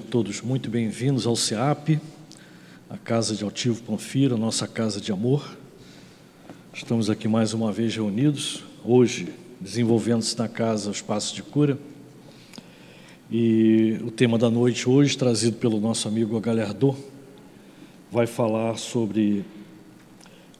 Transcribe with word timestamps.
Todos 0.00 0.42
muito 0.42 0.68
bem-vindos 0.68 1.26
ao 1.26 1.34
CEAP, 1.34 1.98
a 2.88 2.98
Casa 2.98 3.34
de 3.34 3.42
Altivo 3.42 3.82
Panfira, 3.82 4.36
nossa 4.36 4.68
casa 4.68 5.00
de 5.00 5.10
amor. 5.10 5.56
Estamos 6.72 7.08
aqui 7.08 7.26
mais 7.26 7.54
uma 7.54 7.72
vez 7.72 7.94
reunidos, 7.94 8.62
hoje 8.84 9.32
desenvolvendo-se 9.60 10.38
na 10.38 10.48
casa 10.48 10.90
o 10.90 10.92
espaço 10.92 11.34
de 11.34 11.42
cura. 11.42 11.78
E 13.30 13.98
o 14.04 14.10
tema 14.10 14.36
da 14.36 14.50
noite 14.50 14.88
hoje, 14.88 15.16
trazido 15.16 15.56
pelo 15.56 15.80
nosso 15.80 16.06
amigo 16.06 16.38
Galhardo, 16.40 16.94
vai 18.12 18.26
falar 18.26 18.76
sobre 18.76 19.44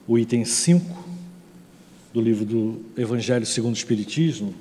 o 0.09 0.19
item 0.19 0.45
5 0.45 1.05
do 2.13 2.21
livro 2.21 2.45
do 2.45 2.81
Evangelho 2.97 3.45
segundo 3.45 3.75
o 3.75 3.79
Espiritismo. 3.79 4.55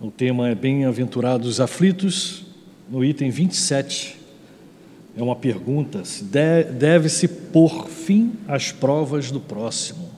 O 0.00 0.10
tema 0.10 0.48
é 0.48 0.54
Bem-aventurados 0.54 1.60
aflitos, 1.60 2.51
no 2.88 3.04
item 3.04 3.30
27, 3.30 4.18
é 5.16 5.22
uma 5.22 5.36
pergunta: 5.36 6.04
se 6.04 6.24
deve-se 6.24 7.28
pôr 7.28 7.88
fim 7.88 8.32
às 8.48 8.72
provas 8.72 9.30
do 9.30 9.40
próximo? 9.40 10.10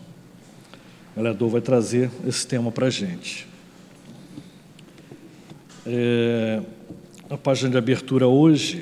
O 1.12 1.16
vereador 1.16 1.48
vai 1.48 1.60
trazer 1.60 2.10
esse 2.26 2.46
tema 2.46 2.72
para 2.72 2.86
a 2.86 2.90
gente. 2.90 3.46
É, 5.86 6.62
a 7.28 7.36
página 7.36 7.70
de 7.70 7.76
abertura 7.76 8.26
hoje 8.26 8.80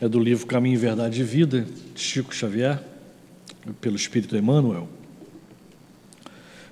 é 0.00 0.08
do 0.08 0.18
livro 0.18 0.46
Caminho, 0.46 0.78
Verdade 0.78 1.20
e 1.20 1.24
Vida, 1.24 1.66
de 1.94 2.00
Chico 2.00 2.34
Xavier, 2.34 2.82
pelo 3.80 3.96
Espírito 3.96 4.36
Emmanuel. 4.36 4.88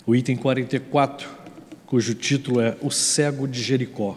O 0.06 0.16
item 0.16 0.36
44, 0.36 1.28
cujo 1.84 2.14
título 2.14 2.60
é 2.60 2.76
O 2.80 2.90
Cego 2.90 3.46
de 3.46 3.62
Jericó. 3.62 4.16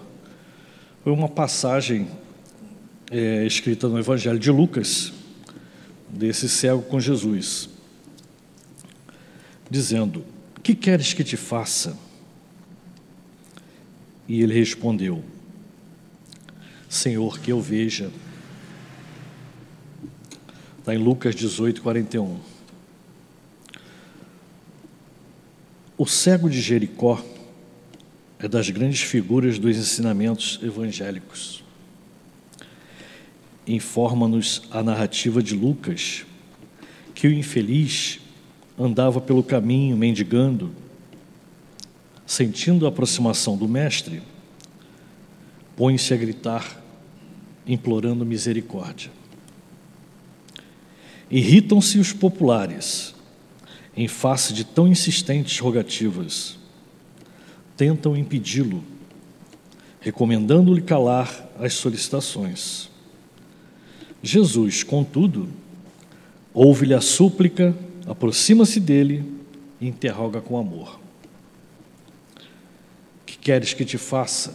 Foi 1.03 1.11
uma 1.11 1.27
passagem 1.27 2.07
é, 3.09 3.43
escrita 3.43 3.87
no 3.89 3.97
Evangelho 3.97 4.37
de 4.37 4.51
Lucas, 4.51 5.11
desse 6.07 6.47
cego 6.47 6.83
com 6.83 6.99
Jesus, 6.99 7.67
dizendo: 9.67 10.23
Que 10.61 10.75
queres 10.75 11.11
que 11.11 11.23
te 11.23 11.35
faça? 11.35 11.97
E 14.27 14.43
ele 14.43 14.53
respondeu: 14.53 15.23
Senhor, 16.87 17.39
que 17.39 17.51
eu 17.51 17.59
veja. 17.59 18.11
Está 20.77 20.93
em 20.93 20.99
Lucas 20.99 21.33
18, 21.33 21.81
41. 21.81 22.39
O 25.97 26.05
cego 26.05 26.47
de 26.47 26.61
Jericó 26.61 27.23
é 28.41 28.47
das 28.47 28.69
grandes 28.71 29.01
figuras 29.01 29.59
dos 29.59 29.77
ensinamentos 29.77 30.59
evangélicos. 30.63 31.63
Informa-nos 33.67 34.63
a 34.71 34.81
narrativa 34.81 35.43
de 35.43 35.55
Lucas 35.55 36.25
que 37.13 37.27
o 37.27 37.31
infeliz 37.31 38.19
andava 38.79 39.21
pelo 39.21 39.43
caminho 39.43 39.95
mendigando, 39.95 40.71
sentindo 42.25 42.87
a 42.87 42.89
aproximação 42.89 43.55
do 43.55 43.67
Mestre, 43.67 44.23
põe-se 45.77 46.11
a 46.11 46.17
gritar, 46.17 46.81
implorando 47.67 48.25
misericórdia. 48.25 49.11
Irritam-se 51.29 51.99
os 51.99 52.11
populares 52.11 53.13
em 53.95 54.07
face 54.07 54.51
de 54.51 54.63
tão 54.63 54.87
insistentes 54.87 55.59
rogativas 55.59 56.59
tentam 57.81 58.15
impedi-lo, 58.15 58.83
recomendando-lhe 59.99 60.83
calar 60.83 61.49
as 61.59 61.73
solicitações. 61.73 62.91
Jesus, 64.21 64.83
contudo, 64.83 65.49
ouve-lhe 66.53 66.93
a 66.93 67.01
súplica, 67.01 67.75
aproxima-se 68.05 68.79
dele 68.79 69.25
e 69.79 69.87
interroga 69.87 70.39
com 70.39 70.59
amor: 70.59 70.99
Que 73.25 73.35
queres 73.35 73.73
que 73.73 73.83
te 73.83 73.97
faça? 73.97 74.53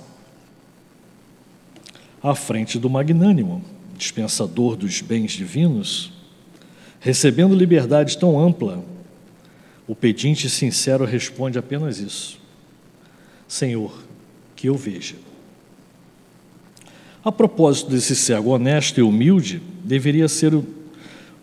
À 2.22 2.36
frente 2.36 2.78
do 2.78 2.88
magnânimo, 2.88 3.60
dispensador 3.98 4.76
dos 4.76 5.00
bens 5.00 5.32
divinos, 5.32 6.12
recebendo 7.00 7.56
liberdade 7.56 8.16
tão 8.18 8.38
ampla, 8.38 8.84
o 9.84 9.96
pedinte 9.96 10.48
sincero 10.48 11.04
responde 11.04 11.58
apenas 11.58 11.98
isso: 11.98 12.45
Senhor, 13.48 13.92
que 14.54 14.68
eu 14.68 14.74
veja. 14.74 15.16
A 17.24 17.30
propósito 17.32 17.90
desse 17.90 18.14
cego 18.14 18.50
honesto 18.50 18.98
e 18.98 19.02
humilde, 19.02 19.60
deveria 19.82 20.28
ser 20.28 20.54
o, 20.54 20.64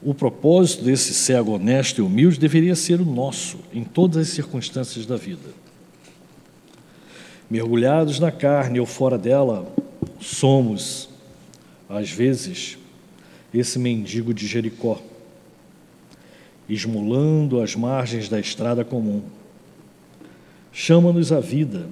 o 0.02 0.14
propósito 0.14 0.84
desse 0.84 1.14
cego 1.14 1.52
honesto 1.52 2.00
e 2.00 2.02
humilde 2.02 2.40
deveria 2.40 2.75
ser 2.75 3.00
o 3.02 3.06
nosso 3.06 3.59
em 3.74 3.84
todas 3.84 4.18
as 4.18 4.34
circunstâncias 4.34 5.06
da 5.06 5.16
vida. 5.16 5.50
Mergulhados 7.50 8.20
na 8.20 8.31
carne 8.31 8.80
ou 8.80 8.85
fora 8.85 9.18
dela, 9.18 9.72
somos, 10.20 11.09
às 11.90 12.09
vezes, 12.09 12.78
esse 13.53 13.78
mendigo 13.78 14.34
de 14.34 14.47
Jericó, 14.47 15.02
esmolando 16.68 17.62
as 17.62 17.75
margens 17.75 18.30
da 18.30 18.40
estrada 18.40 18.84
comum 18.84 19.22
Chama-nos 20.73 21.31
a 21.31 21.39
vida. 21.39 21.88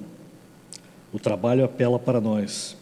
O 1.12 1.18
trabalho 1.18 1.64
apela 1.64 2.00
para 2.00 2.20
nós. 2.20 2.76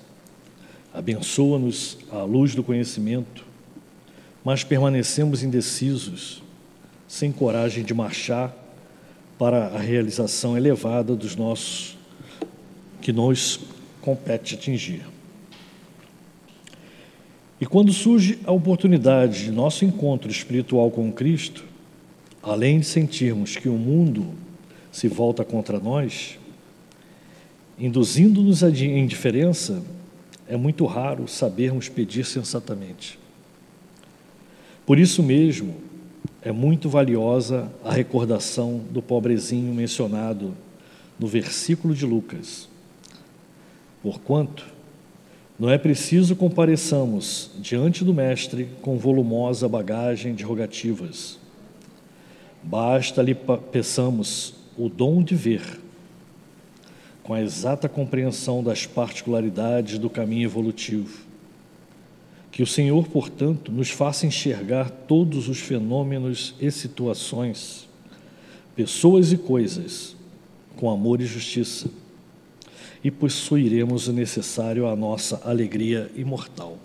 Abençoa-nos 0.94 1.98
à 2.10 2.22
luz 2.22 2.54
do 2.54 2.64
conhecimento, 2.64 3.44
mas 4.42 4.64
permanecemos 4.64 5.42
indecisos, 5.42 6.42
sem 7.06 7.30
coragem 7.30 7.84
de 7.84 7.92
marchar 7.92 8.56
para 9.38 9.66
a 9.66 9.78
realização 9.78 10.56
elevada 10.56 11.14
dos 11.14 11.36
nossos 11.36 11.98
que 13.02 13.12
nos 13.12 13.60
compete 14.00 14.54
atingir. 14.54 15.06
E 17.60 17.66
quando 17.66 17.92
surge 17.92 18.38
a 18.44 18.52
oportunidade 18.52 19.44
de 19.44 19.50
nosso 19.50 19.84
encontro 19.84 20.30
espiritual 20.30 20.90
com 20.90 21.12
Cristo, 21.12 21.62
além 22.42 22.80
de 22.80 22.86
sentirmos 22.86 23.54
que 23.54 23.68
o 23.68 23.74
mundo 23.74 24.34
se 24.90 25.08
volta 25.08 25.44
contra 25.44 25.78
nós, 25.78 26.38
induzindo-nos 27.78 28.62
à 28.62 28.70
indiferença, 28.70 29.82
é 30.48 30.56
muito 30.56 30.84
raro 30.84 31.28
sabermos 31.28 31.88
pedir 31.88 32.26
sensatamente. 32.26 33.18
Por 34.84 34.98
isso 34.98 35.22
mesmo, 35.22 35.76
é 36.42 36.50
muito 36.50 36.88
valiosa 36.88 37.70
a 37.84 37.92
recordação 37.92 38.80
do 38.90 39.00
pobrezinho 39.00 39.72
mencionado 39.72 40.54
no 41.18 41.26
versículo 41.26 41.94
de 41.94 42.04
Lucas. 42.04 42.68
Porquanto, 44.02 44.66
não 45.58 45.70
é 45.70 45.76
preciso 45.76 46.34
compareçamos 46.34 47.50
diante 47.58 48.02
do 48.02 48.14
Mestre 48.14 48.68
com 48.80 48.96
volumosa 48.96 49.68
bagagem 49.68 50.34
de 50.34 50.42
rogativas. 50.42 51.38
Basta 52.62 53.22
lhe 53.22 53.34
peçamos 53.34 54.54
o 54.82 54.88
dom 54.88 55.22
de 55.22 55.34
ver, 55.34 55.62
com 57.22 57.34
a 57.34 57.42
exata 57.42 57.86
compreensão 57.86 58.64
das 58.64 58.86
particularidades 58.86 59.98
do 59.98 60.08
caminho 60.08 60.46
evolutivo. 60.46 61.20
Que 62.50 62.62
o 62.62 62.66
Senhor, 62.66 63.06
portanto, 63.08 63.70
nos 63.70 63.90
faça 63.90 64.26
enxergar 64.26 64.90
todos 64.90 65.48
os 65.48 65.58
fenômenos 65.60 66.54
e 66.58 66.70
situações, 66.70 67.86
pessoas 68.74 69.32
e 69.32 69.36
coisas, 69.36 70.16
com 70.76 70.90
amor 70.90 71.20
e 71.20 71.26
justiça, 71.26 71.90
e 73.04 73.10
possuiremos 73.10 74.08
o 74.08 74.12
necessário 74.14 74.86
à 74.86 74.96
nossa 74.96 75.42
alegria 75.44 76.10
imortal. 76.16 76.78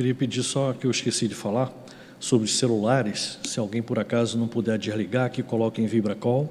Queria 0.00 0.14
pedir 0.14 0.42
só 0.42 0.72
que 0.72 0.86
eu 0.86 0.90
esqueci 0.90 1.28
de 1.28 1.34
falar 1.34 1.70
sobre 2.18 2.48
celulares. 2.48 3.38
Se 3.44 3.60
alguém 3.60 3.82
por 3.82 3.98
acaso 3.98 4.38
não 4.38 4.48
puder 4.48 4.78
desligar, 4.78 5.30
que 5.30 5.42
coloque 5.42 5.82
em 5.82 5.86
vibracol. 5.86 6.50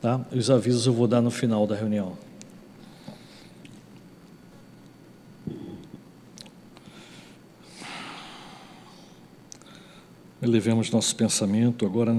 Tá? 0.00 0.18
Os 0.32 0.50
avisos 0.50 0.86
eu 0.86 0.94
vou 0.94 1.06
dar 1.06 1.20
no 1.20 1.30
final 1.30 1.66
da 1.66 1.76
reunião. 1.76 2.16
Elevemos 10.40 10.90
nosso 10.90 11.14
pensamento 11.14 11.84
agora 11.84 12.16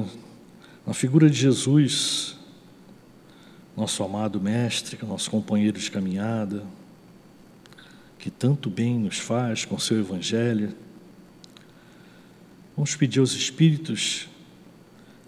na 0.86 0.94
figura 0.94 1.28
de 1.28 1.38
Jesus, 1.38 2.38
nosso 3.76 4.04
amado 4.04 4.40
Mestre, 4.40 4.96
nosso 5.08 5.32
companheiro 5.32 5.80
de 5.80 5.90
caminhada, 5.90 6.64
que 8.24 8.32
tanto 8.32 8.70
bem 8.70 8.98
nos 8.98 9.20
faz 9.20 9.66
com 9.66 9.78
seu 9.78 10.00
Evangelho. 10.00 10.74
Vamos 12.74 12.96
pedir 12.96 13.20
aos 13.20 13.34
Espíritos, 13.34 14.30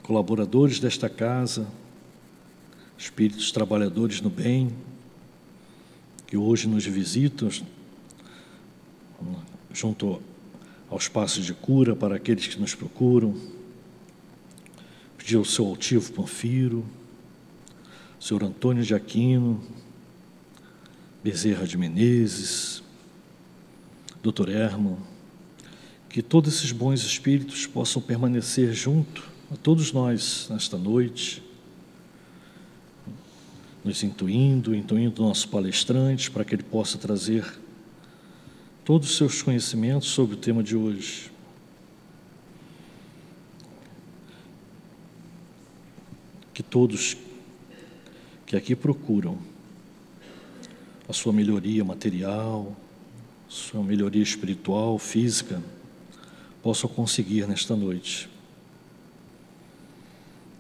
colaboradores 0.02 0.80
desta 0.80 1.10
casa, 1.10 1.68
Espíritos 2.98 3.52
trabalhadores 3.52 4.22
no 4.22 4.30
bem, 4.30 4.74
que 6.26 6.38
hoje 6.38 6.70
nos 6.70 6.86
visitam, 6.86 7.50
junto 9.74 10.22
aos 10.90 11.10
passos 11.10 11.46
de 11.46 11.54
cura 11.54 11.98
para 11.98 12.16
aqueles 12.16 12.48
que 12.48 12.58
nos 12.58 12.76
procuram. 12.76 13.36
Pedir 15.18 15.36
ao 15.36 15.44
seu 15.44 15.68
altivo 15.68 16.14
Panfiro, 16.14 16.86
senhor 18.22 18.42
Antônio 18.46 18.86
de 18.86 18.96
Aquino, 18.96 19.62
Bezerra 21.22 21.68
de 21.68 21.78
Menezes, 21.78 22.85
doutor 24.26 24.50
Herman, 24.50 24.98
que 26.10 26.20
todos 26.20 26.56
esses 26.56 26.72
bons 26.72 27.04
espíritos 27.04 27.68
possam 27.68 28.02
permanecer 28.02 28.74
junto 28.74 29.30
a 29.52 29.56
todos 29.56 29.92
nós 29.92 30.48
nesta 30.50 30.80
noite, 30.80 31.44
nos 33.84 34.02
intuindo, 34.02 34.74
intuindo 34.74 35.22
nosso 35.22 35.48
palestrante 35.48 36.32
para 36.32 36.44
que 36.44 36.56
ele 36.56 36.64
possa 36.64 36.98
trazer 36.98 37.46
todos 38.84 39.12
os 39.12 39.16
seus 39.16 39.44
conhecimentos 39.44 40.08
sobre 40.08 40.34
o 40.34 40.40
tema 40.40 40.64
de 40.64 40.76
hoje. 40.76 41.32
Que 46.52 46.64
todos 46.64 47.16
que 48.48 48.56
aqui 48.56 48.76
procuram 48.76 49.38
a 51.08 51.14
sua 51.14 51.32
melhoria 51.32 51.86
material, 51.86 52.76
sua 53.56 53.82
melhoria 53.82 54.22
espiritual, 54.22 55.00
física, 55.00 55.64
possam 56.62 56.90
conseguir 56.90 57.48
nesta 57.48 57.74
noite. 57.74 58.30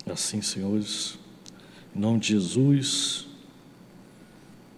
Assim, 0.09 0.41
senhores, 0.41 1.19
em 1.93 1.99
nome 1.99 2.19
de 2.21 2.27
Jesus, 2.27 3.27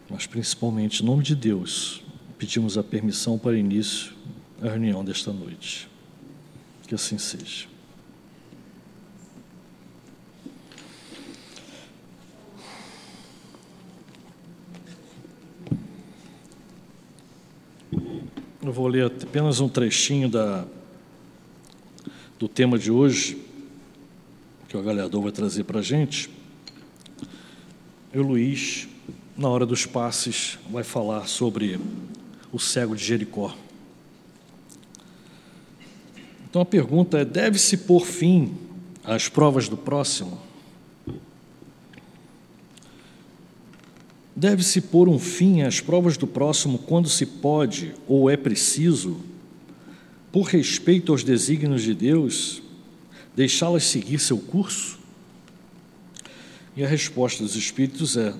mas 0.09 0.25
principalmente 0.25 1.03
em 1.03 1.05
nome 1.05 1.23
de 1.23 1.35
Deus, 1.35 2.01
pedimos 2.39 2.75
a 2.75 2.83
permissão 2.83 3.37
para 3.37 3.55
início 3.55 4.15
da 4.59 4.71
reunião 4.71 5.05
desta 5.05 5.31
noite. 5.31 5.87
Que 6.87 6.95
assim 6.95 7.19
seja. 7.19 7.67
Eu 18.67 18.73
vou 18.73 18.87
ler 18.87 19.05
apenas 19.05 19.61
um 19.61 19.69
trechinho 19.69 20.27
da, 20.27 20.65
do 22.37 22.49
tema 22.49 22.77
de 22.77 22.91
hoje, 22.91 23.41
que 24.67 24.75
o 24.75 24.83
Galhador 24.83 25.21
vai 25.21 25.31
trazer 25.31 25.63
para 25.63 25.79
a 25.79 25.81
gente. 25.81 26.29
E 28.13 28.19
o 28.19 28.21
Luiz, 28.21 28.85
na 29.37 29.47
hora 29.47 29.65
dos 29.65 29.85
passes, 29.85 30.59
vai 30.69 30.83
falar 30.83 31.27
sobre 31.27 31.79
o 32.51 32.59
cego 32.59 32.93
de 32.93 33.05
Jericó. 33.05 33.55
Então 36.49 36.61
a 36.61 36.65
pergunta 36.65 37.19
é: 37.19 37.23
deve-se 37.23 37.77
pôr 37.77 38.05
fim 38.05 38.53
às 39.01 39.29
provas 39.29 39.69
do 39.69 39.77
próximo? 39.77 40.41
Deve-se 44.37 44.81
pôr 44.81 45.09
um 45.09 45.17
fim 45.17 45.63
às 45.63 45.81
provas 45.81 46.15
do 46.15 46.27
próximo 46.27 46.77
quando 46.77 47.09
se 47.09 47.25
pode 47.25 47.95
ou 48.07 48.29
é 48.29 48.37
preciso, 48.37 49.17
por 50.31 50.43
respeito 50.43 51.11
aos 51.11 51.23
desígnios 51.23 51.81
de 51.81 51.95
Deus, 51.95 52.61
deixá-las 53.35 53.85
seguir 53.85 54.19
seu 54.19 54.37
curso? 54.37 54.99
E 56.75 56.83
a 56.83 56.87
resposta 56.87 57.41
dos 57.41 57.55
Espíritos 57.55 58.15
é: 58.15 58.31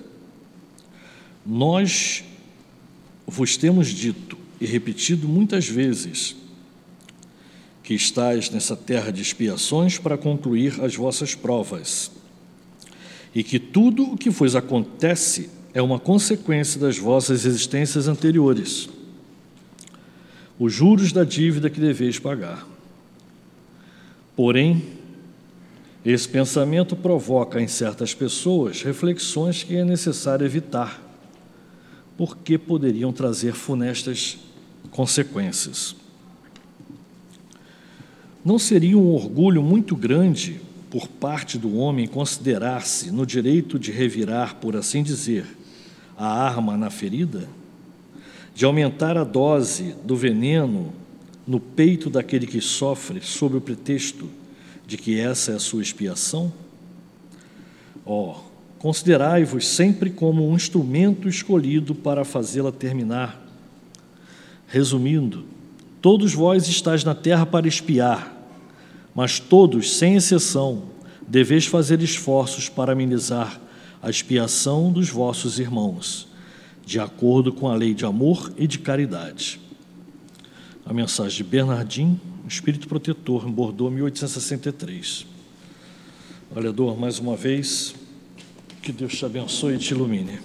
Nós 1.44 2.22
vos 3.26 3.56
temos 3.56 3.88
dito 3.88 4.38
e 4.60 4.66
repetido 4.66 5.26
muitas 5.26 5.66
vezes 5.66 6.36
que 7.82 7.94
estáis 7.94 8.50
nessa 8.50 8.76
terra 8.76 9.10
de 9.10 9.20
expiações 9.20 9.98
para 9.98 10.16
concluir 10.16 10.80
as 10.80 10.94
vossas 10.94 11.34
provas, 11.34 12.12
e 13.34 13.42
que 13.42 13.58
tudo 13.58 14.12
o 14.12 14.16
que 14.16 14.30
vos 14.30 14.54
acontece 14.54 15.57
é 15.74 15.82
uma 15.82 15.98
consequência 15.98 16.80
das 16.80 16.98
vossas 16.98 17.44
existências 17.44 18.08
anteriores, 18.08 18.88
os 20.58 20.72
juros 20.72 21.12
da 21.12 21.24
dívida 21.24 21.70
que 21.70 21.80
deveis 21.80 22.18
pagar. 22.18 22.66
Porém, 24.34 24.82
esse 26.04 26.28
pensamento 26.28 26.96
provoca 26.96 27.60
em 27.60 27.68
certas 27.68 28.14
pessoas 28.14 28.82
reflexões 28.82 29.62
que 29.62 29.76
é 29.76 29.84
necessário 29.84 30.46
evitar, 30.46 31.02
porque 32.16 32.56
poderiam 32.56 33.12
trazer 33.12 33.52
funestas 33.52 34.38
consequências. 34.90 35.94
Não 38.44 38.58
seria 38.58 38.96
um 38.96 39.12
orgulho 39.12 39.62
muito 39.62 39.94
grande 39.94 40.60
por 40.90 41.06
parte 41.06 41.58
do 41.58 41.76
homem 41.76 42.06
considerar-se 42.06 43.10
no 43.10 43.26
direito 43.26 43.78
de 43.78 43.92
revirar, 43.92 44.56
por 44.56 44.74
assim 44.74 45.02
dizer, 45.02 45.44
a 46.18 46.26
arma 46.26 46.76
na 46.76 46.90
ferida, 46.90 47.48
de 48.52 48.64
aumentar 48.64 49.16
a 49.16 49.22
dose 49.22 49.94
do 50.04 50.16
veneno 50.16 50.92
no 51.46 51.60
peito 51.60 52.10
daquele 52.10 52.44
que 52.44 52.60
sofre 52.60 53.20
sob 53.22 53.56
o 53.56 53.60
pretexto 53.60 54.28
de 54.84 54.96
que 54.96 55.18
essa 55.20 55.52
é 55.52 55.54
a 55.54 55.60
sua 55.60 55.80
expiação? 55.80 56.52
Ó, 58.04 58.32
oh, 58.32 58.40
considerai-vos 58.80 59.66
sempre 59.66 60.10
como 60.10 60.48
um 60.48 60.56
instrumento 60.56 61.28
escolhido 61.28 61.94
para 61.94 62.24
fazê-la 62.24 62.72
terminar. 62.72 63.40
Resumindo, 64.66 65.44
todos 66.02 66.34
vós 66.34 66.66
estáis 66.68 67.04
na 67.04 67.14
terra 67.14 67.46
para 67.46 67.68
espiar, 67.68 68.34
mas 69.14 69.38
todos, 69.38 69.96
sem 69.96 70.16
exceção, 70.16 70.84
deveis 71.26 71.66
fazer 71.66 72.02
esforços 72.02 72.68
para 72.68 72.92
amenizar 72.92 73.60
a 74.02 74.08
expiação 74.08 74.92
dos 74.92 75.08
vossos 75.08 75.58
irmãos, 75.58 76.28
de 76.84 77.00
acordo 77.00 77.52
com 77.52 77.68
a 77.68 77.74
lei 77.74 77.94
de 77.94 78.04
amor 78.04 78.52
e 78.56 78.66
de 78.66 78.78
caridade. 78.78 79.60
A 80.86 80.92
mensagem 80.92 81.36
de 81.36 81.44
Bernardim, 81.44 82.18
Espírito 82.46 82.88
Protetor, 82.88 83.46
em 83.46 83.50
Bordeaux, 83.50 83.92
1863. 83.92 85.26
Valedor, 86.50 86.98
mais 86.98 87.18
uma 87.18 87.36
vez, 87.36 87.94
que 88.80 88.90
Deus 88.90 89.14
te 89.14 89.24
abençoe 89.24 89.74
e 89.74 89.78
te 89.78 89.92
ilumine. 89.92 90.38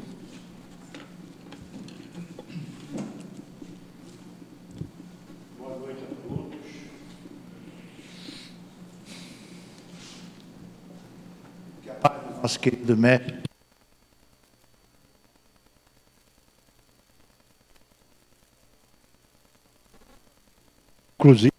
Nosso 12.41 12.59
querido 12.59 12.97
mestre 12.97 13.42
inclusive 21.23 21.53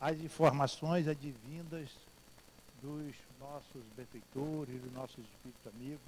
as 0.00 0.16
informações 0.20 1.08
advindas 1.08 1.88
dos 2.80 3.16
nossos 3.40 3.82
benfeitores, 3.96 4.80
dos 4.80 4.92
nossos 4.92 5.18
espíritos 5.18 5.66
amigos, 5.66 6.00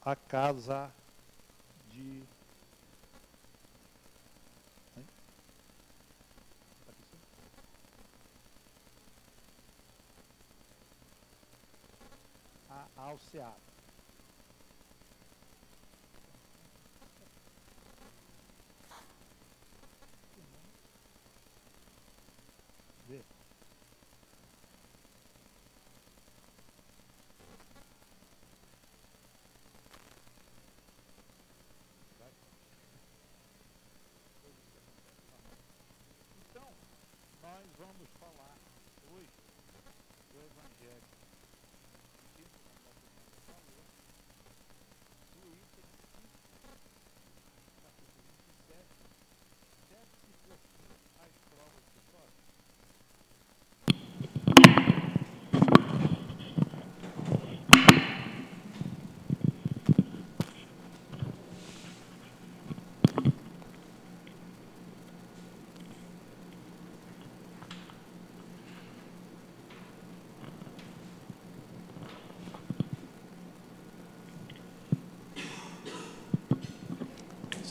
a 0.00 0.16
casa 0.16 0.90
de 1.90 2.22
a 12.70 12.86
Alceada. 12.96 13.75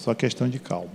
Só 0.05 0.13
questão 0.13 0.47
de 0.47 0.59
calma. 0.59 0.91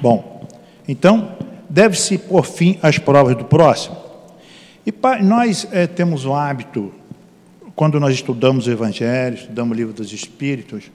Bom, 0.00 0.46
então, 0.86 1.35
deve-se 1.76 2.16
por 2.16 2.46
fim 2.46 2.78
às 2.82 2.98
provas 2.98 3.36
do 3.36 3.44
próximo. 3.44 3.98
E 4.86 4.94
nós 5.22 5.68
é, 5.70 5.86
temos 5.86 6.24
o 6.24 6.32
hábito, 6.32 6.90
quando 7.74 8.00
nós 8.00 8.14
estudamos 8.14 8.66
o 8.66 8.70
Evangelho, 8.70 9.34
estudamos 9.34 9.76
o 9.76 9.78
livro 9.78 9.92
dos 9.92 10.10
Espíritos, 10.10 10.90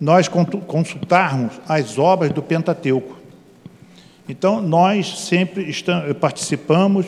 nós 0.00 0.26
consultarmos 0.26 1.60
as 1.68 1.96
obras 1.96 2.32
do 2.32 2.42
Pentateuco. 2.42 3.16
Então, 4.28 4.60
nós 4.60 5.16
sempre 5.20 5.70
estamos, 5.70 6.12
participamos, 6.14 7.06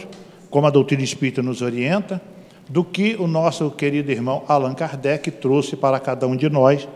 como 0.49 0.69
a 0.69 0.71
doutrina 0.71 1.03
espírita 1.03 1.43
nos 1.43 1.61
orienta, 1.61 2.23
do 2.69 2.85
que 2.85 3.17
o 3.19 3.27
nosso 3.27 3.69
querido 3.73 4.13
irmão 4.13 4.45
Allan 4.47 4.75
Kardec 4.75 5.29
trouxe 5.33 5.75
para 5.75 5.99
cada 5.99 6.25
um 6.29 6.37
de 6.37 6.49
nós, 6.49 6.87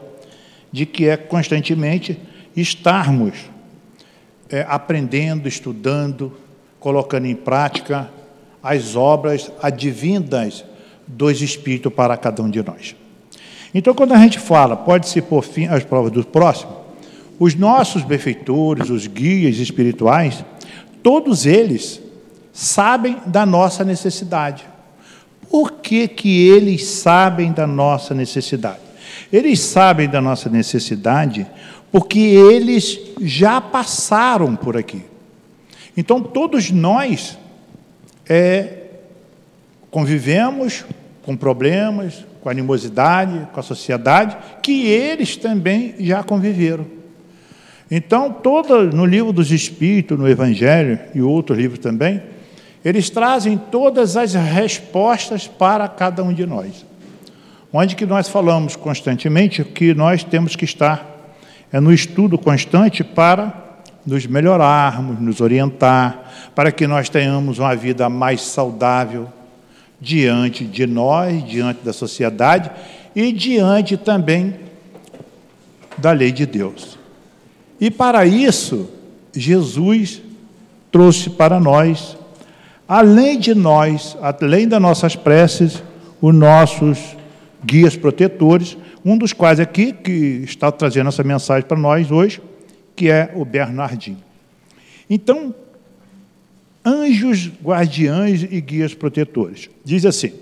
de 0.71 0.87
que 0.87 1.09
é 1.09 1.17
constantemente 1.17 2.17
estarmos 2.55 3.51
é, 4.53 4.67
aprendendo, 4.69 5.49
estudando, 5.49 6.33
colocando 6.79 7.27
em 7.27 7.35
prática 7.35 8.11
as 8.63 8.95
obras 8.95 9.51
advindas 9.63 10.65
dos 11.07 11.41
Espíritos 11.41 11.93
para 11.93 12.17
cada 12.17 12.43
um 12.43 12.51
de 12.51 12.63
nós. 12.63 12.95
Então, 13.75 13.95
quando 13.95 14.13
a 14.13 14.19
gente 14.19 14.39
fala, 14.39 14.77
pode-se 14.77 15.23
por 15.23 15.43
fim 15.43 15.67
às 15.67 15.83
provas 15.83 16.13
do 16.13 16.25
próximo, 16.25 16.83
os 17.39 17.55
nossos 17.55 18.03
benfeitores, 18.03 18.91
os 18.91 19.07
guias 19.07 19.57
espirituais, 19.57 20.45
todos 21.03 21.47
eles 21.47 22.01
sabem 22.53 23.17
da 23.27 23.47
nossa 23.47 23.83
necessidade. 23.83 24.65
Por 25.51 25.73
que, 25.73 26.07
que 26.07 26.49
eles 26.49 26.85
sabem 26.85 27.53
da 27.53 27.67
nossa 27.67 28.15
necessidade? 28.15 28.81
Eles 29.33 29.61
sabem 29.61 30.09
da 30.09 30.21
nossa 30.21 30.51
necessidade 30.51 31.47
porque 31.93 32.19
eles 32.19 32.99
já 33.21 33.61
passaram 33.61 34.57
por 34.57 34.79
aqui. 34.79 35.05
Então, 35.95 36.23
todos 36.23 36.71
nós 36.71 37.39
é, 38.27 38.87
convivemos 39.91 40.87
com 41.23 41.37
problemas, 41.37 42.25
com 42.41 42.49
animosidade, 42.49 43.47
com 43.53 43.61
a 43.61 43.63
sociedade, 43.63 44.39
que 44.63 44.87
eles 44.87 45.37
também 45.37 45.95
já 46.01 46.23
conviveram. 46.23 46.87
Então, 47.91 48.33
todo, 48.33 48.85
no 48.85 49.05
livro 49.05 49.31
dos 49.31 49.53
Espíritos, 49.53 50.19
no 50.19 50.27
Evangelho 50.27 50.99
e 51.15 51.21
outros 51.21 51.59
livros 51.59 51.79
também, 51.79 52.23
eles 52.83 53.11
trazem 53.11 53.59
todas 53.59 54.17
as 54.17 54.33
respostas 54.33 55.47
para 55.47 55.87
cada 55.87 56.25
um 56.25 56.33
de 56.33 56.47
nós. 56.47 56.87
Onde 57.71 57.95
que 57.95 58.07
nós 58.07 58.31
falamos 58.31 58.77
constantemente 58.77 59.63
que 59.63 59.93
nós 59.93 60.25
temos 60.25 60.57
que 60.57 60.65
estar 60.65 61.12
é 61.73 61.81
no 61.81 61.93
estudo 61.93 62.39
constante 62.39 63.03
para 63.03 63.63
nos 64.05 64.27
melhorarmos, 64.27 65.21
nos 65.21 65.41
orientar, 65.41 66.51
para 66.55 66.71
que 66.71 66.87
nós 66.87 67.09
tenhamos 67.09 67.59
uma 67.59 67.75
vida 67.75 68.09
mais 68.09 68.43
saudável 68.43 69.29
diante 70.01 70.65
de 70.65 70.87
nós, 70.87 71.45
diante 71.49 71.85
da 71.85 71.93
sociedade 71.93 72.71
e 73.15 73.33
diante 73.33 73.97
também 73.97 74.55
da 75.97 76.13
lei 76.13 76.33
de 76.33 76.45
Deus. 76.45 76.99
E 77.81 77.91
para 77.91 78.27
isso, 78.27 78.91
Jesus 79.33 80.21
trouxe 80.91 81.31
para 81.31 81.59
nós, 81.59 82.17
além 82.87 83.39
de 83.39 83.55
nós, 83.55 84.17
além 84.21 84.69
das 84.69 84.83
nossas 84.83 85.17
preces, 85.17 85.83
os 86.21 86.35
nossos 86.35 87.17
guias 87.65 87.97
protetores, 87.97 88.77
um 89.05 89.17
dos 89.17 89.33
quais 89.33 89.59
aqui, 89.59 89.93
que 89.93 90.43
está 90.45 90.71
trazendo 90.71 91.09
essa 91.09 91.25
mensagem 91.25 91.67
para 91.67 91.77
nós 91.77 92.11
hoje, 92.11 92.41
que 92.95 93.11
é 93.11 93.33
o 93.35 93.45
Bernardinho. 93.45 94.23
Então, 95.11 95.55
anjos, 96.85 97.51
guardiães 97.63 98.43
e 98.43 98.61
guias 98.61 98.95
protetores. 98.95 99.69
Diz 99.85 100.07
assim: 100.07 100.33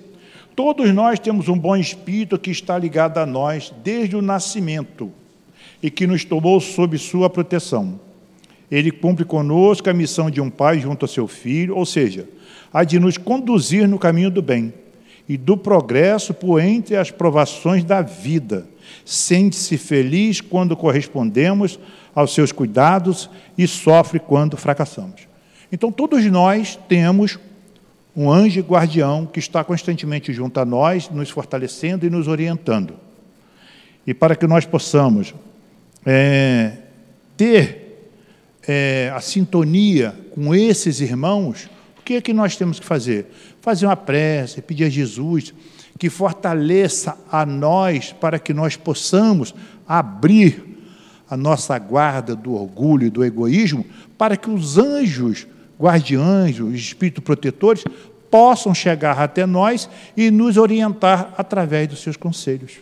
Todos 0.55 0.93
nós 0.93 1.19
temos 1.19 1.49
um 1.49 1.59
bom 1.59 1.76
espírito 1.76 2.38
que 2.38 2.50
está 2.50 2.79
ligado 2.79 3.19
a 3.19 3.26
nós 3.26 3.73
desde 3.83 4.17
o 4.17 4.23
nascimento 4.23 5.11
e 5.83 5.90
que 5.90 6.07
nos 6.07 6.25
tomou 6.25 6.61
sob 6.61 6.99
sua 6.99 7.31
proteção. 7.31 7.99
Ele 8.71 8.90
cumpre 8.90 9.25
conosco 9.25 9.88
a 9.90 9.95
missão 9.95 10.31
de 10.31 10.40
um 10.40 10.50
pai 10.50 10.79
junto 10.79 11.05
ao 11.05 11.09
seu 11.09 11.26
filho, 11.26 11.76
ou 11.76 11.85
seja, 11.85 12.29
a 12.73 12.85
de 12.85 13.00
nos 13.00 13.17
conduzir 13.17 13.88
no 13.88 13.99
caminho 13.99 14.31
do 14.31 14.43
bem 14.43 14.73
e 15.30 15.37
do 15.37 15.56
progresso 15.56 16.34
por 16.34 16.60
entre 16.60 16.96
as 16.96 17.12
provações 17.12 17.84
da 17.84 18.02
vida. 18.02 18.66
Sente-se 19.04 19.78
feliz 19.78 20.40
quando 20.40 20.76
correspondemos 20.76 21.78
aos 22.12 22.34
seus 22.34 22.50
cuidados 22.50 23.30
e 23.56 23.64
sofre 23.68 24.18
quando 24.18 24.56
fracassamos. 24.56 25.28
Então, 25.70 25.92
todos 25.92 26.25
nós 26.25 26.76
temos 26.88 27.38
um 28.16 28.28
anjo 28.28 28.60
guardião 28.62 29.25
que 29.25 29.38
está 29.38 29.62
constantemente 29.62 30.32
junto 30.32 30.58
a 30.58 30.64
nós, 30.64 31.08
nos 31.08 31.30
fortalecendo 31.30 32.04
e 32.04 32.10
nos 32.10 32.26
orientando. 32.26 32.94
E 34.04 34.12
para 34.12 34.34
que 34.34 34.49
nós 34.49 34.66
possamos 34.66 35.32
é, 36.04 36.72
ter 37.37 38.10
é, 38.66 39.12
a 39.14 39.20
sintonia 39.20 40.12
com 40.32 40.52
esses 40.52 41.00
irmãos, 41.00 41.70
o 42.00 42.02
que 42.02 42.14
é 42.14 42.20
que 42.20 42.32
nós 42.32 42.56
temos 42.56 42.80
que 42.80 42.87
fazer? 42.87 43.30
Fazer 43.61 43.87
uma 43.87 43.97
prece, 43.97 44.62
pedir 44.62 44.85
a 44.85 44.88
Jesus 44.88 45.52
que 45.99 46.09
fortaleça 46.09 47.19
a 47.31 47.45
nós 47.45 48.11
para 48.11 48.38
que 48.38 48.55
nós 48.55 48.75
possamos 48.75 49.55
abrir 49.87 50.64
a 51.29 51.37
nossa 51.37 51.79
guarda 51.79 52.35
do 52.35 52.55
orgulho 52.55 53.07
e 53.07 53.11
do 53.11 53.23
egoísmo, 53.23 53.85
para 54.17 54.35
que 54.35 54.50
os 54.50 54.79
anjos 54.79 55.47
guardiães, 55.79 56.59
os 56.59 56.75
espíritos 56.75 57.23
protetores, 57.23 57.85
possam 58.31 58.75
chegar 58.75 59.19
até 59.19 59.45
nós 59.45 59.90
e 60.17 60.31
nos 60.31 60.57
orientar 60.57 61.35
através 61.37 61.87
dos 61.87 62.00
seus 62.00 62.17
conselhos. 62.17 62.79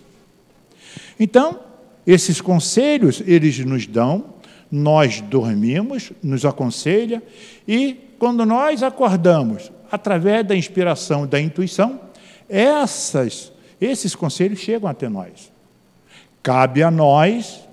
Então, 1.18 1.58
esses 2.06 2.40
conselhos 2.40 3.22
eles 3.26 3.58
nos 3.58 3.86
dão, 3.86 4.26
nós 4.70 5.20
dormimos, 5.20 6.12
nos 6.22 6.44
aconselha 6.44 7.22
e 7.66 7.96
quando 8.18 8.46
nós 8.46 8.82
acordamos, 8.82 9.70
através 9.90 10.46
da 10.46 10.56
inspiração 10.56 11.24
e 11.24 11.28
da 11.28 11.40
intuição, 11.40 12.00
essas, 12.48 13.52
esses 13.80 14.14
conselhos 14.14 14.60
chegam 14.60 14.88
até 14.88 15.08
nós. 15.08 15.52
Cabe 16.42 16.82
a 16.82 16.90
nós, 16.90 17.66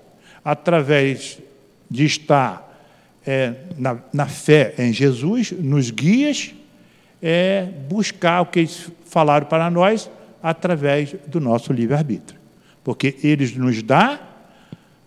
através 0.44 1.40
de 1.90 2.06
estar 2.06 2.66
é, 3.26 3.54
na, 3.78 3.98
na, 4.14 4.26
fé 4.26 4.74
em 4.78 4.92
Jesus, 4.92 5.52
nos 5.52 5.92
guias, 5.92 6.54
é, 7.22 7.68
buscar 7.90 8.42
o 8.42 8.46
que 8.46 8.60
eles 8.60 8.92
falaram 9.06 9.48
para 9.48 9.70
nós 9.70 10.10
através 10.44 11.16
do 11.28 11.40
nosso 11.40 11.74
livre-arbítrio. 11.74 12.40
Porque 12.84 13.18
eles 13.24 13.56
nos 13.56 13.82
dão 13.82 14.20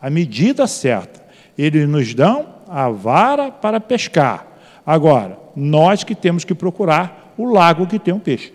a 0.00 0.10
medida 0.10 0.66
certa, 0.66 1.22
eles 1.56 1.88
nos 1.88 2.14
dão 2.14 2.54
a 2.68 2.88
vara 2.88 3.50
para 3.50 3.80
pescar. 3.80 4.46
Agora, 4.86 5.38
nós 5.58 6.04
que 6.04 6.14
temos 6.14 6.44
que 6.44 6.54
procurar 6.54 7.34
o 7.36 7.44
lago 7.44 7.86
que 7.86 7.98
tem 7.98 8.14
um 8.14 8.18
peixe. 8.18 8.52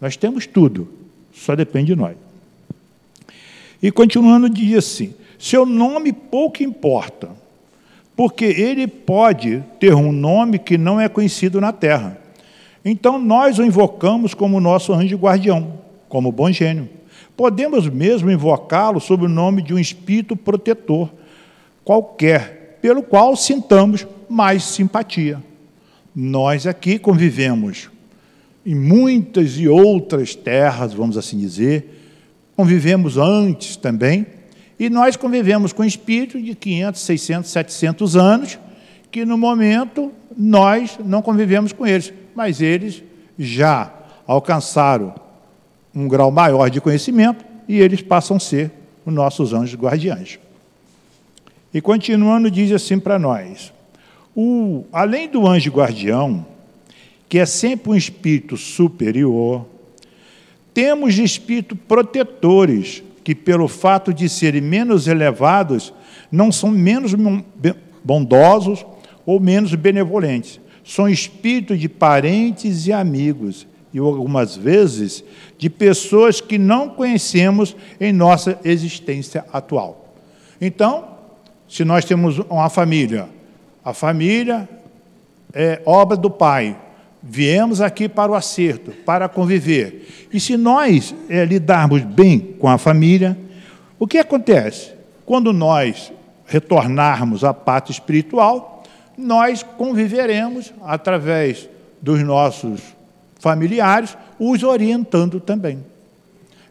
Nós 0.00 0.16
temos 0.16 0.46
tudo, 0.46 0.88
só 1.32 1.56
depende 1.56 1.86
de 1.86 1.96
nós. 1.96 2.16
E 3.82 3.90
continuando, 3.90 4.48
diz 4.48 4.78
assim: 4.78 5.14
seu 5.38 5.66
nome 5.66 6.12
pouco 6.12 6.62
importa, 6.62 7.30
porque 8.16 8.44
ele 8.44 8.86
pode 8.86 9.62
ter 9.78 9.94
um 9.94 10.12
nome 10.12 10.58
que 10.58 10.78
não 10.78 11.00
é 11.00 11.08
conhecido 11.08 11.60
na 11.60 11.72
terra. 11.72 12.18
Então 12.84 13.18
nós 13.18 13.58
o 13.58 13.64
invocamos 13.64 14.34
como 14.34 14.60
nosso 14.60 14.92
anjo 14.92 15.16
guardião, 15.16 15.74
como 16.08 16.32
bom 16.32 16.50
gênio. 16.50 16.88
Podemos 17.36 17.88
mesmo 17.88 18.30
invocá-lo 18.30 19.00
sob 19.00 19.26
o 19.26 19.28
nome 19.28 19.62
de 19.62 19.72
um 19.72 19.78
espírito 19.78 20.36
protetor 20.36 21.08
qualquer, 21.84 22.78
pelo 22.82 23.02
qual 23.02 23.36
sintamos 23.36 24.06
mais 24.28 24.64
simpatia. 24.64 25.40
Nós 26.20 26.66
aqui 26.66 26.98
convivemos 26.98 27.88
em 28.66 28.74
muitas 28.74 29.56
e 29.56 29.68
outras 29.68 30.34
terras, 30.34 30.92
vamos 30.92 31.16
assim 31.16 31.38
dizer, 31.38 31.96
convivemos 32.56 33.16
antes 33.16 33.76
também, 33.76 34.26
e 34.80 34.90
nós 34.90 35.14
convivemos 35.14 35.72
com 35.72 35.84
espíritos 35.84 36.44
de 36.44 36.56
500, 36.56 37.00
600, 37.00 37.50
700 37.52 38.16
anos, 38.16 38.58
que 39.12 39.24
no 39.24 39.38
momento 39.38 40.10
nós 40.36 40.98
não 41.04 41.22
convivemos 41.22 41.72
com 41.72 41.86
eles, 41.86 42.12
mas 42.34 42.60
eles 42.60 43.00
já 43.38 43.94
alcançaram 44.26 45.14
um 45.94 46.08
grau 46.08 46.32
maior 46.32 46.68
de 46.68 46.80
conhecimento 46.80 47.44
e 47.68 47.78
eles 47.78 48.02
passam 48.02 48.38
a 48.38 48.40
ser 48.40 48.72
os 49.06 49.14
nossos 49.14 49.52
anjos 49.52 49.78
guardiães. 49.80 50.40
E 51.72 51.80
continuando, 51.80 52.50
diz 52.50 52.72
assim 52.72 52.98
para 52.98 53.20
nós: 53.20 53.72
o, 54.40 54.84
além 54.92 55.28
do 55.28 55.44
anjo 55.48 55.68
guardião, 55.68 56.46
que 57.28 57.40
é 57.40 57.44
sempre 57.44 57.90
um 57.90 57.96
espírito 57.96 58.56
superior, 58.56 59.66
temos 60.72 61.18
espíritos 61.18 61.76
protetores, 61.88 63.02
que, 63.24 63.34
pelo 63.34 63.66
fato 63.66 64.14
de 64.14 64.28
serem 64.28 64.60
menos 64.60 65.08
elevados, 65.08 65.92
não 66.30 66.52
são 66.52 66.70
menos 66.70 67.16
bondosos 68.04 68.86
ou 69.26 69.40
menos 69.40 69.74
benevolentes. 69.74 70.60
São 70.84 71.08
espíritos 71.08 71.80
de 71.80 71.88
parentes 71.88 72.86
e 72.86 72.92
amigos, 72.92 73.66
e 73.92 73.98
algumas 73.98 74.56
vezes 74.56 75.24
de 75.58 75.68
pessoas 75.68 76.40
que 76.40 76.58
não 76.58 76.90
conhecemos 76.90 77.74
em 78.00 78.12
nossa 78.12 78.56
existência 78.62 79.44
atual. 79.52 80.14
Então, 80.60 81.08
se 81.68 81.84
nós 81.84 82.04
temos 82.04 82.38
uma 82.38 82.70
família, 82.70 83.36
a 83.88 83.94
família 83.94 84.68
é 85.50 85.80
obra 85.86 86.14
do 86.14 86.28
pai, 86.28 86.76
viemos 87.22 87.80
aqui 87.80 88.06
para 88.06 88.30
o 88.30 88.34
acerto, 88.34 88.90
para 88.90 89.30
conviver. 89.30 90.28
E 90.30 90.38
se 90.38 90.58
nós 90.58 91.14
é, 91.26 91.42
lidarmos 91.46 92.02
bem 92.02 92.38
com 92.38 92.68
a 92.68 92.76
família, 92.76 93.34
o 93.98 94.06
que 94.06 94.18
acontece? 94.18 94.92
Quando 95.24 95.54
nós 95.54 96.12
retornarmos 96.44 97.44
à 97.44 97.54
parte 97.54 97.90
espiritual, 97.90 98.84
nós 99.16 99.62
conviveremos 99.62 100.70
através 100.82 101.66
dos 102.02 102.22
nossos 102.22 102.82
familiares, 103.38 104.18
os 104.38 104.62
orientando 104.64 105.40
também. 105.40 105.82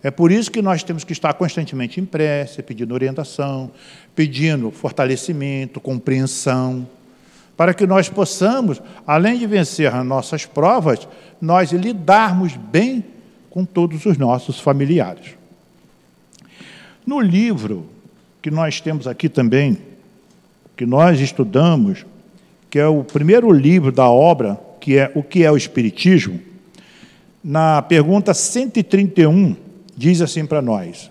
É 0.04 0.12
por 0.12 0.32
isso 0.32 0.52
que 0.52 0.62
nós 0.62 0.84
temos 0.84 1.04
que 1.04 1.14
estar 1.14 1.34
constantemente 1.34 2.00
em 2.00 2.06
prece, 2.06 2.62
pedindo 2.62 2.94
orientação, 2.94 3.72
pedindo 4.16 4.70
fortalecimento, 4.70 5.82
compreensão, 5.82 6.88
para 7.58 7.74
que 7.74 7.88
nós 7.88 8.08
possamos, 8.08 8.80
além 9.06 9.40
de 9.40 9.48
vencer 9.48 9.92
as 9.92 10.06
nossas 10.06 10.46
provas, 10.46 11.08
nós 11.42 11.72
lidarmos 11.72 12.56
bem 12.56 13.04
com 13.50 13.66
todos 13.66 14.06
os 14.06 14.16
nossos 14.16 14.60
familiares. 14.60 15.36
No 17.04 17.20
livro 17.20 17.88
que 18.44 18.52
nós 18.52 18.80
temos 18.80 19.08
aqui 19.08 19.28
também, 19.28 19.80
que 20.76 20.86
nós 20.86 21.20
estudamos, 21.20 22.06
que 22.70 22.78
é 22.78 22.86
o 22.86 23.04
primeiro 23.04 23.52
livro 23.52 23.92
da 23.92 24.08
obra, 24.08 24.60
que 24.80 24.96
é 24.96 25.12
O 25.16 25.24
que 25.24 25.44
é 25.44 25.52
o 25.52 25.58
Espiritismo, 25.58 26.40
na 27.44 27.82
pergunta 27.82 28.34
131, 28.34 29.56
diz 29.96 30.22
assim 30.22 30.46
para 30.46 30.62
nós: 30.62 31.10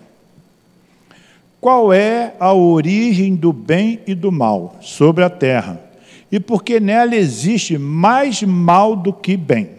Qual 1.59 1.91
é 1.91 2.33
a 2.39 2.53
origem 2.53 3.35
do 3.35 3.51
bem 3.51 3.99
e 4.07 4.15
do 4.15 4.31
mal 4.31 4.77
sobre 4.81 5.23
a 5.25 5.29
terra? 5.29 5.86
E 6.31 6.39
por 6.39 6.63
que 6.63 6.79
nela 6.79 7.15
existe 7.15 7.77
mais 7.77 8.43
mal 8.43 8.95
do 8.95 9.13
que 9.13 9.37
bem? 9.37 9.69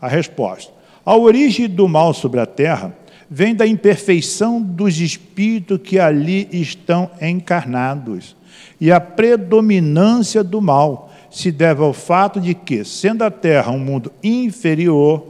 A 0.00 0.08
resposta: 0.08 0.72
A 1.04 1.16
origem 1.16 1.68
do 1.68 1.88
mal 1.88 2.12
sobre 2.12 2.40
a 2.40 2.46
terra 2.46 2.94
vem 3.30 3.54
da 3.54 3.66
imperfeição 3.66 4.60
dos 4.60 5.00
espíritos 5.00 5.78
que 5.82 5.98
ali 5.98 6.48
estão 6.50 7.10
encarnados. 7.20 8.34
E 8.80 8.90
a 8.90 9.00
predominância 9.00 10.42
do 10.42 10.60
mal 10.60 11.12
se 11.30 11.52
deve 11.52 11.82
ao 11.82 11.92
fato 11.92 12.40
de 12.40 12.54
que, 12.54 12.84
sendo 12.84 13.22
a 13.22 13.30
Terra 13.30 13.70
um 13.70 13.78
mundo 13.78 14.12
inferior, 14.22 15.24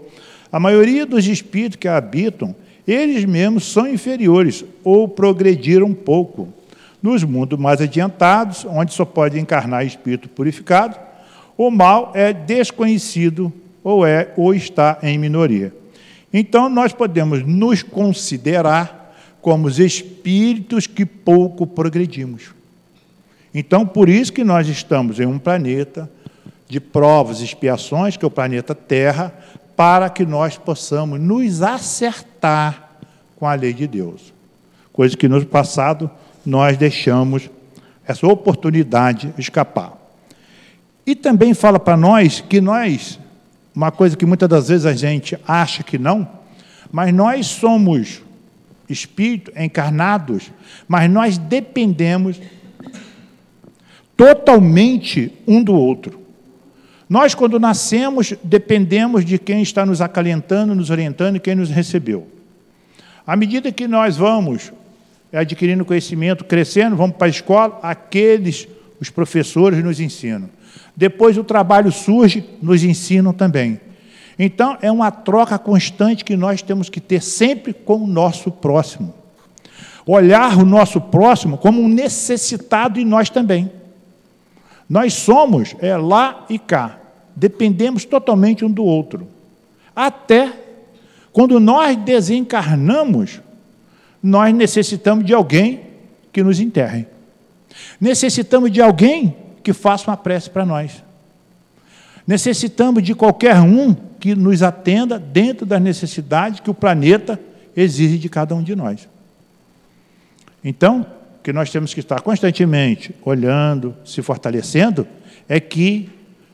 a 0.50 0.58
maioria 0.58 1.04
dos 1.04 1.26
espíritos 1.26 1.76
que 1.76 1.86
a 1.86 1.96
habitam, 1.96 2.56
eles 2.88 3.24
mesmos 3.24 3.70
são 3.70 3.86
inferiores 3.86 4.64
ou 4.82 5.06
progrediram 5.06 5.92
pouco. 5.92 6.48
Nos 7.02 7.24
mundos 7.24 7.58
mais 7.58 7.80
adiantados, 7.80 8.66
onde 8.68 8.92
só 8.92 9.04
pode 9.04 9.38
encarnar 9.38 9.86
espírito 9.86 10.28
purificado, 10.28 10.96
o 11.56 11.70
mal 11.70 12.12
é 12.14 12.32
desconhecido 12.32 13.52
ou 13.82 14.06
é 14.06 14.32
ou 14.36 14.54
está 14.54 14.98
em 15.02 15.18
minoria. 15.18 15.74
Então, 16.32 16.68
nós 16.68 16.92
podemos 16.92 17.44
nos 17.46 17.82
considerar 17.82 19.14
como 19.40 19.66
os 19.66 19.78
espíritos 19.78 20.86
que 20.86 21.04
pouco 21.04 21.66
progredimos. 21.66 22.54
Então, 23.52 23.86
por 23.86 24.08
isso 24.08 24.32
que 24.32 24.44
nós 24.44 24.68
estamos 24.68 25.18
em 25.18 25.26
um 25.26 25.38
planeta 25.38 26.08
de 26.68 26.78
provas 26.78 27.40
e 27.40 27.44
expiações, 27.44 28.16
que 28.16 28.24
é 28.24 28.28
o 28.28 28.30
planeta 28.30 28.74
Terra, 28.74 29.34
para 29.76 30.08
que 30.08 30.24
nós 30.24 30.56
possamos 30.56 31.18
nos 31.18 31.62
acertar 31.62 32.90
com 33.36 33.46
a 33.46 33.54
lei 33.54 33.72
de 33.72 33.86
Deus. 33.86 34.32
Coisa 34.92 35.16
que 35.16 35.26
no 35.26 35.44
passado 35.46 36.10
nós 36.44 36.76
deixamos 36.76 37.50
essa 38.06 38.26
oportunidade 38.26 39.32
escapar. 39.38 39.96
E 41.06 41.14
também 41.14 41.54
fala 41.54 41.78
para 41.78 41.96
nós 41.96 42.40
que 42.40 42.60
nós 42.60 43.18
uma 43.74 43.90
coisa 43.90 44.16
que 44.16 44.26
muitas 44.26 44.48
das 44.48 44.68
vezes 44.68 44.86
a 44.86 44.92
gente 44.92 45.38
acha 45.46 45.82
que 45.82 45.96
não, 45.96 46.28
mas 46.90 47.14
nós 47.14 47.46
somos 47.46 48.20
espíritos 48.88 49.54
encarnados, 49.56 50.50
mas 50.88 51.10
nós 51.10 51.38
dependemos 51.38 52.40
totalmente 54.16 55.32
um 55.46 55.62
do 55.62 55.74
outro. 55.74 56.20
Nós, 57.08 57.34
quando 57.34 57.58
nascemos, 57.58 58.34
dependemos 58.42 59.24
de 59.24 59.38
quem 59.38 59.62
está 59.62 59.86
nos 59.86 60.00
acalentando, 60.00 60.74
nos 60.74 60.90
orientando 60.90 61.36
e 61.36 61.40
quem 61.40 61.54
nos 61.54 61.70
recebeu. 61.70 62.28
À 63.26 63.34
medida 63.34 63.72
que 63.72 63.88
nós 63.88 64.16
vamos 64.16 64.72
adquirindo 65.32 65.84
conhecimento, 65.84 66.44
crescendo, 66.44 66.96
vamos 66.96 67.16
para 67.16 67.26
a 67.26 67.30
escola, 67.30 67.78
aqueles, 67.82 68.66
os 69.00 69.10
professores 69.10 69.82
nos 69.82 70.00
ensinam. 70.00 70.48
Depois 70.96 71.38
o 71.38 71.44
trabalho 71.44 71.90
surge, 71.92 72.44
nos 72.60 72.82
ensinam 72.82 73.32
também. 73.32 73.80
Então, 74.38 74.76
é 74.80 74.90
uma 74.90 75.10
troca 75.10 75.58
constante 75.58 76.24
que 76.24 76.36
nós 76.36 76.62
temos 76.62 76.88
que 76.88 77.00
ter 77.00 77.22
sempre 77.22 77.72
com 77.72 78.04
o 78.04 78.06
nosso 78.06 78.50
próximo. 78.50 79.14
Olhar 80.06 80.58
o 80.58 80.64
nosso 80.64 81.00
próximo 81.00 81.58
como 81.58 81.80
um 81.82 81.88
necessitado 81.88 82.98
e 82.98 83.04
nós 83.04 83.28
também. 83.28 83.70
Nós 84.88 85.14
somos 85.14 85.76
é, 85.78 85.96
lá 85.96 86.46
e 86.48 86.58
cá. 86.58 86.98
Dependemos 87.36 88.04
totalmente 88.04 88.64
um 88.64 88.70
do 88.70 88.82
outro. 88.82 89.28
Até 89.94 90.52
quando 91.32 91.60
nós 91.60 91.96
desencarnamos, 91.96 93.40
nós 94.22 94.54
necessitamos 94.54 95.24
de 95.24 95.32
alguém 95.32 95.80
que 96.32 96.42
nos 96.42 96.60
enterre. 96.60 97.06
Necessitamos 98.00 98.70
de 98.70 98.80
alguém 98.80 99.36
que 99.62 99.72
faça 99.72 100.10
uma 100.10 100.16
prece 100.16 100.50
para 100.50 100.64
nós. 100.64 101.02
Necessitamos 102.26 103.02
de 103.02 103.14
qualquer 103.14 103.56
um 103.60 103.94
que 103.94 104.34
nos 104.34 104.62
atenda 104.62 105.18
dentro 105.18 105.64
das 105.64 105.80
necessidades 105.80 106.60
que 106.60 106.70
o 106.70 106.74
planeta 106.74 107.40
exige 107.76 108.18
de 108.18 108.28
cada 108.28 108.54
um 108.54 108.62
de 108.62 108.76
nós. 108.76 109.08
Então, 110.62 111.06
o 111.38 111.42
que 111.42 111.52
nós 111.52 111.70
temos 111.70 111.94
que 111.94 112.00
estar 112.00 112.20
constantemente 112.20 113.14
olhando, 113.24 113.96
se 114.04 114.20
fortalecendo, 114.20 115.06
é 115.48 115.58
que 115.58 116.10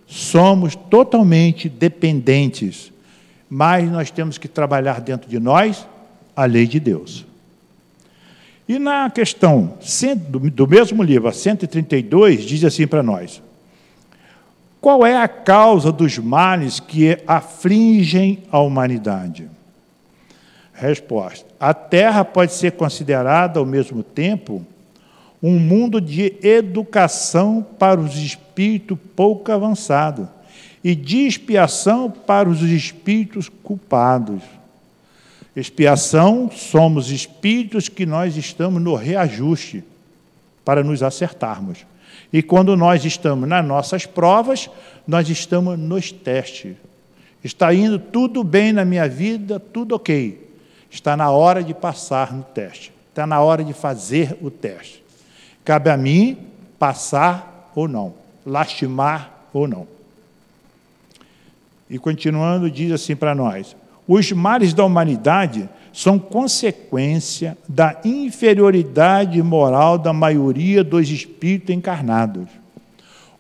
somos 0.07 0.77
totalmente 0.77 1.69
dependentes, 1.69 2.93
mas 3.51 3.91
nós 3.91 4.11
temos 4.11 4.39
que 4.39 4.47
trabalhar 4.47 5.01
dentro 5.01 5.29
de 5.29 5.41
nós 5.41 5.87
a 6.35 6.45
lei 6.45 6.67
de 6.67 6.79
Deus. 6.79 7.26
E 8.69 8.79
na 8.79 9.09
questão 9.11 9.75
do 10.29 10.67
mesmo 10.67 11.03
livro, 11.03 11.29
a 11.29 11.33
132, 11.33 12.45
diz 12.45 12.65
assim 12.65 12.87
para 12.87 13.03
nós: 13.03 13.41
Qual 14.81 15.07
é 15.07 15.17
a 15.17 15.29
causa 15.29 15.93
dos 15.93 16.19
males 16.19 16.81
que 16.81 17.19
afligem 17.27 18.43
a 18.51 18.59
humanidade? 18.59 19.49
Resposta: 20.73 21.47
A 21.61 21.73
Terra 21.73 22.25
pode 22.25 22.53
ser 22.53 22.73
considerada 22.73 23.61
ao 23.61 23.67
mesmo 23.67 24.03
tempo 24.03 24.67
um 25.41 25.59
mundo 25.61 26.01
de 26.01 26.35
educação 26.43 27.65
para 27.79 28.01
os 28.01 28.17
espíritos 28.17 28.99
pouco 29.15 29.53
avançados 29.53 30.27
e 30.83 30.95
de 30.95 31.27
expiação 31.27 32.11
para 32.11 32.49
os 32.49 32.63
espíritos 32.63 33.49
culpados. 33.49 34.43
Expiação, 35.57 36.51
somos 36.51 37.11
espíritos 37.11 37.89
que 37.89 38.05
nós 38.05 38.37
estamos 38.37 38.83
no 38.83 38.95
reajuste 38.95 39.83
para 40.63 40.85
nos 40.85 41.03
acertarmos. 41.03 41.87
E 42.31 42.43
quando 42.43 42.77
nós 42.77 43.07
estamos 43.07 43.49
nas 43.49 43.65
nossas 43.65 44.05
provas, 44.05 44.69
nós 45.09 45.31
estamos 45.31 45.79
nos 45.79 46.13
testes. 46.13 46.77
Está 47.43 47.73
indo 47.73 47.99
tudo 47.99 48.45
bem 48.45 48.71
na 48.73 48.85
minha 48.85 49.09
vida, 49.09 49.59
tudo 49.59 49.95
ok. 49.95 50.47
Está 50.91 51.17
na 51.17 51.31
hora 51.31 51.63
de 51.63 51.73
passar 51.73 52.35
no 52.35 52.43
teste. 52.43 52.93
Está 53.09 53.27
na 53.27 53.41
hora 53.41 53.65
de 53.65 53.73
fazer 53.73 54.37
o 54.43 54.51
teste. 54.51 55.03
Cabe 55.65 55.89
a 55.89 55.97
mim 55.97 56.37
passar 56.79 57.71
ou 57.75 57.89
não. 57.89 58.15
lastimar 58.45 59.49
ou 59.53 59.67
não. 59.67 59.89
E 61.89 61.99
continuando, 61.99 62.71
diz 62.71 62.93
assim 62.93 63.17
para 63.17 63.35
nós: 63.35 63.75
os 64.07 64.31
males 64.33 64.73
da 64.73 64.85
humanidade 64.85 65.69
são 65.93 66.19
consequência 66.19 67.57
da 67.67 68.01
inferioridade 68.05 69.43
moral 69.43 69.97
da 69.97 70.13
maioria 70.13 70.85
dos 70.85 71.09
espíritos 71.09 71.75
encarnados. 71.75 72.47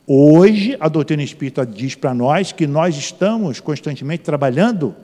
Hoje, 0.06 0.76
a 0.80 0.88
doutrina 0.88 1.22
espírita 1.22 1.66
diz 1.66 1.94
para 1.94 2.14
nós 2.14 2.52
que 2.52 2.66
nós 2.66 2.96
estamos 2.96 3.60
constantemente 3.60 4.22
trabalhando 4.22 4.94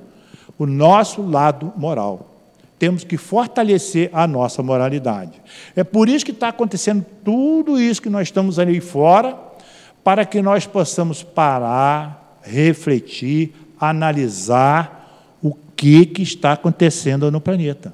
o 0.59 0.65
nosso 0.65 1.23
lado 1.23 1.73
moral. 1.77 2.31
Temos 2.79 3.05
que 3.05 3.17
fortalecer 3.17 4.11
a 4.13 4.27
nossa 4.27 4.63
moralidade. 4.63 5.41
É 5.77 5.85
por 5.85 6.09
isso 6.09 6.25
que 6.25 6.31
está 6.31 6.49
acontecendo 6.49 7.05
tudo 7.25 7.81
isso 7.81 8.01
que 8.01 8.11
nós 8.11 8.29
estamos 8.29 8.59
ali 8.59 8.81
fora, 8.81 9.37
para 10.03 10.25
que 10.25 10.41
nós 10.41 10.67
possamos 10.67 11.23
parar, 11.23 12.39
refletir, 12.43 13.55
analisar 13.79 15.02
que, 15.83 16.07
que 16.07 16.23
está 16.23 16.53
acontecendo 16.53 17.29
no 17.29 17.41
planeta. 17.41 17.93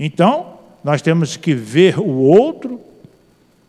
Então, 0.00 0.54
nós 0.82 1.02
temos 1.02 1.36
que 1.36 1.52
ver 1.52 1.98
o 1.98 2.08
outro, 2.08 2.80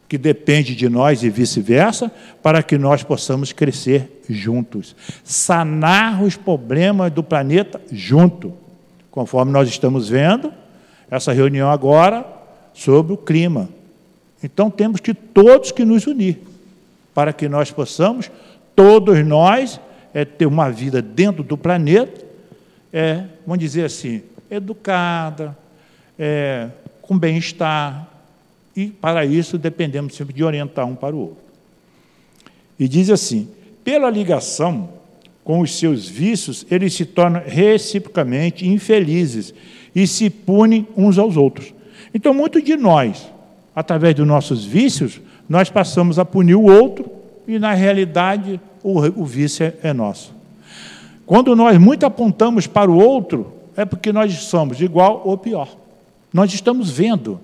que 0.08 0.18
depende 0.18 0.74
de 0.74 0.88
nós 0.88 1.22
e 1.22 1.30
vice-versa, 1.30 2.10
para 2.42 2.64
que 2.64 2.78
nós 2.78 3.04
possamos 3.04 3.52
crescer 3.52 4.22
juntos, 4.30 4.96
sanar 5.26 6.24
os 6.24 6.38
problemas 6.38 7.12
do 7.12 7.22
planeta 7.22 7.82
junto, 7.92 8.54
conforme 9.12 9.52
nós 9.52 9.68
estamos 9.68 10.08
vendo 10.08 10.54
essa 11.12 11.34
reunião 11.34 11.70
agora 11.70 12.26
sobre 12.74 13.12
o 13.12 13.18
clima. 13.18 13.68
Então 14.42 14.72
temos 14.72 15.02
que 15.02 15.14
todos 15.14 15.74
que 15.74 15.84
nos 15.84 16.08
unir 16.08 16.40
para 17.14 17.34
que 17.34 17.50
nós 17.50 17.72
possamos 17.72 18.32
todos 18.74 19.22
nós 19.26 19.82
é, 20.14 20.24
ter 20.24 20.46
uma 20.46 20.72
vida 20.72 21.02
dentro 21.02 21.44
do 21.44 21.58
planeta, 21.58 22.29
é, 22.92 23.24
vamos 23.46 23.60
dizer 23.60 23.86
assim, 23.86 24.24
educada, 24.50 25.58
é, 26.18 26.70
com 27.02 27.18
bem-estar, 27.18 28.08
e 28.76 28.88
para 28.88 29.26
isso 29.26 29.58
dependemos 29.58 30.16
sempre 30.16 30.34
de 30.34 30.44
orientar 30.44 30.86
um 30.86 30.96
para 30.96 31.16
o 31.16 31.20
outro. 31.20 31.44
E 32.80 32.88
diz 32.88 33.10
assim: 33.10 33.50
pela 33.84 34.10
ligação 34.10 34.90
com 35.44 35.62
os 35.62 35.78
seus 35.78 36.08
vícios, 36.08 36.66
eles 36.70 36.94
se 36.94 37.06
tornam 37.06 37.42
reciprocamente 37.46 38.68
infelizes 38.68 39.54
e 39.96 40.06
se 40.06 40.30
punem 40.30 40.88
uns 40.96 41.18
aos 41.18 41.36
outros. 41.36 41.74
Então, 42.14 42.34
muito 42.34 42.62
de 42.62 42.76
nós, 42.76 43.28
através 43.76 44.16
dos 44.16 44.28
nossos 44.28 44.64
vícios, 44.64 45.20
nós 45.48 45.70
passamos 45.70 46.20
a 46.20 46.26
punir 46.26 46.56
o 46.56 46.64
outro 46.64 47.12
e, 47.48 47.58
na 47.58 47.74
realidade, 47.74 48.62
o, 48.84 49.00
o 49.22 49.26
vício 49.26 49.66
é, 49.66 49.90
é 49.90 49.94
nosso. 49.94 50.39
Quando 51.30 51.56
nós 51.56 51.78
muito 51.78 52.08
apontamos 52.08 52.66
para 52.66 52.90
o 52.90 52.98
outro, 52.98 53.54
é 53.78 53.86
porque 53.86 54.12
nós 54.12 54.34
somos 54.34 54.82
igual 54.82 55.22
ou 55.24 55.38
pior. 55.38 55.70
Nós 56.34 56.52
estamos 56.52 56.90
vendo. 56.90 57.40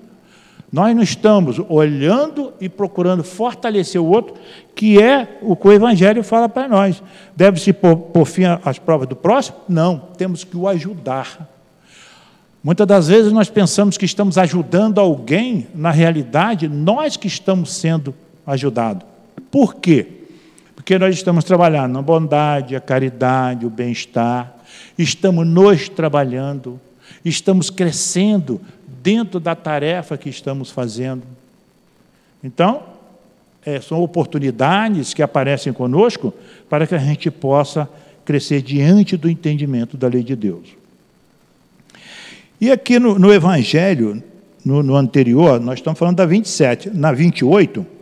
Nós 0.74 0.96
não 0.96 1.04
estamos 1.04 1.62
olhando 1.70 2.52
e 2.60 2.68
procurando 2.68 3.24
fortalecer 3.24 4.02
o 4.02 4.08
outro, 4.08 4.34
que 4.74 5.00
é 5.00 5.38
o 5.40 5.56
que 5.56 5.68
o 5.68 5.72
Evangelho 5.72 6.24
fala 6.24 6.50
para 6.50 6.68
nós. 6.68 7.04
Deve-se 7.36 7.72
pôr, 7.74 7.96
pôr 7.96 8.26
fim 8.26 8.46
às 8.66 8.80
provas 8.80 9.08
do 9.08 9.16
próximo? 9.16 9.58
Não, 9.70 10.02
temos 10.18 10.44
que 10.44 10.58
o 10.58 10.68
ajudar. 10.68 11.48
Muitas 12.64 12.88
das 12.88 13.08
vezes 13.08 13.32
nós 13.32 13.52
pensamos 13.52 14.00
que 14.00 14.06
estamos 14.06 14.40
ajudando 14.40 14.98
alguém, 14.98 15.68
na 15.76 15.92
realidade, 15.92 16.68
nós 16.68 17.18
que 17.18 17.28
estamos 17.28 17.72
sendo 17.72 18.16
ajudados. 18.48 19.06
Por 19.52 19.76
quê? 19.76 20.15
Porque 20.86 21.00
nós 21.00 21.16
estamos 21.16 21.44
trabalhando 21.44 21.94
na 21.94 22.02
bondade, 22.04 22.76
a 22.76 22.80
caridade, 22.80 23.66
o 23.66 23.72
bem-estar, 23.72 24.56
estamos 24.96 25.48
nos 25.48 25.90
trabalhando, 25.90 26.80
estamos 27.26 27.72
crescendo 27.72 28.62
dentro 29.02 29.40
da 29.40 29.56
tarefa 29.56 30.16
que 30.16 30.30
estamos 30.30 30.70
fazendo. 30.70 31.24
Então, 32.44 32.84
é, 33.66 33.82
são 33.82 34.00
oportunidades 34.00 35.12
que 35.12 35.24
aparecem 35.24 35.74
conosco 35.74 36.32
para 36.70 36.86
que 36.86 36.94
a 36.94 37.00
gente 37.00 37.32
possa 37.32 37.90
crescer 38.24 38.62
diante 38.62 39.18
do 39.18 39.28
entendimento 39.28 39.98
da 39.98 40.08
lei 40.08 40.22
de 40.22 40.36
Deus. 40.36 40.70
E 42.62 42.72
aqui 42.72 43.00
no, 43.00 43.18
no 43.18 43.34
Evangelho, 43.34 44.22
no, 44.64 44.84
no 44.84 44.96
anterior, 44.96 45.60
nós 45.60 45.80
estamos 45.80 45.98
falando 45.98 46.18
da 46.18 46.28
27, 46.28 46.92
na 46.92 47.12
28, 47.12 47.95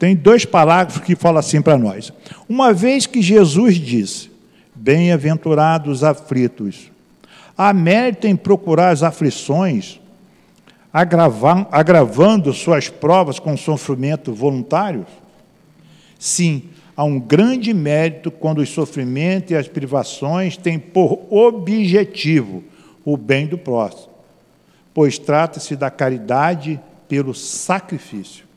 tem 0.00 0.16
dois 0.16 0.46
parágrafos 0.46 1.04
que 1.04 1.14
falam 1.14 1.38
assim 1.38 1.60
para 1.60 1.76
nós. 1.76 2.10
Uma 2.48 2.72
vez 2.72 3.06
que 3.06 3.20
Jesus 3.20 3.74
disse: 3.74 4.30
Bem-aventurados 4.74 6.02
aflitos, 6.02 6.90
há 7.56 7.70
mérito 7.74 8.26
em 8.26 8.34
procurar 8.34 8.88
as 8.88 9.02
aflições, 9.02 10.00
agravando 10.90 12.50
suas 12.54 12.88
provas 12.88 13.38
com 13.38 13.54
sofrimento 13.58 14.32
voluntário? 14.32 15.04
Sim, 16.18 16.62
há 16.96 17.04
um 17.04 17.20
grande 17.20 17.74
mérito 17.74 18.30
quando 18.30 18.60
os 18.60 18.70
sofrimentos 18.70 19.50
e 19.50 19.54
as 19.54 19.68
privações 19.68 20.56
têm 20.56 20.78
por 20.78 21.26
objetivo 21.28 22.64
o 23.04 23.18
bem 23.18 23.46
do 23.46 23.58
próximo, 23.58 24.14
pois 24.94 25.18
trata-se 25.18 25.76
da 25.76 25.90
caridade 25.90 26.80
pelo 27.06 27.34
sacrifício. 27.34 28.48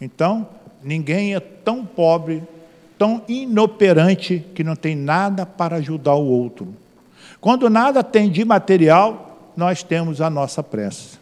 Então, 0.00 0.46
ninguém 0.82 1.34
é 1.34 1.40
tão 1.40 1.84
pobre, 1.84 2.42
tão 2.98 3.22
inoperante, 3.28 4.44
que 4.54 4.64
não 4.64 4.74
tem 4.74 4.96
nada 4.96 5.46
para 5.46 5.76
ajudar 5.76 6.14
o 6.14 6.24
outro. 6.24 6.74
Quando 7.40 7.70
nada 7.70 8.02
tem 8.02 8.30
de 8.30 8.44
material, 8.44 9.52
nós 9.56 9.82
temos 9.82 10.20
a 10.20 10.28
nossa 10.28 10.62
prece. 10.62 11.18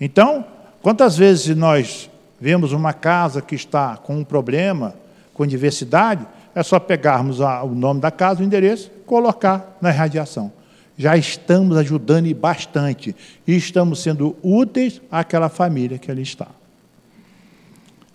Então, 0.00 0.44
quantas 0.82 1.16
vezes 1.16 1.56
nós 1.56 2.10
vemos 2.40 2.72
uma 2.72 2.92
casa 2.92 3.40
que 3.40 3.54
está 3.54 3.96
com 3.96 4.16
um 4.16 4.24
problema, 4.24 4.94
com 5.32 5.46
diversidade, 5.46 6.26
é 6.54 6.62
só 6.62 6.78
pegarmos 6.78 7.40
o 7.40 7.66
nome 7.68 8.00
da 8.00 8.10
casa, 8.10 8.42
o 8.42 8.44
endereço, 8.44 8.90
colocar 9.06 9.76
na 9.80 9.90
radiação. 9.90 10.52
Já 10.96 11.16
estamos 11.16 11.76
ajudando 11.76 12.32
bastante, 12.34 13.16
e 13.46 13.56
estamos 13.56 14.00
sendo 14.00 14.36
úteis 14.42 15.00
àquela 15.10 15.48
família 15.48 15.98
que 15.98 16.10
ali 16.10 16.22
está. 16.22 16.46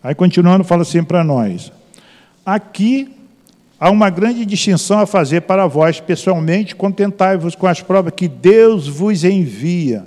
Aí, 0.03 0.15
continuando, 0.15 0.63
fala 0.63 0.83
assim 0.83 1.03
para 1.03 1.23
nós: 1.23 1.71
aqui 2.45 3.15
há 3.79 3.89
uma 3.89 4.09
grande 4.09 4.45
distinção 4.45 4.99
a 4.99 5.05
fazer 5.05 5.41
para 5.41 5.67
vós, 5.67 5.99
pessoalmente, 5.99 6.75
contentai-vos 6.75 7.55
com 7.55 7.67
as 7.67 7.81
provas 7.81 8.13
que 8.15 8.27
Deus 8.27 8.87
vos 8.87 9.23
envia. 9.23 10.05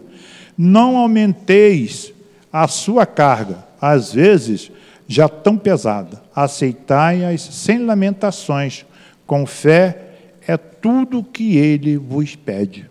Não 0.56 0.96
aumenteis 0.96 2.12
a 2.52 2.68
sua 2.68 3.06
carga, 3.06 3.64
às 3.80 4.12
vezes 4.12 4.70
já 5.08 5.28
tão 5.28 5.56
pesada. 5.56 6.22
Aceitai-as 6.34 7.40
sem 7.40 7.84
lamentações, 7.84 8.84
com 9.26 9.46
fé, 9.46 9.98
é 10.46 10.56
tudo 10.56 11.20
o 11.20 11.24
que 11.24 11.56
ele 11.56 11.96
vos 11.96 12.34
pede. 12.34 12.90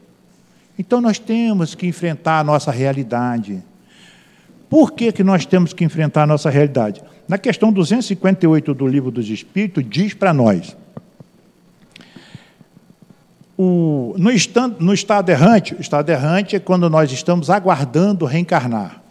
Então 0.78 1.02
nós 1.02 1.20
temos 1.20 1.76
que 1.76 1.88
enfrentar 1.88 2.40
a 2.40 2.44
nossa 2.44 2.72
realidade. 2.72 3.62
Por 4.72 4.94
que, 4.94 5.12
que 5.12 5.22
nós 5.22 5.46
temos 5.46 5.74
que 5.74 5.84
enfrentar 5.84 6.24
a 6.24 6.28
nossa 6.28 6.50
realidade? 6.50 7.04
Na 7.28 7.38
questão 7.38 7.74
258 7.74 8.74
do 8.74 8.88
Livro 8.88 9.12
dos 9.12 9.30
Espíritos, 9.30 9.84
diz 9.86 10.14
para 10.14 10.34
nós: 10.34 10.78
o, 13.58 14.16
no, 14.18 14.32
no 14.80 14.94
estado 14.94 15.30
errante, 15.30 15.76
o 15.76 15.82
estado 15.82 16.10
errante 16.10 16.56
é 16.56 16.60
quando 16.60 16.90
nós 16.90 17.12
estamos 17.12 17.50
aguardando 17.50 18.26
reencarnar. 18.26 19.02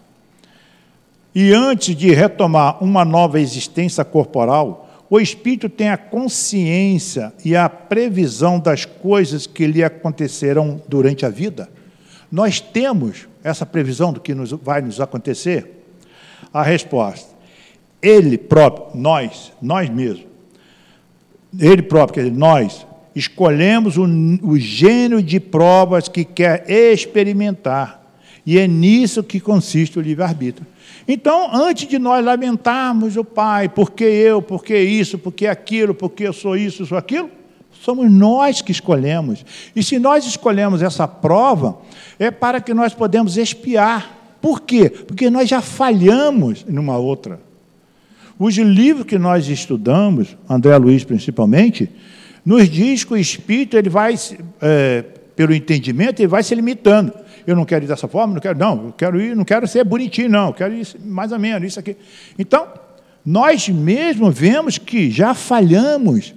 E 1.34 1.52
antes 1.52 1.94
de 1.94 2.10
retomar 2.10 2.82
uma 2.82 3.04
nova 3.04 3.38
existência 3.38 4.02
corporal, 4.02 4.88
o 5.10 5.20
espírito 5.20 5.68
tem 5.68 5.90
a 5.90 5.98
consciência 5.98 7.34
e 7.44 7.54
a 7.54 7.68
previsão 7.68 8.58
das 8.58 8.86
coisas 8.86 9.46
que 9.46 9.66
lhe 9.66 9.84
acontecerão 9.84 10.80
durante 10.88 11.26
a 11.26 11.28
vida. 11.28 11.68
Nós 12.32 12.60
temos 12.60 13.28
essa 13.42 13.64
previsão 13.64 14.12
do 14.12 14.20
que 14.20 14.34
nos, 14.34 14.50
vai 14.50 14.80
nos 14.80 15.00
acontecer? 15.00 15.84
A 16.52 16.62
resposta: 16.62 17.34
Ele 18.02 18.36
próprio, 18.36 19.00
nós, 19.00 19.52
nós 19.60 19.88
mesmos, 19.88 20.26
Ele 21.58 21.82
próprio, 21.82 22.14
quer 22.14 22.30
dizer, 22.30 22.36
nós, 22.36 22.86
escolhemos 23.14 23.96
o, 23.96 24.04
o 24.42 24.58
gênero 24.58 25.22
de 25.22 25.40
provas 25.40 26.08
que 26.08 26.24
quer 26.24 26.64
experimentar. 26.68 28.00
E 28.46 28.58
é 28.58 28.66
nisso 28.66 29.22
que 29.22 29.38
consiste 29.38 29.98
o 29.98 30.02
livre-arbítrio. 30.02 30.66
Então, 31.06 31.54
antes 31.54 31.86
de 31.86 31.98
nós 31.98 32.24
lamentarmos 32.24 33.16
o 33.16 33.24
Pai, 33.24 33.68
porque 33.68 34.04
eu, 34.04 34.40
porque 34.40 34.78
isso, 34.78 35.18
porque 35.18 35.46
aquilo, 35.46 35.94
porque 35.94 36.26
eu 36.26 36.32
sou 36.32 36.56
isso, 36.56 36.86
sou 36.86 36.96
aquilo, 36.96 37.30
Somos 37.80 38.10
nós 38.10 38.60
que 38.60 38.72
escolhemos. 38.72 39.44
E 39.74 39.82
se 39.82 39.98
nós 39.98 40.26
escolhemos 40.26 40.82
essa 40.82 41.08
prova, 41.08 41.78
é 42.18 42.30
para 42.30 42.60
que 42.60 42.74
nós 42.74 42.92
podemos 42.92 43.38
espiar. 43.38 44.36
Por 44.40 44.60
quê? 44.60 44.90
Porque 44.90 45.30
nós 45.30 45.48
já 45.48 45.62
falhamos 45.62 46.64
numa 46.68 46.98
outra. 46.98 47.40
Os 48.38 48.56
livros 48.56 49.06
que 49.06 49.18
nós 49.18 49.48
estudamos, 49.48 50.36
André 50.48 50.76
Luiz 50.76 51.04
principalmente, 51.04 51.90
nos 52.44 52.68
diz 52.68 53.02
que 53.02 53.14
o 53.14 53.16
espírito 53.16 53.78
ele 53.78 53.88
vai, 53.88 54.14
é, 54.60 55.02
pelo 55.34 55.54
entendimento, 55.54 56.20
ele 56.20 56.28
vai 56.28 56.42
se 56.42 56.54
limitando. 56.54 57.12
Eu 57.46 57.56
não 57.56 57.64
quero 57.64 57.84
ir 57.86 57.88
dessa 57.88 58.06
forma, 58.06 58.34
não 58.34 58.40
quero, 58.40 58.58
não, 58.58 58.86
eu 58.86 58.92
quero 58.92 59.20
ir, 59.20 59.34
não 59.34 59.44
quero 59.44 59.66
ser 59.66 59.84
bonitinho, 59.84 60.28
não, 60.28 60.48
eu 60.48 60.54
quero 60.54 60.74
ir 60.74 60.86
mais 61.02 61.32
ou 61.32 61.38
menos, 61.38 61.66
isso 61.66 61.80
aqui. 61.80 61.96
Então, 62.38 62.66
nós 63.24 63.68
mesmos 63.70 64.38
vemos 64.38 64.76
que 64.76 65.10
já 65.10 65.32
falhamos 65.32 66.34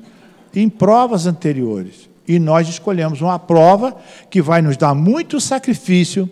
em 0.56 0.70
provas 0.70 1.26
anteriores. 1.26 2.10
E 2.28 2.40
nós 2.40 2.68
escolhemos 2.68 3.22
uma 3.22 3.38
prova 3.38 3.98
que 4.30 4.42
vai 4.42 4.62
nos 4.62 4.78
dar 4.78 4.94
muito 4.94 5.42
sacrifício, 5.42 6.30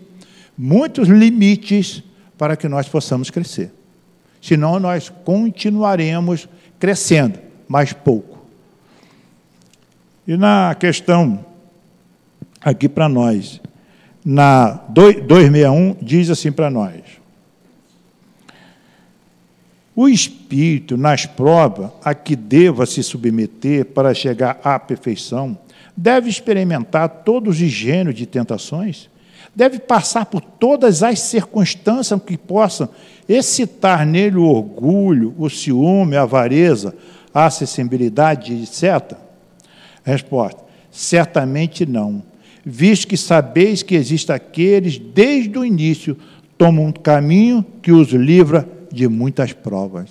muitos 0.56 1.08
limites 1.08 2.02
para 2.38 2.56
que 2.56 2.68
nós 2.68 2.88
possamos 2.88 3.30
crescer. 3.30 3.72
Senão 4.40 4.80
nós 4.80 5.08
continuaremos 5.08 6.48
crescendo, 6.78 7.38
mas 7.68 7.92
pouco. 7.92 8.44
E 10.26 10.36
na 10.36 10.74
questão 10.78 11.44
aqui 12.60 12.88
para 12.88 13.08
nós, 13.08 13.60
na 14.24 14.80
261 14.88 15.96
diz 16.00 16.30
assim 16.30 16.50
para 16.50 16.70
nós: 16.70 17.21
o 19.94 20.08
espírito, 20.08 20.96
nas 20.96 21.26
provas 21.26 21.90
a 22.02 22.14
que 22.14 22.34
deva 22.34 22.86
se 22.86 23.02
submeter 23.02 23.84
para 23.86 24.14
chegar 24.14 24.58
à 24.64 24.78
perfeição, 24.78 25.56
deve 25.94 26.30
experimentar 26.30 27.08
todos 27.24 27.60
os 27.60 27.70
gêneros 27.70 28.14
de 28.14 28.24
tentações, 28.24 29.10
deve 29.54 29.78
passar 29.78 30.24
por 30.26 30.40
todas 30.40 31.02
as 31.02 31.20
circunstâncias 31.20 32.18
que 32.22 32.38
possam 32.38 32.88
excitar 33.28 34.06
nele 34.06 34.36
o 34.36 34.44
orgulho, 34.44 35.34
o 35.36 35.50
ciúme, 35.50 36.16
a 36.16 36.22
avareza, 36.22 36.94
a 37.34 37.44
acessibilidade, 37.44 38.54
etc. 38.54 39.14
Resposta: 40.02 40.62
certamente 40.90 41.84
não, 41.84 42.22
visto 42.64 43.06
que 43.06 43.16
sabeis 43.16 43.82
que 43.82 43.94
existem 43.94 44.34
aqueles, 44.34 44.96
desde 44.96 45.58
o 45.58 45.64
início, 45.64 46.16
tomam 46.56 46.86
um 46.86 46.92
caminho 46.92 47.62
que 47.82 47.92
os 47.92 48.08
livra 48.08 48.66
de 48.92 49.08
muitas 49.08 49.52
provas. 49.52 50.10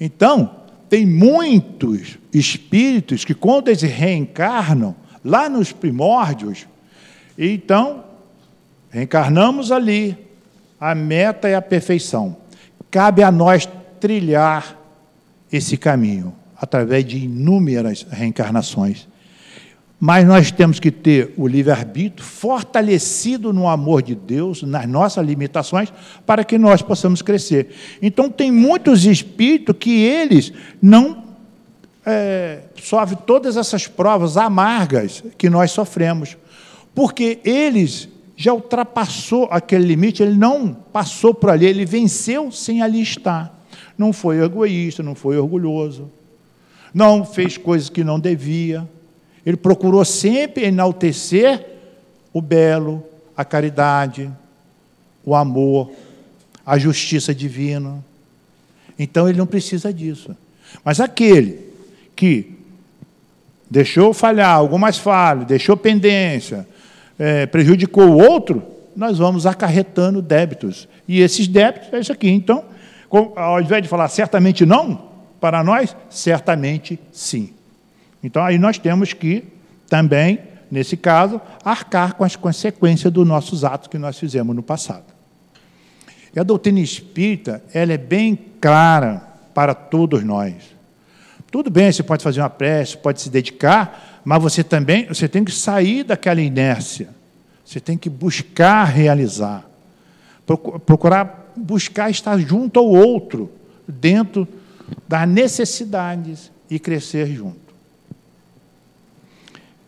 Então, 0.00 0.56
tem 0.88 1.06
muitos 1.06 2.18
espíritos 2.32 3.24
que, 3.24 3.34
quando 3.34 3.68
eles 3.68 3.82
reencarnam, 3.82 4.94
lá 5.24 5.48
nos 5.48 5.72
primórdios, 5.72 6.66
então, 7.38 8.04
reencarnamos 8.90 9.70
ali, 9.70 10.16
a 10.80 10.94
meta 10.94 11.48
é 11.48 11.54
a 11.54 11.62
perfeição. 11.62 12.36
Cabe 12.90 13.22
a 13.22 13.30
nós 13.30 13.68
trilhar 14.00 14.78
esse 15.52 15.76
caminho 15.76 16.34
através 16.56 17.04
de 17.04 17.18
inúmeras 17.18 18.06
reencarnações. 18.10 19.08
Mas 20.02 20.26
nós 20.26 20.50
temos 20.50 20.80
que 20.80 20.90
ter 20.90 21.34
o 21.36 21.46
livre-arbítrio 21.46 22.24
fortalecido 22.24 23.52
no 23.52 23.68
amor 23.68 24.00
de 24.00 24.14
Deus, 24.14 24.62
nas 24.62 24.88
nossas 24.88 25.26
limitações, 25.26 25.92
para 26.24 26.42
que 26.42 26.56
nós 26.56 26.80
possamos 26.80 27.20
crescer. 27.20 27.68
Então, 28.00 28.30
tem 28.30 28.50
muitos 28.50 29.04
espíritos 29.04 29.76
que 29.78 30.02
eles 30.02 30.54
não 30.80 31.22
é, 32.06 32.60
sofrem 32.76 33.18
todas 33.26 33.58
essas 33.58 33.86
provas 33.86 34.38
amargas 34.38 35.22
que 35.36 35.50
nós 35.50 35.70
sofremos, 35.70 36.34
porque 36.94 37.38
eles 37.44 38.08
já 38.34 38.54
ultrapassou 38.54 39.48
aquele 39.50 39.84
limite, 39.84 40.22
ele 40.22 40.34
não 40.34 40.72
passou 40.72 41.34
por 41.34 41.50
ali, 41.50 41.66
ele 41.66 41.84
venceu 41.84 42.50
sem 42.50 42.80
ali 42.80 43.02
estar. 43.02 43.54
Não 43.98 44.14
foi 44.14 44.42
egoísta, 44.42 45.02
não 45.02 45.14
foi 45.14 45.36
orgulhoso, 45.36 46.10
não 46.94 47.22
fez 47.22 47.58
coisas 47.58 47.90
que 47.90 48.02
não 48.02 48.18
devia 48.18 48.88
ele 49.44 49.56
procurou 49.56 50.04
sempre 50.04 50.64
enaltecer 50.64 51.66
o 52.32 52.40
belo, 52.40 53.02
a 53.36 53.44
caridade, 53.44 54.30
o 55.24 55.34
amor, 55.34 55.90
a 56.64 56.78
justiça 56.78 57.34
divina. 57.34 58.04
Então 58.98 59.28
ele 59.28 59.38
não 59.38 59.46
precisa 59.46 59.92
disso. 59.92 60.36
Mas 60.84 61.00
aquele 61.00 61.70
que 62.14 62.58
deixou 63.70 64.12
falhar, 64.12 64.54
algumas 64.54 64.98
falhas, 64.98 65.46
deixou 65.46 65.76
pendência, 65.76 66.66
é, 67.18 67.46
prejudicou 67.46 68.04
o 68.08 68.18
outro, 68.18 68.62
nós 68.94 69.18
vamos 69.18 69.46
acarretando 69.46 70.20
débitos. 70.20 70.88
E 71.08 71.20
esses 71.20 71.48
débitos 71.48 71.92
é 71.92 72.00
isso 72.00 72.12
aqui. 72.12 72.28
Então, 72.28 72.64
ao 73.36 73.60
invés 73.60 73.82
de 73.82 73.88
falar 73.88 74.08
certamente 74.08 74.66
não, 74.66 75.10
para 75.40 75.64
nós, 75.64 75.96
certamente 76.08 76.98
sim. 77.10 77.54
Então, 78.22 78.42
aí 78.42 78.58
nós 78.58 78.78
temos 78.78 79.12
que 79.12 79.44
também, 79.88 80.40
nesse 80.70 80.96
caso, 80.96 81.40
arcar 81.64 82.14
com 82.14 82.24
as 82.24 82.36
consequências 82.36 83.12
dos 83.12 83.26
nossos 83.26 83.64
atos 83.64 83.88
que 83.88 83.98
nós 83.98 84.18
fizemos 84.18 84.54
no 84.54 84.62
passado. 84.62 85.04
E 86.34 86.38
a 86.38 86.42
doutrina 86.42 86.80
espírita, 86.80 87.62
ela 87.72 87.92
é 87.92 87.98
bem 87.98 88.38
clara 88.60 89.22
para 89.52 89.74
todos 89.74 90.22
nós. 90.22 90.54
Tudo 91.50 91.70
bem, 91.70 91.90
você 91.90 92.02
pode 92.02 92.22
fazer 92.22 92.40
uma 92.40 92.50
prece, 92.50 92.96
pode 92.96 93.20
se 93.20 93.28
dedicar, 93.28 94.20
mas 94.24 94.40
você 94.40 94.62
também, 94.62 95.06
você 95.06 95.26
tem 95.26 95.42
que 95.42 95.50
sair 95.50 96.04
daquela 96.04 96.40
inércia. 96.40 97.08
Você 97.64 97.80
tem 97.80 97.98
que 97.98 98.08
buscar 98.08 98.84
realizar. 98.84 99.64
Procurar 100.86 101.40
buscar 101.56 102.10
estar 102.10 102.38
junto 102.38 102.78
ao 102.78 102.86
outro, 102.86 103.50
dentro 103.86 104.46
das 105.06 105.28
necessidades 105.28 106.50
e 106.68 106.78
crescer 106.78 107.26
junto. 107.26 107.59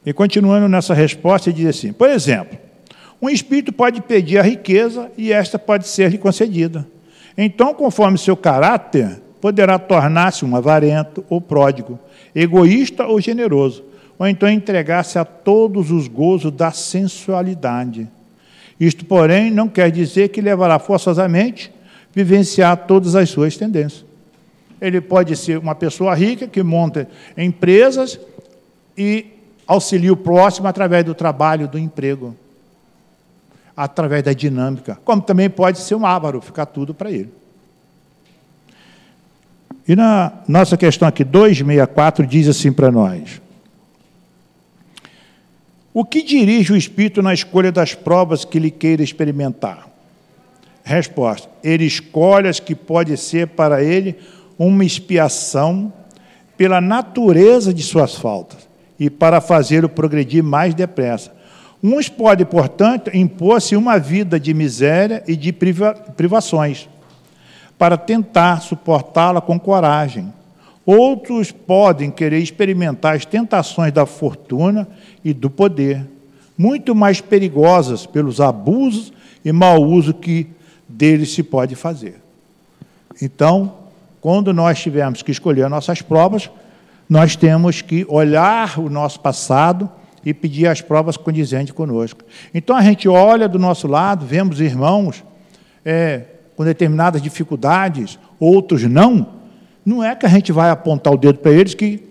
E 0.04 0.12
continuando 0.12 0.68
nessa 0.68 0.94
resposta, 0.94 1.48
ele 1.48 1.58
diz 1.58 1.66
assim: 1.66 1.92
por 1.92 2.08
exemplo, 2.08 2.58
um 3.20 3.30
espírito 3.30 3.72
pode 3.72 4.00
pedir 4.00 4.38
a 4.38 4.42
riqueza 4.42 5.10
e 5.16 5.32
esta 5.32 5.58
pode 5.58 5.86
ser-lhe 5.86 6.18
concedida. 6.18 6.86
Então, 7.38 7.72
conforme 7.72 8.18
seu 8.18 8.36
caráter, 8.36 9.20
poderá 9.40 9.78
tornar-se 9.78 10.44
um 10.44 10.54
avarento 10.54 11.24
ou 11.30 11.40
pródigo, 11.40 11.98
egoísta 12.34 13.06
ou 13.06 13.20
generoso, 13.20 13.84
ou 14.18 14.26
então 14.26 14.48
entregar-se 14.48 15.18
a 15.18 15.24
todos 15.24 15.90
os 15.90 16.08
gozos 16.08 16.52
da 16.52 16.70
sensualidade. 16.70 18.08
Isto, 18.78 19.04
porém, 19.04 19.50
não 19.50 19.68
quer 19.68 19.90
dizer 19.90 20.28
que 20.28 20.40
levará 20.40 20.78
forçosamente 20.78 21.72
vivenciar 22.12 22.76
todas 22.86 23.14
as 23.14 23.30
suas 23.30 23.56
tendências. 23.56 24.04
Ele 24.80 25.00
pode 25.00 25.36
ser 25.36 25.58
uma 25.58 25.74
pessoa 25.74 26.14
rica 26.14 26.48
que 26.48 26.62
monta 26.62 27.08
empresas 27.36 28.18
e 28.98 29.26
auxilia 29.66 30.12
o 30.12 30.16
próximo 30.16 30.68
através 30.68 31.04
do 31.04 31.14
trabalho, 31.14 31.68
do 31.68 31.78
emprego, 31.78 32.36
através 33.76 34.22
da 34.22 34.32
dinâmica. 34.32 34.98
Como 35.04 35.22
também 35.22 35.48
pode 35.48 35.78
ser 35.78 35.94
um 35.94 36.06
ávaro, 36.06 36.40
ficar 36.40 36.66
tudo 36.66 36.94
para 36.94 37.10
ele. 37.10 37.32
E 39.86 39.96
na 39.96 40.32
nossa 40.46 40.76
questão 40.76 41.08
aqui, 41.08 41.24
264, 41.24 42.26
diz 42.26 42.48
assim 42.48 42.72
para 42.72 42.90
nós: 42.90 43.40
O 45.92 46.04
que 46.04 46.22
dirige 46.22 46.72
o 46.72 46.76
espírito 46.76 47.20
na 47.22 47.34
escolha 47.34 47.72
das 47.72 47.94
provas 47.94 48.44
que 48.44 48.58
ele 48.58 48.70
queira 48.70 49.02
experimentar? 49.02 49.88
Resposta: 50.84 51.48
Ele 51.64 51.84
escolhe 51.84 52.48
as 52.48 52.60
que 52.60 52.74
pode 52.74 53.16
ser 53.16 53.48
para 53.48 53.82
ele 53.82 54.16
uma 54.56 54.84
expiação 54.84 55.92
pela 56.56 56.80
natureza 56.80 57.74
de 57.74 57.82
suas 57.82 58.14
faltas 58.14 58.71
e 59.02 59.10
para 59.10 59.40
fazê-lo 59.40 59.88
progredir 59.88 60.44
mais 60.44 60.74
depressa. 60.74 61.32
Uns 61.82 62.08
podem, 62.08 62.46
portanto, 62.46 63.10
impor-se 63.12 63.74
uma 63.74 63.98
vida 63.98 64.38
de 64.38 64.54
miséria 64.54 65.24
e 65.26 65.34
de 65.34 65.52
priva 65.52 65.92
privações, 66.16 66.88
para 67.76 67.96
tentar 67.96 68.62
suportá-la 68.62 69.40
com 69.40 69.58
coragem. 69.58 70.32
Outros 70.86 71.50
podem 71.50 72.12
querer 72.12 72.38
experimentar 72.38 73.16
as 73.16 73.24
tentações 73.24 73.92
da 73.92 74.06
fortuna 74.06 74.86
e 75.24 75.34
do 75.34 75.50
poder, 75.50 76.06
muito 76.56 76.94
mais 76.94 77.20
perigosas 77.20 78.06
pelos 78.06 78.40
abusos 78.40 79.12
e 79.44 79.50
mau 79.50 79.82
uso 79.82 80.14
que 80.14 80.46
deles 80.88 81.34
se 81.34 81.42
pode 81.42 81.74
fazer. 81.74 82.20
Então, 83.20 83.74
quando 84.20 84.54
nós 84.54 84.80
tivermos 84.80 85.22
que 85.22 85.32
escolher 85.32 85.68
nossas 85.68 86.00
provas, 86.02 86.48
nós 87.12 87.36
temos 87.36 87.82
que 87.82 88.06
olhar 88.08 88.80
o 88.80 88.88
nosso 88.88 89.20
passado 89.20 89.86
e 90.24 90.32
pedir 90.32 90.66
as 90.66 90.80
provas 90.80 91.14
condizentes 91.14 91.74
conosco. 91.74 92.24
Então 92.54 92.74
a 92.74 92.80
gente 92.80 93.06
olha 93.06 93.46
do 93.46 93.58
nosso 93.58 93.86
lado, 93.86 94.24
vemos 94.24 94.62
irmãos 94.62 95.22
é, 95.84 96.22
com 96.56 96.64
determinadas 96.64 97.20
dificuldades, 97.20 98.18
outros 98.40 98.84
não. 98.84 99.28
Não 99.84 100.02
é 100.02 100.16
que 100.16 100.24
a 100.24 100.28
gente 100.30 100.52
vai 100.52 100.70
apontar 100.70 101.12
o 101.12 101.18
dedo 101.18 101.38
para 101.40 101.52
eles 101.52 101.74
que, 101.74 102.02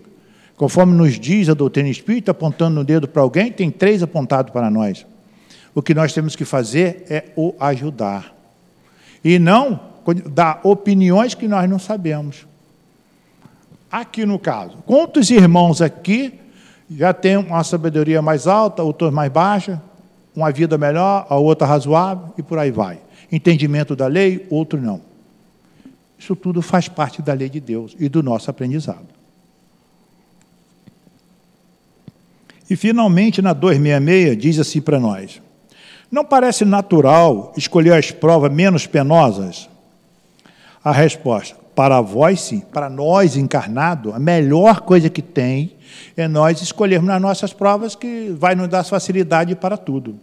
conforme 0.56 0.94
nos 0.94 1.18
diz 1.18 1.48
a 1.48 1.54
doutrina 1.54 1.88
espírita, 1.88 2.30
apontando 2.30 2.80
o 2.80 2.84
dedo 2.84 3.08
para 3.08 3.22
alguém, 3.22 3.50
tem 3.50 3.72
três 3.72 4.04
apontados 4.04 4.52
para 4.52 4.70
nós. 4.70 5.04
O 5.74 5.82
que 5.82 5.94
nós 5.94 6.12
temos 6.12 6.36
que 6.36 6.44
fazer 6.44 7.06
é 7.10 7.24
o 7.34 7.56
ajudar. 7.58 8.32
E 9.24 9.36
não 9.40 9.80
dar 10.30 10.60
opiniões 10.62 11.34
que 11.34 11.48
nós 11.48 11.68
não 11.68 11.80
sabemos. 11.80 12.51
Aqui 13.92 14.24
no 14.24 14.38
caso, 14.38 14.78
quantos 14.86 15.30
irmãos 15.30 15.82
aqui 15.82 16.40
já 16.90 17.12
têm 17.12 17.36
uma 17.36 17.62
sabedoria 17.62 18.22
mais 18.22 18.46
alta, 18.46 18.82
outros 18.82 19.12
mais 19.12 19.30
baixa, 19.30 19.80
uma 20.34 20.50
vida 20.50 20.78
melhor, 20.78 21.26
a 21.28 21.36
outra 21.36 21.66
razoável 21.66 22.32
e 22.38 22.42
por 22.42 22.58
aí 22.58 22.70
vai. 22.70 22.98
Entendimento 23.30 23.94
da 23.94 24.06
lei, 24.06 24.46
outro 24.50 24.80
não. 24.80 25.00
Isso 26.18 26.34
tudo 26.34 26.62
faz 26.62 26.88
parte 26.88 27.20
da 27.20 27.32
lei 27.34 27.48
de 27.48 27.60
Deus 27.60 27.94
e 27.98 28.08
do 28.08 28.22
nosso 28.22 28.50
aprendizado. 28.50 29.06
E 32.70 32.76
finalmente, 32.76 33.42
na 33.42 33.52
266, 33.52 34.38
diz 34.38 34.58
assim 34.58 34.80
para 34.80 34.98
nós: 34.98 35.42
Não 36.10 36.24
parece 36.24 36.64
natural 36.64 37.52
escolher 37.56 37.92
as 37.92 38.10
provas 38.10 38.52
menos 38.52 38.86
penosas? 38.86 39.68
A 40.82 40.92
resposta: 40.92 41.56
Para 41.74 42.00
vós 42.00 42.40
sim, 42.40 42.60
para 42.60 42.90
nós 42.90 43.36
encarnados, 43.36 44.14
a 44.14 44.18
melhor 44.18 44.80
coisa 44.80 45.08
que 45.08 45.22
tem 45.22 45.74
é 46.16 46.28
nós 46.28 46.60
escolhermos 46.60 47.08
nas 47.08 47.20
nossas 47.20 47.52
provas 47.52 47.94
que 47.94 48.34
vai 48.38 48.54
nos 48.54 48.68
dar 48.68 48.84
facilidade 48.84 49.54
para 49.56 49.76
tudo. 49.76 50.16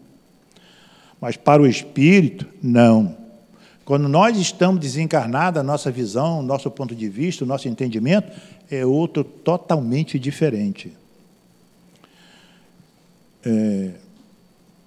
Mas 1.20 1.36
para 1.36 1.62
o 1.62 1.68
espírito, 1.68 2.46
não. 2.62 3.18
Quando 3.84 4.08
nós 4.08 4.38
estamos 4.38 4.80
desencarnados, 4.80 5.60
a 5.60 5.64
nossa 5.64 5.90
visão, 5.90 6.44
nosso 6.44 6.70
ponto 6.70 6.94
de 6.94 7.10
vista, 7.10 7.44
o 7.44 7.48
nosso 7.48 7.68
entendimento 7.68 8.32
é 8.70 8.86
outro 8.86 9.24
totalmente 9.24 10.20
diferente. 10.20 10.94
É, 13.44 13.90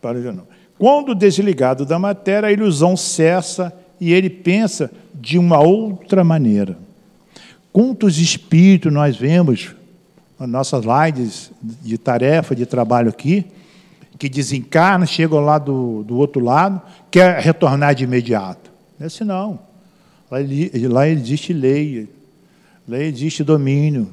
para 0.01 0.21
não. 0.33 0.47
Quando 0.79 1.15
desligado 1.15 1.85
da 1.85 1.99
matéria, 1.99 2.49
a 2.49 2.53
ilusão 2.53 2.97
cessa 2.97 3.73
e 4.03 4.13
ele 4.13 4.29
pensa 4.29 4.91
de 5.15 5.39
uma 5.39 5.61
outra 5.61 6.25
maneira. 6.25 6.77
Quantos 7.73 8.19
espíritos 8.19 8.93
nós 8.93 9.17
vemos 9.17 9.77
nas 10.37 10.49
nossas 10.49 10.85
lives 10.85 11.53
de 11.81 11.97
tarefa, 11.97 12.57
de 12.57 12.67
trabalho 12.67 13.11
aqui, 13.11 13.47
que 14.19 14.29
desencarna, 14.29 15.07
chegam 15.07 15.39
lá 15.39 15.57
do, 15.57 16.03
do 16.03 16.17
outro 16.17 16.43
lado, 16.43 16.83
quer 17.13 17.39
retornar 17.39 17.95
de 17.95 18.03
imediato. 18.03 18.73
Esse 19.01 19.23
não. 19.23 19.61
Lá, 20.29 20.39
lá 20.91 21.09
existe 21.09 21.53
lei, 21.53 22.09
lá 22.89 22.99
existe 22.99 23.45
domínio. 23.45 24.09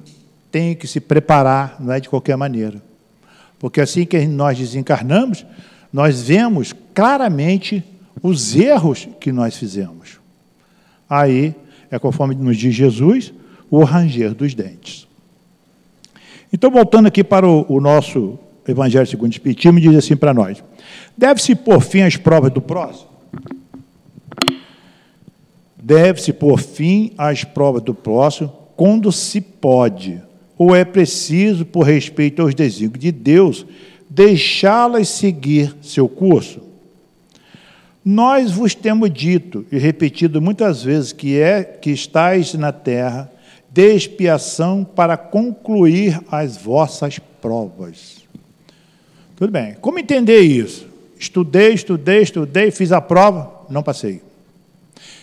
Tem 0.52 0.76
que 0.76 0.86
se 0.86 1.00
preparar, 1.00 1.78
não 1.80 1.92
é 1.92 2.00
de 2.00 2.08
qualquer 2.10 2.38
maneira. 2.38 2.80
Porque 3.58 3.82
assim 3.82 4.06
que 4.06 4.28
nós 4.28 4.56
desencarnamos, 4.56 5.44
nós 5.92 6.22
vemos 6.22 6.76
claramente 6.94 7.84
os 8.22 8.56
erros 8.56 9.08
que 9.20 9.32
nós 9.32 9.58
fizemos. 9.58 10.20
Aí, 11.10 11.56
é 11.90 11.98
conforme 11.98 12.36
nos 12.36 12.58
diz 12.58 12.76
Jesus, 12.76 13.34
o 13.70 13.84
ranger 13.84 14.34
dos 14.34 14.54
dentes. 14.54 15.08
Então, 16.52 16.72
voltando 16.72 17.08
aqui 17.08 17.24
para 17.24 17.48
o, 17.48 17.66
o 17.70 17.80
nosso 17.80 18.38
Evangelho 18.68 19.08
segundo 19.08 19.32
o 19.32 19.34
Espiritismo, 19.34 19.80
diz 19.80 19.96
assim 19.96 20.16
para 20.16 20.34
nós: 20.34 20.64
deve-se 21.18 21.56
pôr 21.56 21.82
fim 21.82 22.02
às 22.02 22.18
provas 22.18 22.52
do 22.52 22.62
próximo? 22.62 23.10
Deve-se 25.82 26.32
pôr 26.34 26.60
fim 26.60 27.14
às 27.18 27.44
provas 27.44 27.82
do 27.82 27.94
próximo 27.94 28.52
quando 28.76 29.12
se 29.12 29.42
pode 29.42 30.22
ou 30.60 30.76
é 30.76 30.84
preciso, 30.84 31.66
por 31.66 31.84
respeito 31.84 32.42
aos 32.42 32.54
desígnios 32.54 33.00
de 33.00 33.14
Deus, 33.14 33.66
deixá-las 34.10 35.08
seguir 35.08 35.74
seu 35.82 36.10
curso? 36.10 36.69
Nós 38.12 38.52
vos 38.52 38.74
temos 38.74 39.12
dito 39.12 39.68
e 39.72 39.78
repetido 39.78 40.42
muitas 40.42 40.82
vezes 40.82 41.14
que 41.14 41.40
é 41.40 41.64
que 41.64 41.92
estáis 41.92 42.56
na 42.56 42.72
terra 42.72 43.32
de 43.70 43.94
expiação 43.94 44.84
para 44.84 45.16
concluir 45.16 46.20
as 46.32 46.58
vossas 46.58 47.20
provas. 47.20 48.24
Tudo 49.36 49.52
bem. 49.52 49.76
Como 49.80 50.00
entender 50.00 50.40
isso? 50.40 50.88
Estudei, 51.20 51.72
estudei, 51.72 52.24
estudei, 52.24 52.72
fiz 52.72 52.92
a 52.92 53.00
prova, 53.00 53.68
não 53.70 53.84
passei. 53.84 54.24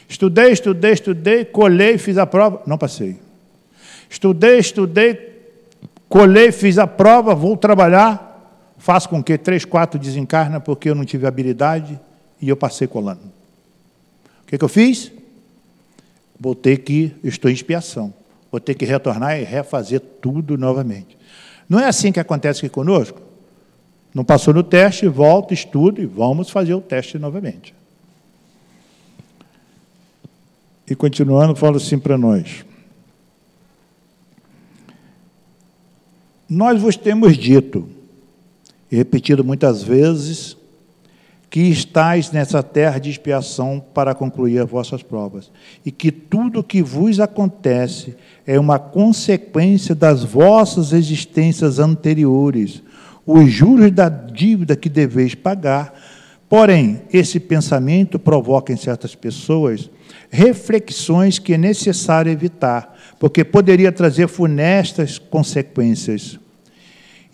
Estudei, 0.09 0.53
estudei, 0.53 0.92
estudei, 0.92 1.44
colhei, 1.44 1.99
fiz 1.99 2.16
a 2.16 2.25
prova, 2.25 2.62
não 2.68 2.79
passei. 2.79 3.18
Estudei, 4.09 4.61
estudei, 4.61 5.33
colhei, 6.09 6.53
fiz 6.53 6.79
a 6.79 6.87
prova, 6.87 7.35
vou 7.35 7.57
trabalhar, 7.57 8.72
faço 8.79 9.09
com 9.09 9.20
que 9.20 9.37
três, 9.37 9.64
quatro 9.64 9.99
desencarna 9.99 10.61
porque 10.61 10.88
eu 10.88 10.94
não 10.94 11.05
tive 11.05 11.27
habilidade 11.27 11.99
e 12.40 12.49
eu 12.49 12.57
passei 12.57 12.87
colando. 12.87 13.22
O 14.42 14.46
que, 14.46 14.59
que 14.59 14.64
eu 14.64 14.68
fiz? 14.68 15.11
Vou 16.38 16.55
ter 16.55 16.79
que, 16.79 17.14
estou 17.25 17.51
em 17.51 17.55
expiação, 17.55 18.12
vou 18.51 18.61
ter 18.61 18.75
que 18.75 18.85
retornar 18.85 19.40
e 19.40 19.44
refazer 19.44 20.01
tudo 20.01 20.57
novamente. 20.57 21.16
Não 21.68 21.81
é 21.81 21.87
assim 21.87 22.12
que 22.12 22.20
acontece 22.20 22.61
aqui 22.61 22.68
conosco? 22.68 23.20
Não 24.14 24.25
passou 24.25 24.55
no 24.55 24.62
teste, 24.62 25.07
volta, 25.09 25.53
estuda 25.53 26.01
e 26.01 26.07
vamos 26.07 26.49
fazer 26.49 26.75
o 26.75 26.81
teste 26.81 27.18
novamente. 27.18 27.75
E 30.88 30.94
continuando, 30.94 31.57
falo 31.57 31.77
assim 31.77 31.99
para 31.99 32.16
nós. 32.16 32.64
Nós 36.49 36.81
vos 36.81 36.96
temos 36.96 37.37
dito, 37.37 37.88
e 38.90 38.96
repetido 38.96 39.42
muitas 39.42 39.83
vezes, 39.83 40.56
que 41.57 41.71
estáis 41.71 42.33
nessa 42.33 42.62
terra 42.62 42.99
de 42.99 43.09
expiação 43.09 43.83
para 43.95 44.14
concluir 44.14 44.59
as 44.59 44.69
vossas 44.69 45.03
provas, 45.03 45.51
e 45.87 45.90
que 45.90 46.12
tudo 46.12 46.61
o 46.61 46.62
que 46.62 46.83
vos 46.83 47.19
acontece 47.19 48.14
é 48.47 48.61
uma 48.61 48.79
consequência 48.79 49.95
das 49.95 50.23
vossas 50.23 50.92
existências 50.92 51.79
anteriores, 51.79 52.83
os 53.25 53.51
juros 53.51 53.90
da 53.90 54.07
dívida 54.07 54.77
que 54.77 54.90
deveis 54.90 55.35
pagar. 55.35 55.95
Porém, 56.47 57.01
esse 57.11 57.40
pensamento 57.40 58.19
provoca 58.19 58.71
em 58.71 58.77
certas 58.77 59.14
pessoas 59.14 59.88
reflexões 60.29 61.38
que 61.38 61.55
é 61.55 61.57
necessário 61.57 62.31
evitar, 62.31 62.95
porque 63.19 63.42
poderia 63.42 63.90
trazer 63.90 64.29
funestas 64.29 65.19
consequências. 65.19 66.38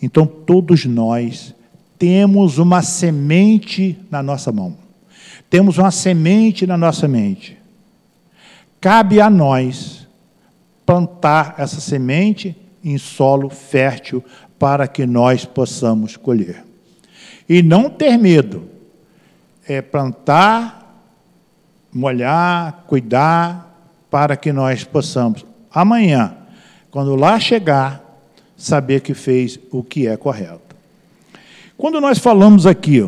Então, 0.01 0.25
todos 0.25 0.85
nós 0.85 1.53
temos 2.03 2.57
uma 2.57 2.81
semente 2.81 3.97
na 4.11 4.21
nossa 4.21 4.51
mão, 4.51 4.75
temos 5.49 5.77
uma 5.77 5.89
semente 5.89 6.67
na 6.67 6.77
nossa 6.77 7.07
mente. 7.07 7.57
Cabe 8.81 9.21
a 9.21 9.29
nós 9.29 10.05
plantar 10.85 11.55
essa 11.57 11.79
semente 11.79 12.57
em 12.83 12.97
solo 12.97 13.49
fértil 13.49 14.21
para 14.59 14.85
que 14.85 15.05
nós 15.05 15.45
possamos 15.45 16.17
colher. 16.17 16.65
E 17.47 17.63
não 17.63 17.89
ter 17.89 18.17
medo, 18.17 18.67
é 19.65 19.81
plantar, 19.81 21.01
molhar, 21.89 22.83
cuidar, 22.85 23.95
para 24.11 24.35
que 24.35 24.51
nós 24.51 24.83
possamos 24.83 25.45
amanhã, 25.71 26.35
quando 26.91 27.15
lá 27.15 27.39
chegar, 27.39 28.03
saber 28.57 28.99
que 28.99 29.13
fez 29.13 29.57
o 29.71 29.81
que 29.81 30.05
é 30.05 30.17
correto. 30.17 30.72
Quando 31.83 31.99
nós 31.99 32.17
falamos 32.17 32.65
aqui, 32.65 33.05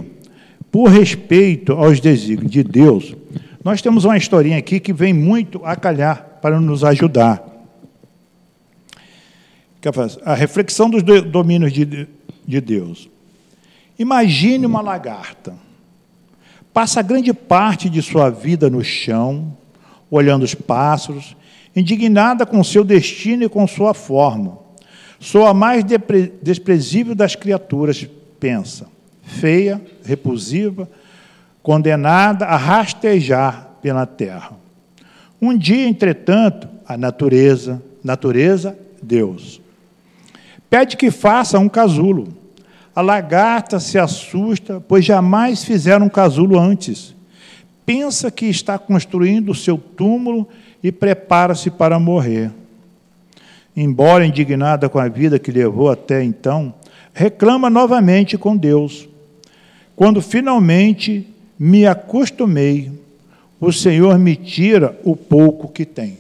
por 0.70 0.90
respeito 0.90 1.72
aos 1.72 2.02
desígnios 2.02 2.52
de 2.52 2.62
Deus, 2.62 3.16
nós 3.64 3.82
temos 3.82 4.04
uma 4.04 4.18
historinha 4.18 4.58
aqui 4.58 4.82
que 4.82 4.92
vem 4.92 5.14
muito 5.14 5.62
a 5.64 5.78
calhar 5.78 6.40
para 6.42 6.60
nos 6.60 6.84
ajudar. 6.84 7.42
A 10.26 10.34
reflexão 10.34 10.90
dos 10.90 11.02
domínios 11.04 11.72
de 11.72 12.60
Deus. 12.60 13.10
Imagine 13.98 14.66
uma 14.66 14.82
lagarta. 14.82 15.54
Passa 16.74 17.02
grande 17.02 17.34
parte 17.34 17.90
de 17.90 18.02
sua 18.02 18.30
vida 18.30 18.70
no 18.70 18.84
chão, 18.84 19.56
olhando 20.12 20.44
os 20.44 20.54
pássaros 20.54 21.34
indignada 21.74 22.46
com 22.46 22.62
seu 22.62 22.84
destino 22.84 23.46
e 23.46 23.50
com 23.50 23.66
sua 23.66 23.94
forma. 23.94 24.58
Sou 25.18 25.46
a 25.46 25.54
mais 25.54 25.82
desprezível 26.42 27.16
das 27.16 27.38
criaturas, 27.38 28.06
pensa, 28.40 28.88
feia, 29.24 29.82
repulsiva, 30.04 30.90
condenada 31.62 32.46
a 32.46 32.56
rastejar 32.56 33.70
pela 33.82 34.06
terra. 34.06 34.52
Um 35.42 35.58
dia, 35.58 35.88
entretanto, 35.88 36.68
a 36.88 36.96
natureza, 36.96 37.82
natureza, 38.04 38.78
Deus, 39.02 39.62
pede 40.70 40.98
que 40.98 41.12
faça 41.12 41.60
um 41.60 41.70
casulo. 41.70 42.28
A 42.96 43.02
lagarta 43.02 43.80
se 43.80 43.98
assusta, 43.98 44.80
pois 44.80 45.04
jamais 45.04 45.64
fizeram 45.64 46.06
um 46.06 46.10
casulo 46.10 46.60
antes. 46.60 47.14
Pensa 47.86 48.32
que 48.32 48.46
está 48.46 48.80
construindo 48.80 49.50
o 49.50 49.56
seu 49.56 49.78
túmulo 49.78 50.48
e 50.82 50.92
prepara-se 50.92 51.70
para 51.70 52.00
morrer. 52.00 52.52
Embora 53.76 54.26
indignada 54.26 54.88
com 54.88 54.98
a 54.98 55.08
vida 55.08 55.38
que 55.38 55.52
levou 55.52 55.92
até 55.92 56.24
então, 56.24 56.74
reclama 57.16 57.70
novamente 57.70 58.38
com 58.38 58.58
Deus. 58.58 59.08
Quando 59.96 60.22
finalmente 60.22 61.26
me 61.58 61.88
acostumei, 61.88 62.92
o 63.60 63.72
Senhor 63.72 64.20
me 64.20 64.36
tira 64.36 65.00
o 65.04 65.16
pouco 65.16 65.70
que 65.70 65.86
tem. 65.86 66.18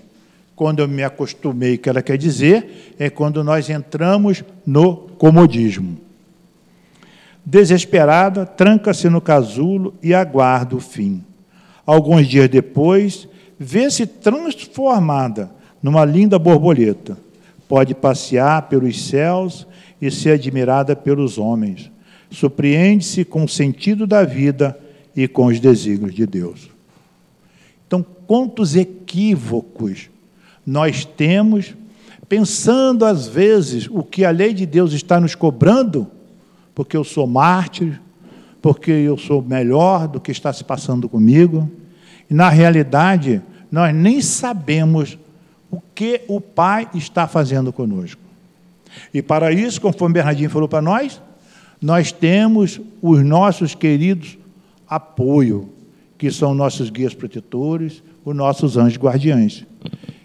quando 0.56 0.80
eu 0.80 0.88
me 0.88 1.04
acostumei, 1.04 1.78
que 1.78 1.90
ela 1.90 2.02
quer 2.02 2.18
dizer, 2.18 2.96
é 2.98 3.10
quando 3.10 3.44
nós 3.44 3.70
entramos 3.70 4.42
no 4.66 4.96
comodismo. 4.96 5.98
Desesperada, 7.46 8.46
tranca-se 8.46 9.10
no 9.10 9.20
casulo 9.20 9.94
e 10.02 10.14
aguarda 10.14 10.74
o 10.74 10.80
fim. 10.80 11.22
Alguns 11.86 12.26
dias 12.26 12.48
depois, 12.48 13.28
vê-se 13.60 14.08
transformada 14.08 15.52
numa 15.84 16.06
linda 16.06 16.40
borboleta. 16.40 17.18
Pode 17.68 17.96
passear 17.96 18.64
pelos 18.64 19.08
céus 19.08 19.66
e 20.02 20.12
ser 20.12 20.32
admirada 20.32 20.96
pelos 20.96 21.38
homens. 21.38 21.92
Surpreende-se 22.30 23.24
com 23.26 23.44
o 23.44 23.50
sentido 23.50 24.06
da 24.06 24.24
vida 24.24 24.78
e 25.16 25.28
com 25.28 25.46
os 25.46 25.60
desígnios 25.60 26.14
de 26.14 26.26
Deus. 26.26 26.70
Então, 27.88 28.06
quantos 28.28 28.76
equívocos 28.76 30.10
nós 30.66 31.06
temos, 31.06 31.76
pensando 32.28 33.06
às 33.06 33.28
vezes 33.28 33.88
o 33.90 34.04
que 34.04 34.26
a 34.26 34.32
lei 34.32 34.54
de 34.54 34.66
Deus 34.66 34.94
está 34.94 35.20
nos 35.20 35.36
cobrando, 35.36 36.08
porque 36.74 36.98
eu 36.98 37.04
sou 37.04 37.28
mártir, 37.28 38.02
porque 38.62 38.92
eu 38.92 39.18
sou 39.18 39.42
melhor 39.42 40.08
do 40.08 40.20
que 40.20 40.32
está 40.32 40.52
se 40.52 40.64
passando 40.64 41.08
comigo, 41.08 41.70
e 42.30 42.34
na 42.34 42.50
realidade 42.50 43.42
nós 43.72 43.94
nem 43.96 44.20
sabemos 44.22 45.18
o 45.76 45.82
que 45.94 46.22
o 46.28 46.40
Pai 46.40 46.88
está 46.94 47.28
fazendo 47.28 47.74
conosco. 47.74 48.22
E 49.14 49.22
para 49.22 49.52
isso, 49.52 49.82
conforme 49.82 50.14
Bernardinho 50.14 50.50
falou 50.50 50.70
para 50.70 50.82
nós, 50.82 51.22
nós 51.82 52.14
temos 52.14 52.80
os 53.02 53.24
nossos 53.24 53.76
queridos 53.76 54.38
apoio, 54.88 55.70
que 56.18 56.32
são 56.32 56.56
nossos 56.56 56.90
guias 56.90 57.14
protetores, 57.14 58.02
os 58.24 58.34
nossos 58.34 58.78
anjos 58.78 58.98
guardiães. 58.98 59.66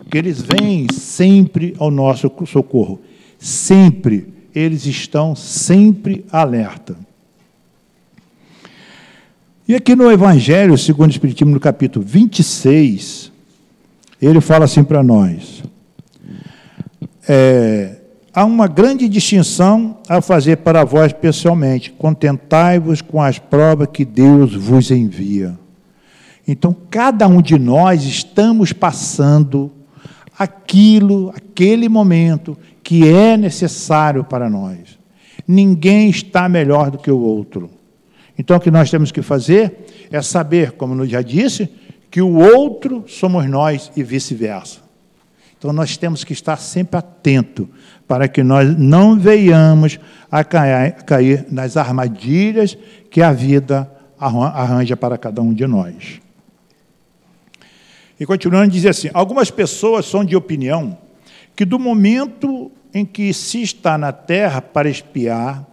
Que 0.09 0.19
eles 0.19 0.41
vêm 0.41 0.87
sempre 0.93 1.75
ao 1.79 1.91
nosso 1.91 2.31
socorro. 2.47 3.01
Sempre. 3.39 4.29
Eles 4.55 4.87
estão 4.87 5.35
sempre 5.35 6.25
alerta. 6.31 6.97
E 9.67 9.75
aqui 9.75 9.95
no 9.97 10.11
Evangelho, 10.11 10.77
segundo 10.79 11.11
o 11.11 11.13
Espiritismo, 11.13 11.53
no 11.53 11.61
capítulo 11.61 12.05
26, 12.05 13.30
ele 14.21 14.41
fala 14.41 14.64
assim 14.64 14.85
para 14.85 15.03
nós. 15.03 15.62
É, 17.29 17.97
há 18.35 18.45
uma 18.45 18.66
grande 18.66 19.09
distinção 19.09 19.99
a 20.09 20.21
fazer 20.21 20.59
para 20.59 20.85
vós 20.85 21.12
pessoalmente. 21.12 21.93
Contentai-vos 21.93 23.01
com 23.01 23.23
as 23.23 23.39
provas 23.39 23.89
que 23.93 24.05
Deus 24.05 24.55
vos 24.55 24.91
envia. 24.91 25.59
Então, 26.47 26.75
cada 26.91 27.29
um 27.29 27.41
de 27.41 27.59
nós 27.59 28.05
estamos 28.05 28.73
passando 28.73 29.71
aquilo, 30.39 31.33
aquele 31.35 31.89
momento 31.89 32.57
que 32.83 33.09
é 33.09 33.37
necessário 33.37 34.25
para 34.25 34.51
nós. 34.51 34.99
Ninguém 35.47 36.11
está 36.11 36.49
melhor 36.49 36.91
do 36.91 36.99
que 36.99 37.11
o 37.11 37.21
outro. 37.21 37.71
Então, 38.39 38.57
o 38.57 38.61
que 38.61 38.71
nós 38.71 38.91
temos 38.91 39.12
que 39.12 39.23
fazer 39.23 39.87
é 40.11 40.21
saber, 40.23 40.73
como 40.73 41.01
eu 41.01 41.07
já 41.07 41.23
disse, 41.23 41.68
que 42.11 42.21
o 42.21 42.37
outro 42.37 43.05
somos 43.07 43.47
nós 43.47 43.93
e 43.97 44.03
vice-versa. 44.03 44.81
Então, 45.57 45.73
nós 45.73 45.97
temos 45.97 46.25
que 46.25 46.33
estar 46.33 46.57
sempre 46.57 46.99
atento 46.99 47.69
para 48.09 48.27
que 48.27 48.43
nós 48.43 48.77
não 48.79 49.19
venhamos 49.19 50.01
a 50.31 50.43
cair 50.43 51.47
nas 51.51 51.77
armadilhas 51.77 52.77
que 53.11 53.21
a 53.21 53.31
vida 53.31 53.91
arranja 54.19 54.97
para 54.97 55.19
cada 55.19 55.43
um 55.43 55.53
de 55.53 55.67
nós. 55.67 56.21
E 58.19 58.27
continuando, 58.27 58.73
diz 58.73 58.87
assim: 58.87 59.11
algumas 59.15 59.51
pessoas 59.51 60.07
são 60.07 60.25
de 60.25 60.35
opinião 60.35 60.99
que 61.55 61.65
do 61.65 61.79
momento 61.79 62.71
em 62.93 63.05
que 63.05 63.33
se 63.33 63.63
está 63.63 63.97
na 63.97 64.13
terra 64.13 64.61
para 64.61 64.89
espiar, 64.89 65.67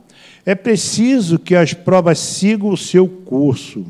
é 0.45 0.53
preciso 0.53 1.39
que 1.39 1.55
as 1.55 1.73
provas 1.73 2.19
sigam 2.19 2.69
o 2.69 2.77
seu 2.77 3.07
curso. 3.07 3.85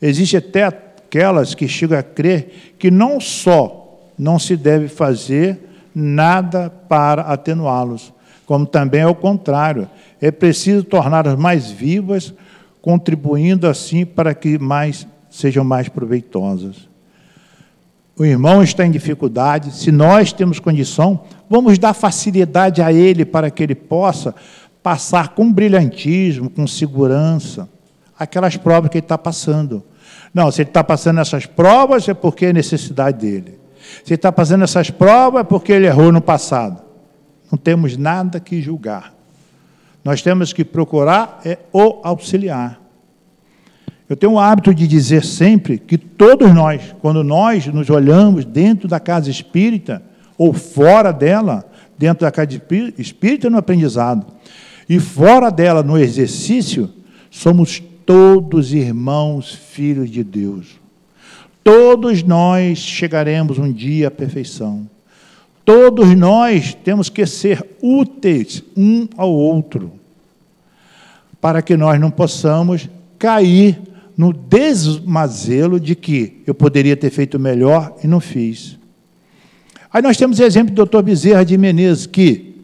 Existe 0.00 0.36
até 0.36 0.70
aquelas 1.14 1.54
que 1.54 1.68
chegam 1.68 1.96
a 1.96 2.02
crer 2.02 2.74
que 2.76 2.90
não 2.90 3.20
só 3.20 4.10
não 4.18 4.36
se 4.36 4.56
deve 4.56 4.88
fazer 4.88 5.60
nada 5.94 6.68
para 6.68 7.22
atenuá-los, 7.22 8.12
como 8.44 8.66
também 8.66 9.02
é 9.02 9.06
o 9.06 9.14
contrário. 9.14 9.88
É 10.20 10.32
preciso 10.32 10.82
torná-las 10.82 11.38
mais 11.38 11.70
vivas, 11.70 12.34
contribuindo 12.82 13.68
assim 13.68 14.04
para 14.04 14.34
que 14.34 14.58
mais 14.58 15.06
sejam 15.30 15.64
mais 15.64 15.88
proveitosas. 15.88 16.88
O 18.16 18.24
irmão 18.24 18.62
está 18.62 18.84
em 18.84 18.90
dificuldade, 18.90 19.72
se 19.72 19.92
nós 19.92 20.32
temos 20.32 20.58
condição, 20.58 21.20
vamos 21.48 21.78
dar 21.78 21.94
facilidade 21.94 22.82
a 22.82 22.92
ele 22.92 23.24
para 23.24 23.50
que 23.50 23.62
ele 23.62 23.74
possa 23.74 24.34
passar 24.82 25.28
com 25.28 25.52
brilhantismo, 25.52 26.50
com 26.50 26.66
segurança, 26.66 27.68
aquelas 28.18 28.56
provas 28.56 28.90
que 28.90 28.98
ele 28.98 29.04
está 29.04 29.18
passando. 29.18 29.82
Não, 30.34 30.50
se 30.50 30.62
ele 30.62 30.70
está 30.70 30.82
passando 30.82 31.20
essas 31.20 31.46
provas 31.46 32.08
é 32.08 32.12
porque 32.12 32.46
é 32.46 32.52
necessidade 32.52 33.18
dele. 33.18 33.60
Se 34.04 34.14
está 34.14 34.32
fazendo 34.32 34.64
essas 34.64 34.90
provas 34.90 35.42
é 35.42 35.44
porque 35.44 35.72
ele 35.72 35.86
errou 35.86 36.10
no 36.10 36.20
passado. 36.20 36.82
Não 37.50 37.56
temos 37.56 37.96
nada 37.96 38.40
que 38.40 38.60
julgar. 38.60 39.14
Nós 40.04 40.20
temos 40.20 40.52
que 40.52 40.64
procurar 40.64 41.40
é 41.44 41.58
o 41.72 42.00
auxiliar. 42.02 42.80
Eu 44.08 44.16
tenho 44.16 44.32
o 44.32 44.38
hábito 44.38 44.74
de 44.74 44.86
dizer 44.86 45.24
sempre 45.24 45.78
que 45.78 45.96
todos 45.96 46.52
nós, 46.52 46.94
quando 47.00 47.22
nós 47.22 47.66
nos 47.68 47.88
olhamos 47.88 48.44
dentro 48.44 48.88
da 48.88 49.00
casa 49.00 49.30
espírita 49.30 50.02
ou 50.36 50.52
fora 50.52 51.12
dela, 51.12 51.64
dentro 51.96 52.26
da 52.26 52.30
casa 52.32 52.60
espírita 52.98 53.48
no 53.48 53.56
aprendizado 53.56 54.26
e 54.88 54.98
fora 54.98 55.50
dela 55.50 55.82
no 55.82 55.96
exercício, 55.96 56.90
somos 57.30 57.82
todos 58.06 58.72
irmãos, 58.72 59.54
filhos 59.54 60.10
de 60.10 60.22
Deus. 60.22 60.80
Todos 61.62 62.22
nós 62.22 62.78
chegaremos 62.78 63.58
um 63.58 63.72
dia 63.72 64.08
à 64.08 64.10
perfeição. 64.10 64.88
Todos 65.64 66.14
nós 66.14 66.74
temos 66.74 67.08
que 67.08 67.24
ser 67.24 67.64
úteis 67.80 68.62
um 68.76 69.08
ao 69.16 69.32
outro, 69.32 69.92
para 71.40 71.62
que 71.62 71.76
nós 71.76 71.98
não 71.98 72.10
possamos 72.10 72.88
cair 73.18 73.80
no 74.16 74.32
desmazelo 74.32 75.80
de 75.80 75.94
que 75.94 76.42
eu 76.46 76.54
poderia 76.54 76.96
ter 76.96 77.10
feito 77.10 77.38
melhor 77.38 77.96
e 78.04 78.06
não 78.06 78.20
fiz. 78.20 78.78
Aí 79.90 80.02
nós 80.02 80.16
temos 80.16 80.38
o 80.38 80.44
exemplo 80.44 80.74
do 80.74 80.84
Dr. 80.84 81.02
Bezerra 81.02 81.44
de 81.44 81.56
Menezes, 81.56 82.06
que 82.06 82.54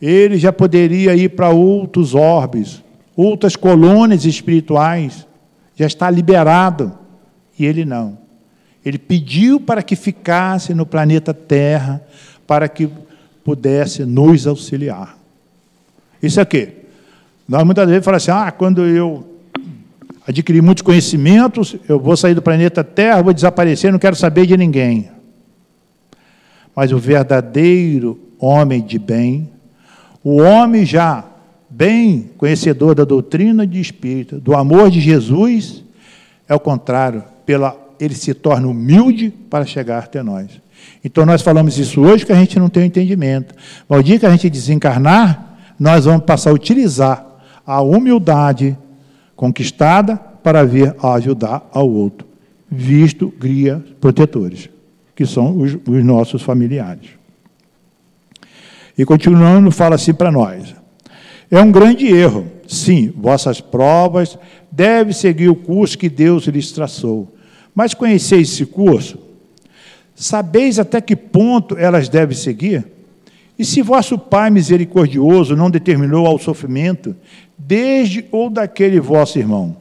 ele 0.00 0.36
já 0.36 0.52
poderia 0.52 1.14
ir 1.14 1.30
para 1.30 1.48
outros 1.50 2.14
orbes, 2.14 2.82
outras 3.16 3.56
colônias 3.56 4.24
espirituais, 4.24 5.26
já 5.74 5.86
está 5.86 6.10
liberado 6.10 6.92
e 7.58 7.64
ele 7.64 7.84
não. 7.84 8.18
Ele 8.84 8.98
pediu 8.98 9.60
para 9.60 9.82
que 9.82 9.94
ficasse 9.94 10.74
no 10.74 10.84
planeta 10.84 11.32
Terra, 11.32 12.02
para 12.46 12.68
que 12.68 12.88
pudesse 13.44 14.04
nos 14.04 14.46
auxiliar. 14.46 15.16
Isso 16.22 16.40
aqui. 16.40 16.68
Nós 17.48 17.64
muitas 17.64 17.88
vezes 17.88 18.04
falamos 18.04 18.28
assim: 18.28 18.46
ah, 18.46 18.50
quando 18.50 18.84
eu 18.86 19.26
adquirir 20.26 20.62
muitos 20.62 20.82
conhecimentos, 20.82 21.76
eu 21.88 21.98
vou 21.98 22.16
sair 22.16 22.34
do 22.34 22.42
planeta 22.42 22.82
Terra, 22.82 23.22
vou 23.22 23.32
desaparecer, 23.32 23.92
não 23.92 23.98
quero 23.98 24.16
saber 24.16 24.46
de 24.46 24.56
ninguém. 24.56 25.10
Mas 26.74 26.92
o 26.92 26.98
verdadeiro 26.98 28.18
homem 28.38 28.80
de 28.80 28.98
bem, 28.98 29.50
o 30.24 30.36
homem 30.40 30.84
já 30.84 31.24
bem 31.72 32.30
conhecedor 32.36 32.94
da 32.94 33.04
doutrina 33.04 33.66
de 33.66 33.80
espírito, 33.80 34.38
do 34.38 34.54
amor 34.54 34.90
de 34.90 35.00
Jesus, 35.00 35.82
é 36.48 36.54
o 36.54 36.60
contrário 36.60 37.24
pela 37.46 37.76
ele 37.98 38.14
se 38.14 38.34
torna 38.34 38.66
humilde 38.66 39.32
para 39.48 39.64
chegar 39.64 40.00
até 40.00 40.22
nós. 40.22 40.60
Então 41.04 41.24
nós 41.24 41.40
falamos 41.40 41.78
isso 41.78 42.00
hoje 42.00 42.26
que 42.26 42.32
a 42.32 42.36
gente 42.36 42.58
não 42.58 42.68
tem 42.68 42.86
entendimento. 42.86 43.54
Mas 43.88 44.00
o 44.00 44.02
dia 44.02 44.18
que 44.18 44.26
a 44.26 44.30
gente 44.30 44.50
desencarnar, 44.50 45.56
nós 45.78 46.04
vamos 46.04 46.24
passar 46.24 46.50
a 46.50 46.52
utilizar 46.54 47.24
a 47.64 47.80
humildade 47.80 48.76
conquistada 49.36 50.16
para 50.16 50.64
vir 50.64 50.94
a 51.00 51.14
ajudar 51.14 51.68
ao 51.72 51.88
outro, 51.88 52.26
visto 52.68 53.32
guia 53.40 53.82
protetores, 54.00 54.68
que 55.14 55.24
são 55.24 55.56
os, 55.56 55.78
os 55.86 56.04
nossos 56.04 56.42
familiares. 56.42 57.10
E 58.98 59.04
continuando, 59.04 59.70
fala 59.70 59.94
assim 59.94 60.12
para 60.12 60.30
nós: 60.32 60.81
é 61.56 61.62
um 61.62 61.70
grande 61.70 62.06
erro. 62.06 62.46
Sim, 62.66 63.12
vossas 63.16 63.60
provas 63.60 64.38
devem 64.70 65.12
seguir 65.12 65.48
o 65.48 65.54
curso 65.54 65.98
que 65.98 66.08
Deus 66.08 66.44
lhes 66.44 66.72
traçou. 66.72 67.34
Mas 67.74 67.94
conheceis 67.94 68.50
esse 68.50 68.66
curso? 68.66 69.18
Sabeis 70.14 70.78
até 70.78 71.00
que 71.00 71.16
ponto 71.16 71.76
elas 71.76 72.08
devem 72.08 72.36
seguir? 72.36 72.86
E 73.58 73.64
se 73.64 73.82
vosso 73.82 74.18
Pai 74.18 74.50
misericordioso 74.50 75.54
não 75.54 75.70
determinou 75.70 76.26
ao 76.26 76.38
sofrimento, 76.38 77.14
desde 77.56 78.24
ou 78.32 78.48
daquele 78.48 78.98
vosso 78.98 79.38
irmão, 79.38 79.76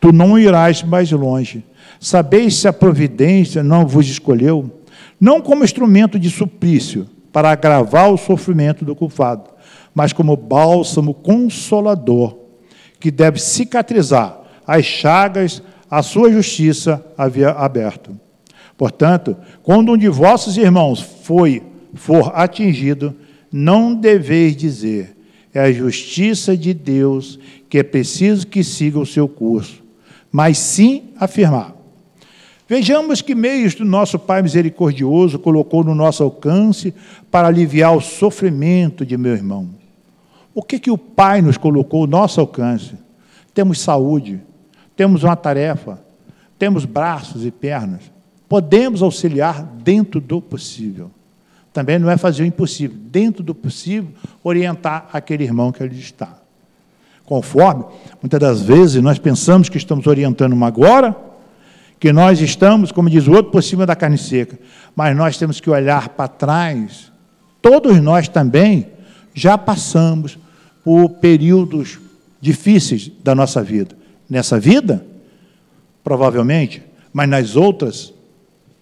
tu 0.00 0.12
não 0.12 0.38
irás 0.38 0.82
mais 0.82 1.10
longe. 1.12 1.62
Sabeis 2.00 2.56
se 2.56 2.66
a 2.66 2.72
providência 2.72 3.62
não 3.62 3.86
vos 3.86 4.08
escolheu? 4.08 4.70
não 5.20 5.40
como 5.40 5.64
instrumento 5.64 6.18
de 6.18 6.30
suplício 6.30 7.08
para 7.32 7.50
agravar 7.50 8.12
o 8.12 8.16
sofrimento 8.18 8.84
do 8.84 8.94
culpado, 8.94 9.50
mas 9.94 10.12
como 10.12 10.36
bálsamo 10.36 11.14
consolador 11.14 12.36
que 12.98 13.10
deve 13.10 13.38
cicatrizar 13.38 14.40
as 14.66 14.84
chagas 14.84 15.62
a 15.90 16.02
sua 16.02 16.30
justiça 16.32 17.04
havia 17.16 17.50
aberto. 17.50 18.18
Portanto, 18.76 19.36
quando 19.62 19.92
um 19.92 19.96
de 19.96 20.08
vossos 20.08 20.56
irmãos 20.56 21.00
foi, 21.00 21.62
for 21.94 22.32
atingido, 22.34 23.14
não 23.52 23.94
deveis 23.94 24.56
dizer, 24.56 25.16
é 25.52 25.60
a 25.60 25.72
justiça 25.72 26.56
de 26.56 26.74
Deus 26.74 27.38
que 27.68 27.78
é 27.78 27.82
preciso 27.82 28.46
que 28.46 28.64
siga 28.64 28.98
o 28.98 29.06
seu 29.06 29.28
curso, 29.28 29.84
mas 30.32 30.58
sim 30.58 31.10
afirmar. 31.16 31.74
Vejamos 32.66 33.20
que 33.20 33.34
meios 33.34 33.74
do 33.74 33.84
nosso 33.84 34.18
Pai 34.18 34.42
misericordioso 34.42 35.38
colocou 35.38 35.84
no 35.84 35.94
nosso 35.94 36.22
alcance 36.22 36.94
para 37.30 37.46
aliviar 37.46 37.94
o 37.94 38.00
sofrimento 38.00 39.04
de 39.04 39.16
meu 39.16 39.32
irmão. 39.32 39.83
O 40.54 40.62
que, 40.62 40.78
que 40.78 40.90
o 40.90 40.96
Pai 40.96 41.42
nos 41.42 41.56
colocou 41.56 42.06
no 42.06 42.18
nosso 42.18 42.40
alcance? 42.40 42.92
Temos 43.52 43.80
saúde, 43.80 44.40
temos 44.96 45.24
uma 45.24 45.34
tarefa, 45.34 45.98
temos 46.58 46.84
braços 46.84 47.44
e 47.44 47.50
pernas, 47.50 48.02
podemos 48.48 49.02
auxiliar 49.02 49.62
dentro 49.62 50.20
do 50.20 50.40
possível. 50.40 51.10
Também 51.72 51.98
não 51.98 52.08
é 52.08 52.16
fazer 52.16 52.44
o 52.44 52.46
impossível, 52.46 52.96
dentro 52.96 53.42
do 53.42 53.52
possível, 53.52 54.10
orientar 54.44 55.08
aquele 55.12 55.42
irmão 55.42 55.72
que 55.72 55.82
ali 55.82 55.98
está. 55.98 56.38
Conforme, 57.26 57.84
muitas 58.22 58.38
das 58.38 58.62
vezes, 58.62 59.02
nós 59.02 59.18
pensamos 59.18 59.68
que 59.68 59.76
estamos 59.76 60.06
orientando 60.06 60.52
uma 60.52 60.68
agora, 60.68 61.16
que 61.98 62.12
nós 62.12 62.40
estamos, 62.40 62.92
como 62.92 63.10
diz 63.10 63.26
o 63.26 63.32
outro, 63.32 63.50
por 63.50 63.62
cima 63.62 63.84
da 63.84 63.96
carne 63.96 64.18
seca, 64.18 64.56
mas 64.94 65.16
nós 65.16 65.36
temos 65.36 65.58
que 65.58 65.68
olhar 65.68 66.10
para 66.10 66.28
trás. 66.28 67.10
Todos 67.60 68.00
nós 68.00 68.28
também 68.28 68.88
já 69.34 69.58
passamos 69.58 70.38
por 70.84 71.08
períodos 71.08 71.98
difíceis 72.40 73.10
da 73.22 73.34
nossa 73.34 73.62
vida. 73.62 73.96
Nessa 74.28 74.60
vida, 74.60 75.04
provavelmente, 76.04 76.82
mas 77.12 77.28
nas 77.28 77.56
outras 77.56 78.12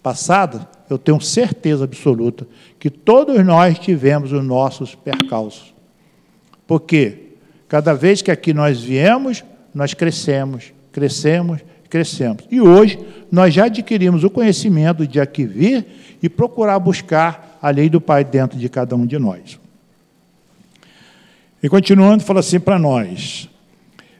passadas, 0.02 0.62
eu 0.90 0.98
tenho 0.98 1.20
certeza 1.20 1.84
absoluta 1.84 2.46
que 2.78 2.90
todos 2.90 3.42
nós 3.44 3.78
tivemos 3.78 4.32
os 4.32 4.44
nossos 4.44 4.94
percalços. 4.94 5.72
Porque 6.66 7.18
cada 7.68 7.94
vez 7.94 8.20
que 8.20 8.30
aqui 8.30 8.52
nós 8.52 8.80
viemos, 8.80 9.44
nós 9.72 9.94
crescemos, 9.94 10.72
crescemos, 10.90 11.60
crescemos. 11.88 12.44
E 12.50 12.60
hoje 12.60 12.98
nós 13.30 13.54
já 13.54 13.66
adquirimos 13.66 14.24
o 14.24 14.30
conhecimento 14.30 15.06
de 15.06 15.20
aqui 15.20 15.46
vir 15.46 15.86
e 16.22 16.28
procurar 16.28 16.78
buscar 16.78 17.58
a 17.62 17.70
lei 17.70 17.88
do 17.88 18.00
Pai 18.00 18.24
dentro 18.24 18.58
de 18.58 18.68
cada 18.68 18.96
um 18.96 19.06
de 19.06 19.18
nós. 19.18 19.61
E 21.62 21.68
continuando, 21.68 22.24
fala 22.24 22.40
assim 22.40 22.58
para 22.58 22.78
nós: 22.78 23.48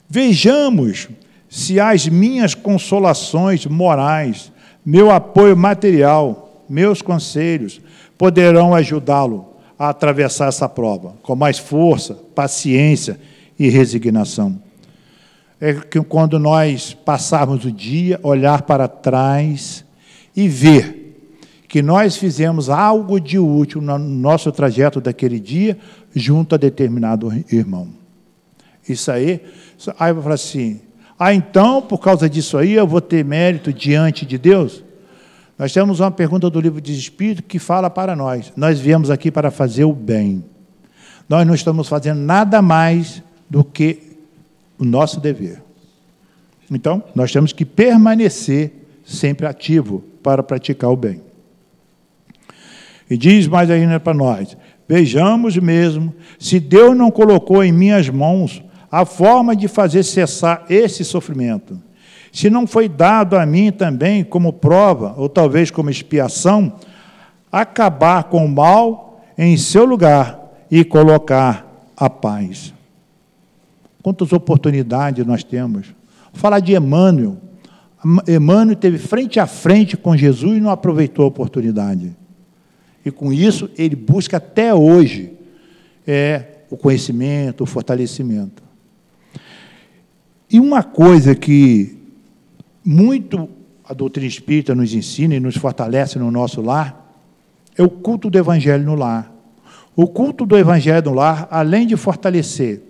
vejamos 0.09 1.09
se 1.49 1.80
as 1.80 2.07
minhas 2.07 2.55
consolações 2.55 3.66
morais, 3.66 4.53
meu 4.84 5.11
apoio 5.11 5.57
material, 5.57 6.64
meus 6.68 7.03
conselhos 7.03 7.80
poderão 8.16 8.74
ajudá-lo 8.74 9.49
a 9.78 9.88
atravessar 9.88 10.49
essa 10.49 10.68
prova 10.68 11.14
com 11.22 11.34
mais 11.34 11.59
força, 11.59 12.14
paciência 12.34 13.18
e 13.59 13.68
resignação. 13.68 14.57
É 15.61 15.74
que 15.74 16.01
quando 16.01 16.38
nós 16.38 16.95
passarmos 16.95 17.64
o 17.64 17.72
dia, 17.72 18.18
olhar 18.22 18.62
para 18.62 18.86
trás 18.88 19.84
e 20.34 20.49
ver 20.49 21.02
que 21.73 21.81
nós 21.81 22.18
fizemos 22.18 22.68
algo 22.68 23.18
de 23.18 23.39
útil 23.39 23.81
no 23.81 23.99
nosso 23.99 24.53
trajeto 24.53 25.01
daquele 25.01 25.41
dia 25.41 25.79
junto 26.14 26.55
a 26.55 26.59
determinado 26.59 27.33
irmão. 27.51 27.89
Isso 28.87 29.11
aí, 29.11 29.41
aí 29.99 30.12
vou 30.12 30.23
falar 30.23 30.35
assim, 30.35 30.83
ah, 31.18 31.33
então, 31.33 31.81
por 31.81 31.97
causa 31.97 32.29
disso 32.29 32.59
aí, 32.59 32.75
eu 32.75 32.87
vou 32.87 33.01
ter 33.01 33.25
mérito 33.25 33.73
diante 33.73 34.27
de 34.27 34.37
Deus? 34.37 34.85
Nós 35.59 35.73
temos 35.73 35.99
uma 35.99 36.11
pergunta 36.11 36.51
do 36.51 36.61
livro 36.61 36.79
de 36.79 36.93
Espírito 36.93 37.43
que 37.43 37.59
fala 37.59 37.89
para 37.89 38.14
nós: 38.14 38.53
nós 38.55 38.79
viemos 38.79 39.09
aqui 39.09 39.31
para 39.31 39.51
fazer 39.51 39.85
o 39.85 39.95
bem. 39.95 40.45
Nós 41.27 41.47
não 41.47 41.55
estamos 41.55 41.89
fazendo 41.89 42.20
nada 42.20 42.61
mais 42.61 43.23
do 43.49 43.64
que 43.64 44.18
o 44.79 44.85
nosso 44.85 45.18
dever. 45.18 45.62
Então, 46.70 47.03
nós 47.14 47.33
temos 47.33 47.51
que 47.51 47.64
permanecer 47.64 48.73
sempre 49.07 49.47
ativo 49.47 50.05
para 50.23 50.43
praticar 50.43 50.91
o 50.91 50.97
bem. 50.97 51.32
E 53.13 53.17
diz 53.19 53.47
mais 53.47 53.69
ainda 53.69 54.01
para 54.01 54.15
nós: 54.15 54.57
vejamos 54.89 55.59
mesmo 55.59 56.15
se 56.39 56.59
Deus 56.59 56.97
não 56.97 57.11
colocou 57.11 57.63
em 57.63 57.71
minhas 57.71 58.09
mãos 58.09 58.63
a 58.91 59.05
forma 59.05 59.55
de 59.55 59.69
fazer 59.69 60.03
cessar 60.03 60.65
esse 60.71 61.05
sofrimento. 61.05 61.79
Se 62.33 62.49
não 62.49 62.67
foi 62.67 62.89
dado 62.89 63.37
a 63.37 63.45
mim 63.45 63.71
também 63.71 64.25
como 64.25 64.55
prova, 64.55 65.13
ou 65.19 65.29
talvez 65.29 65.71
como 65.71 65.91
expiação, 65.91 66.73
acabar 67.51 68.25
com 68.25 68.47
o 68.47 68.49
mal 68.49 69.23
em 69.37 69.59
seu 69.59 69.85
lugar 69.85 70.41
e 70.71 70.83
colocar 70.83 71.67
a 71.95 72.09
paz. 72.09 72.73
Quantas 74.03 74.33
oportunidades 74.33 75.27
nós 75.27 75.45
temos? 75.45 75.95
Falar 76.33 76.61
de 76.61 76.75
Emmanuel. 76.75 77.37
Emmanuel 78.27 78.75
teve 78.75 78.97
frente 78.97 79.39
a 79.39 79.47
frente 79.47 79.99
com 79.99 80.17
Jesus 80.17 80.57
e 80.57 80.61
não 80.63 80.71
aproveitou 80.71 81.27
a 81.27 81.29
oportunidade. 81.29 82.22
E 83.05 83.11
com 83.11 83.33
isso, 83.33 83.69
ele 83.77 83.97
busca 83.97 84.37
até 84.37 84.75
hoje 84.75 85.33
é, 86.07 86.45
o 86.71 86.77
conhecimento, 86.77 87.65
o 87.65 87.67
fortalecimento. 87.67 88.63
E 90.51 90.61
uma 90.61 90.83
coisa 90.83 91.35
que 91.35 91.97
muito 92.85 93.49
a 93.85 93.95
doutrina 93.95 94.27
espírita 94.27 94.75
nos 94.75 94.95
ensina 94.95 95.35
e 95.35 95.41
nos 95.41 95.57
fortalece 95.57 96.19
no 96.19 96.31
nosso 96.31 96.61
lar 96.61 97.03
é 97.77 97.83
o 97.83 97.89
culto 97.89 98.31
do 98.31 98.39
evangelho 98.39 98.85
no 98.85 98.95
lar. 98.95 99.33
O 99.95 100.07
culto 100.07 100.47
do 100.47 100.57
evangelho 100.57 101.11
no 101.11 101.15
lar, 101.15 101.49
além 101.51 101.87
de 101.87 101.97
fortalecer 101.97 102.83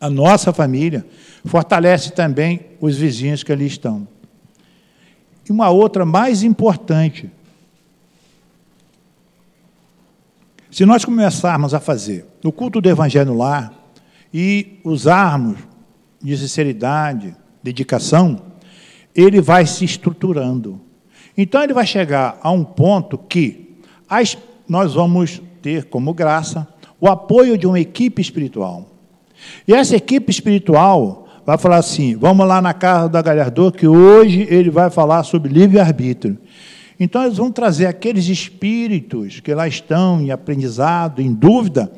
a 0.00 0.10
nossa 0.10 0.52
família, 0.52 1.06
fortalece 1.44 2.12
também 2.12 2.60
os 2.80 2.96
vizinhos 2.96 3.42
que 3.42 3.52
ali 3.52 3.66
estão. 3.66 4.06
E 5.48 5.52
uma 5.52 5.70
outra 5.70 6.04
mais 6.04 6.42
importante. 6.42 7.30
Se 10.74 10.84
nós 10.84 11.04
começarmos 11.04 11.72
a 11.72 11.78
fazer 11.78 12.26
o 12.42 12.50
culto 12.50 12.80
do 12.80 12.88
evangelho 12.88 13.32
lar 13.32 13.72
e 14.34 14.80
usarmos 14.82 15.56
de 16.20 16.36
sinceridade, 16.36 17.32
dedicação, 17.62 18.42
ele 19.14 19.40
vai 19.40 19.66
se 19.66 19.84
estruturando. 19.84 20.80
Então 21.38 21.62
ele 21.62 21.72
vai 21.72 21.86
chegar 21.86 22.40
a 22.42 22.50
um 22.50 22.64
ponto 22.64 23.16
que 23.16 23.76
as, 24.10 24.36
nós 24.68 24.94
vamos 24.94 25.40
ter 25.62 25.84
como 25.84 26.12
graça 26.12 26.66
o 27.00 27.06
apoio 27.06 27.56
de 27.56 27.68
uma 27.68 27.78
equipe 27.78 28.20
espiritual. 28.20 28.90
E 29.68 29.72
essa 29.72 29.94
equipe 29.94 30.28
espiritual 30.28 31.28
vai 31.46 31.56
falar 31.56 31.76
assim: 31.76 32.16
vamos 32.16 32.48
lá 32.48 32.60
na 32.60 32.74
casa 32.74 33.08
da 33.08 33.22
Galhardor, 33.22 33.70
que 33.70 33.86
hoje 33.86 34.44
ele 34.50 34.70
vai 34.70 34.90
falar 34.90 35.22
sobre 35.22 35.52
livre-arbítrio. 35.52 36.36
Então 36.98 37.24
eles 37.24 37.38
vão 37.38 37.50
trazer 37.50 37.86
aqueles 37.86 38.28
espíritos 38.28 39.40
que 39.40 39.54
lá 39.54 39.66
estão 39.66 40.20
em 40.20 40.30
aprendizado, 40.30 41.20
em 41.20 41.32
dúvida, 41.32 41.90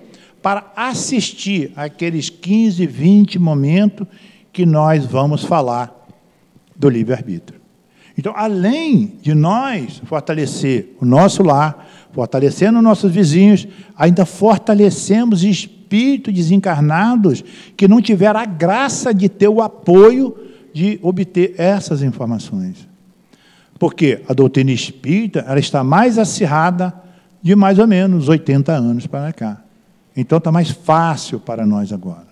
para 0.43 0.73
assistir 0.77 1.73
aqueles 1.77 2.31
15, 2.31 2.87
20 2.87 3.39
momentos 3.39 4.07
que 4.53 4.65
nós 4.65 5.05
vamos 5.05 5.45
falar 5.45 6.07
do 6.75 6.89
livre-arbítrio. 6.89 7.61
Então, 8.19 8.33
além 8.35 9.19
de 9.21 9.35
nós 9.35 10.01
fortalecer 10.05 10.97
o 11.01 11.05
nosso 11.05 11.43
lar, 11.43 11.87
fortalecendo 12.13 12.81
nossos 12.81 13.13
vizinhos, 13.13 13.69
ainda 13.95 14.25
fortalecemos 14.25 15.45
espíritos 15.45 16.33
desencarnados 16.33 17.45
que 17.77 17.87
não 17.87 18.01
tiveram 18.01 18.41
a 18.41 18.47
graça 18.47 19.13
de 19.13 19.29
ter 19.29 19.49
o 19.49 19.61
apoio 19.61 20.35
de 20.73 20.99
obter 21.03 21.55
essas 21.59 22.03
informações. 22.03 22.89
Porque 23.79 24.23
a 24.29 24.33
doutrina 24.33 24.71
espírita 24.71 25.45
ela 25.47 25.59
está 25.59 25.85
mais 25.85 26.19
acirrada 26.19 26.93
de 27.43 27.55
mais 27.55 27.79
ou 27.79 27.87
menos 27.87 28.29
80 28.29 28.73
anos 28.73 29.07
para 29.07 29.33
cá. 29.33 29.63
Então 30.17 30.39
está 30.39 30.51
mais 30.51 30.71
fácil 30.71 31.39
para 31.39 31.67
nós 31.67 31.93
agora. 31.93 32.27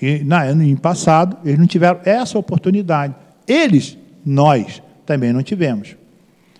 E 0.00 0.18
na 0.24 0.50
em 0.50 0.76
passado, 0.76 1.36
eles 1.44 1.58
não 1.58 1.66
tiveram 1.66 2.00
essa 2.04 2.38
oportunidade. 2.38 3.14
Eles, 3.46 3.96
nós, 4.24 4.82
também 5.06 5.32
não 5.32 5.42
tivemos. 5.42 5.96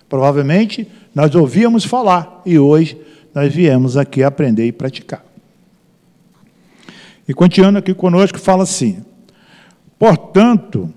Provavelmente 0.09 0.87
nós 1.13 1.35
ouvíamos 1.35 1.83
falar 1.83 2.41
e 2.45 2.57
hoje 2.57 2.99
nós 3.35 3.53
viemos 3.53 3.97
aqui 3.97 4.23
aprender 4.23 4.65
e 4.65 4.71
praticar. 4.71 5.23
E 7.27 7.33
continuando 7.33 7.77
aqui 7.77 7.93
conosco, 7.93 8.39
fala 8.39 8.63
assim: 8.63 9.03
portanto, 9.99 10.91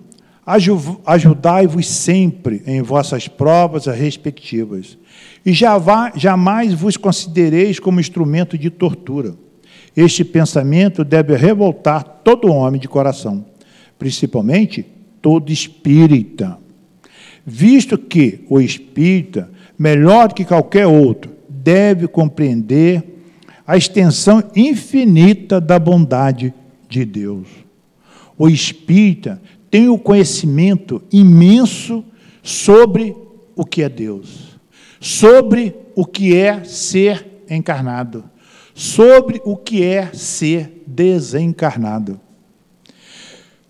Ajudai-vos 1.07 1.87
sempre 1.87 2.63
em 2.67 2.83
vossas 2.83 3.29
provas 3.29 3.87
respectivas, 3.87 4.99
e 5.47 5.53
jamais 5.53 6.75
vos 6.75 6.97
considereis 6.97 7.79
como 7.79 8.01
instrumento 8.01 8.59
de 8.59 8.69
tortura. 8.69 9.35
Este 9.97 10.25
pensamento 10.25 11.05
deve 11.05 11.37
revoltar 11.37 12.03
todo 12.25 12.53
homem 12.53 12.81
de 12.81 12.89
coração, 12.89 13.45
principalmente 13.99 14.87
todo 15.23 15.53
espírita, 15.53 16.59
visto 17.45 17.97
que 17.99 18.45
o 18.49 18.61
espírita, 18.61 19.51
melhor 19.79 20.29
do 20.29 20.35
que 20.35 20.45
qualquer 20.45 20.87
outro, 20.87 21.33
deve 21.49 22.09
compreender 22.09 23.05
a 23.67 23.77
extensão 23.77 24.43
infinita 24.57 25.61
da 25.61 25.79
bondade 25.79 26.53
de 26.89 27.05
Deus. 27.05 27.47
O 28.37 28.49
espírita 28.49 29.41
tem 29.71 29.89
o 29.89 29.99
conhecimento 29.99 31.01
imenso 31.13 32.05
sobre 32.43 33.17
o 33.55 33.65
que 33.65 33.83
é 33.83 33.89
Deus, 33.89 34.59
sobre 34.99 35.75
o 35.95 36.05
que 36.05 36.37
é 36.37 36.65
ser 36.65 37.45
encarnado, 37.49 38.25
sobre 38.75 39.41
o 39.45 39.57
que 39.57 39.85
é 39.85 40.07
ser 40.13 40.83
desencarnado. 40.87 42.21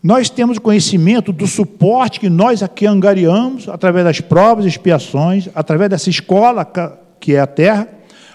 Nós 0.02 0.30
temos 0.30 0.58
conhecimento 0.58 1.30
do 1.30 1.46
suporte 1.46 2.20
que 2.20 2.30
nós 2.30 2.62
aqui 2.62 2.86
angariamos 2.86 3.68
através 3.68 4.04
das 4.04 4.20
provas 4.20 4.64
e 4.64 4.68
expiações, 4.68 5.50
através 5.54 5.90
dessa 5.90 6.08
escola 6.08 6.66
que 7.18 7.34
é 7.34 7.40
a 7.40 7.46
Terra, 7.46 7.86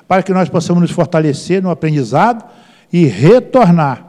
para 0.08 0.22
que 0.22 0.32
nós 0.32 0.48
possamos 0.48 0.82
nos 0.82 0.92
fortalecer 0.92 1.64
no 1.64 1.72
aprendizado 1.72 2.46
e 2.94 3.06
retornar 3.06 4.06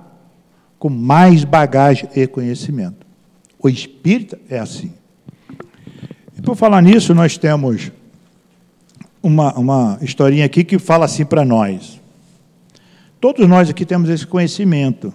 com 0.79 0.91
mais 0.91 1.45
bagagem 1.45 2.11
e 2.15 2.27
conhecimento. 2.27 3.06
O 3.67 3.69
espírita 3.69 4.39
é 4.49 4.61
assim. 4.61 4.93
E 6.39 6.41
por 6.41 6.55
falar 6.55 6.81
nisso, 6.81 7.13
nós 7.13 7.37
temos 7.37 7.91
uma, 9.21 9.53
uma 9.59 9.99
historinha 10.01 10.45
aqui 10.45 10.63
que 10.63 10.79
fala 10.79 11.05
assim 11.05 11.25
para 11.25 11.45
nós. 11.45 12.01
Todos 13.21 13.49
nós 13.49 13.69
aqui 13.69 13.85
temos 13.85 14.09
esse 14.09 14.25
conhecimento, 14.25 15.13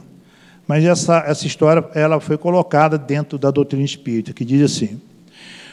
mas 0.67 0.83
essa, 0.83 1.23
essa 1.25 1.47
história 1.47 1.81
ela 1.95 2.19
foi 2.19 2.37
colocada 2.37 2.97
dentro 2.97 3.37
da 3.37 3.49
doutrina 3.49 3.85
espírita, 3.85 4.33
que 4.33 4.43
diz 4.43 4.61
assim: 4.63 4.99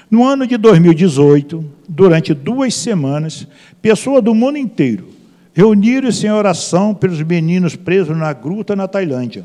No 0.08 0.24
ano 0.24 0.46
de 0.46 0.56
2018, 0.56 1.64
durante 1.88 2.32
duas 2.32 2.74
semanas, 2.74 3.44
pessoas 3.82 4.22
do 4.22 4.36
mundo 4.36 4.56
inteiro 4.56 5.08
reuniram-se 5.52 6.28
em 6.28 6.30
oração 6.30 6.94
pelos 6.94 7.20
meninos 7.22 7.74
presos 7.74 8.16
na 8.16 8.32
gruta 8.32 8.76
na 8.76 8.86
Tailândia. 8.86 9.44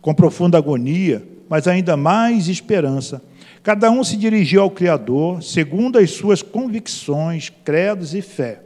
Com 0.00 0.12
profunda 0.12 0.58
agonia, 0.58 1.30
mas 1.52 1.68
ainda 1.68 1.98
mais 1.98 2.48
esperança. 2.48 3.22
Cada 3.62 3.90
um 3.90 4.02
se 4.02 4.16
dirigiu 4.16 4.62
ao 4.62 4.70
Criador 4.70 5.42
segundo 5.42 5.98
as 5.98 6.12
suas 6.12 6.40
convicções, 6.40 7.52
credos 7.62 8.14
e 8.14 8.22
fé. 8.22 8.62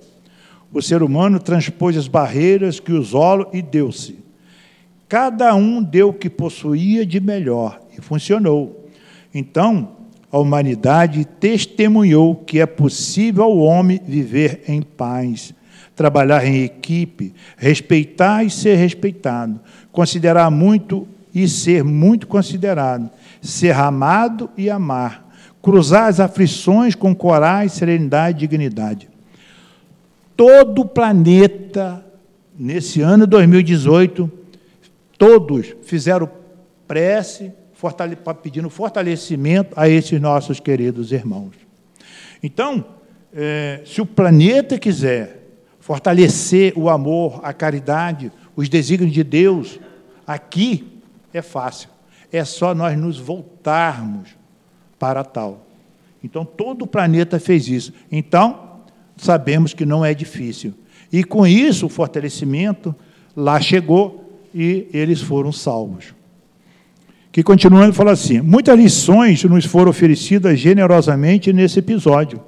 O 0.73 0.81
ser 0.81 1.03
humano 1.03 1.41
transpôs 1.41 1.97
as 1.97 2.07
barreiras 2.07 2.79
que 2.79 2.93
o 2.93 3.03
isolam 3.03 3.49
e 3.53 3.61
deu-se. 3.61 4.21
Cada 5.09 5.53
um 5.57 5.83
deu 5.83 6.11
o 6.11 6.13
que 6.13 6.31
possuía 6.31 7.05
de 7.05 7.19
melhor 7.19 7.81
e 7.99 8.01
funcionou. 8.01 8.89
Então, 9.35 9.97
a 10.31 10.39
humanidade 10.39 11.25
testemunhou 11.25 12.37
que 12.37 12.61
é 12.61 12.67
possível 12.67 13.43
ao 13.43 13.59
homem 13.59 14.01
viver 14.07 14.63
em 14.69 14.81
paz, 14.81 15.53
trabalhar 15.97 16.47
em 16.47 16.63
equipe, 16.63 17.35
respeitar 17.57 18.45
e 18.45 18.51
ser 18.51 18.77
respeitado, 18.77 19.59
considerar 19.91 20.53
muito 20.53 21.09
e 21.37 21.47
ser 21.47 21.85
muito 21.85 22.27
considerado, 22.27 23.11
ser 23.43 23.73
amado 23.73 24.49
e 24.57 24.71
amar, 24.71 25.37
cruzar 25.61 26.09
as 26.09 26.19
aflições 26.19 26.95
com 26.95 27.15
coragem, 27.15 27.69
serenidade 27.69 28.39
e 28.39 28.49
dignidade. 28.49 29.11
Todo 30.35 30.81
o 30.81 30.87
planeta, 30.87 32.03
nesse 32.59 33.03
ano 33.03 33.27
2018, 33.27 34.33
todos 35.19 35.77
fizeram 35.83 36.27
prece 36.89 37.53
fortale 37.75 38.17
pedindo 38.43 38.71
fortalecimento 38.71 39.75
a 39.77 39.87
esses 39.87 40.19
nossos 40.19 40.59
queridos 40.59 41.13
irmãos. 41.13 41.53
Então, 42.43 42.83
é, 43.35 43.83
se 43.85 44.01
o 44.01 44.07
planeta 44.07 44.79
quiser 44.79 45.43
fortalecer 45.81 46.73
o 46.75 46.89
amor, 46.89 47.41
a 47.43 47.53
caridade, 47.53 48.33
os 48.57 48.71
desígnios 48.71 49.13
de 49.13 49.23
Deus, 49.23 49.79
aqui 50.27 50.96
é 51.39 51.43
fácil. 51.43 51.89
É 52.33 52.45
só 52.45 52.75
nós 52.75 52.99
nos 52.99 53.19
voltarmos 53.19 54.31
para 54.99 55.23
tal. 55.23 55.67
Então, 56.23 56.45
todo 56.45 56.83
o 56.83 56.87
planeta 56.87 57.39
fez 57.39 57.69
isso. 57.69 57.93
Então, 58.11 58.81
sabemos 59.17 59.73
que 59.73 59.87
não 59.87 60.05
é 60.05 60.13
difícil. 60.13 60.75
E 61.13 61.23
com 61.23 61.47
isso, 61.47 61.87
o 61.87 61.89
fortalecimento 61.89 62.95
lá 63.35 63.61
chegou 63.61 64.41
e 64.55 64.89
eles 64.93 65.21
foram 65.21 65.53
salvos. 65.53 66.15
Que 67.31 67.43
continuando 67.43 67.93
fala 67.93 68.13
assim: 68.13 68.41
muitas 68.41 68.77
lições 68.77 69.45
nos 69.45 69.65
foram 69.65 69.91
oferecidas 69.91 70.59
generosamente 70.59 71.53
nesse 71.53 71.79
episódio. 71.79 72.43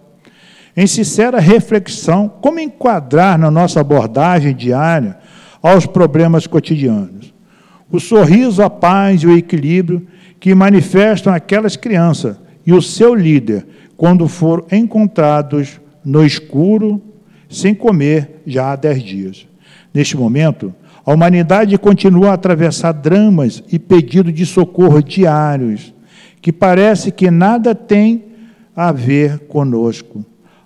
Em 0.77 0.87
sincera 0.87 1.39
reflexão, 1.39 2.29
como 2.29 2.59
enquadrar 2.59 3.39
na 3.39 3.51
nossa 3.51 3.81
abordagem 3.81 4.55
diária 4.55 5.19
aos 5.63 5.87
problemas 5.87 6.47
cotidianos 6.47 7.38
o 7.91 7.99
sorriso, 7.99 8.63
a 8.63 8.69
paz 8.69 9.23
e 9.23 9.27
o 9.27 9.37
equilíbrio 9.37 10.07
que 10.39 10.55
manifestam 10.55 11.33
aquelas 11.33 11.77
crianças 11.77 12.37
e 12.67 12.73
o 12.73 12.83
seu 12.83 13.15
líder 13.15 13.67
quando 13.97 14.29
foram 14.29 14.67
encontrados 14.71 15.81
no 16.05 16.25
escuro, 16.25 17.03
sem 17.49 17.75
comer 17.75 18.43
já 18.47 18.73
há 18.73 18.77
dez 18.77 19.03
dias. 19.03 19.49
Neste 19.93 20.17
momento, 20.17 20.73
a 21.05 21.13
humanidade 21.13 21.77
continua 21.79 22.31
a 22.31 22.35
atravessar 22.35 22.93
dramas 22.93 23.63
e 23.73 23.79
pedidos 23.79 24.33
de 24.33 24.45
socorro 24.45 25.03
diários, 25.03 25.93
que 26.41 26.53
parece 26.53 27.11
que 27.11 27.31
nada 27.31 27.75
tem 27.75 28.25
a 28.77 28.93
ver 28.93 29.41
conosco. 29.41 30.25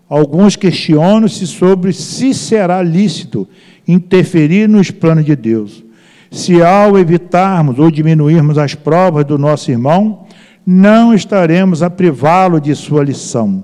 Alguns 0.08 0.56
questionam-se 0.56 1.46
sobre 1.46 1.92
se 1.92 2.34
será 2.34 2.82
lícito 2.82 3.48
interferir 3.88 4.68
nos 4.68 4.90
planos 4.90 5.24
de 5.24 5.34
Deus 5.34 5.82
se 6.32 6.62
ao 6.62 6.98
evitarmos 6.98 7.78
ou 7.78 7.90
diminuirmos 7.90 8.56
as 8.56 8.74
provas 8.74 9.22
do 9.22 9.36
nosso 9.36 9.70
irmão, 9.70 10.26
não 10.64 11.12
estaremos 11.12 11.82
a 11.82 11.90
privá-lo 11.90 12.58
de 12.58 12.74
sua 12.74 13.04
lição. 13.04 13.62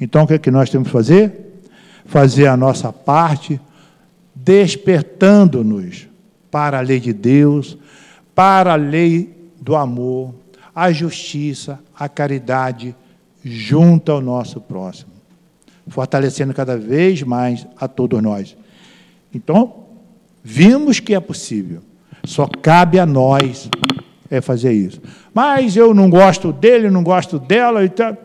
Então, 0.00 0.22
o 0.22 0.26
que 0.26 0.32
é 0.32 0.38
que 0.38 0.50
nós 0.50 0.70
temos 0.70 0.88
que 0.88 0.92
fazer? 0.92 1.60
Fazer 2.06 2.46
a 2.46 2.56
nossa 2.56 2.90
parte, 2.90 3.60
despertando-nos 4.34 6.08
para 6.50 6.78
a 6.78 6.80
lei 6.80 6.98
de 6.98 7.12
Deus, 7.12 7.76
para 8.34 8.72
a 8.72 8.76
lei 8.76 9.52
do 9.60 9.76
amor, 9.76 10.34
a 10.74 10.90
justiça, 10.90 11.78
a 11.94 12.08
caridade, 12.08 12.96
junto 13.44 14.10
ao 14.10 14.22
nosso 14.22 14.62
próximo, 14.62 15.10
fortalecendo 15.88 16.54
cada 16.54 16.78
vez 16.78 17.22
mais 17.22 17.66
a 17.78 17.86
todos 17.86 18.22
nós. 18.22 18.56
Então, 19.34 19.89
Vimos 20.42 21.00
que 21.00 21.14
é 21.14 21.20
possível. 21.20 21.82
Só 22.24 22.46
cabe 22.46 22.98
a 22.98 23.06
nós 23.06 23.68
é 24.30 24.40
fazer 24.40 24.72
isso. 24.72 25.00
Mas 25.34 25.76
eu 25.76 25.92
não 25.92 26.08
gosto 26.08 26.52
dele, 26.52 26.88
não 26.88 27.02
gosto 27.02 27.38
dela. 27.38 27.84
Então, 27.84 28.16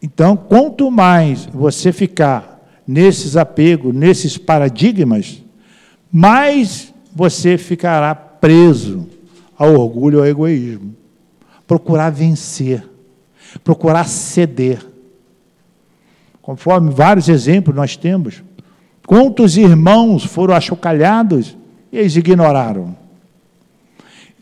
então 0.00 0.36
quanto 0.36 0.90
mais 0.90 1.46
você 1.46 1.92
ficar 1.92 2.60
nesses 2.86 3.36
apegos, 3.36 3.94
nesses 3.94 4.38
paradigmas, 4.38 5.42
mais 6.10 6.92
você 7.14 7.58
ficará 7.58 8.14
preso 8.14 9.08
ao 9.56 9.74
orgulho 9.74 10.20
ao 10.20 10.26
egoísmo. 10.26 10.94
Procurar 11.66 12.10
vencer, 12.10 12.86
procurar 13.64 14.06
ceder. 14.06 14.84
Conforme 16.40 16.90
vários 16.90 17.28
exemplos 17.28 17.74
nós 17.74 17.96
temos, 17.96 18.42
Quantos 19.12 19.58
irmãos 19.58 20.24
foram 20.24 20.54
achocalhados 20.54 21.54
e 21.92 21.98
eles 21.98 22.16
ignoraram? 22.16 22.96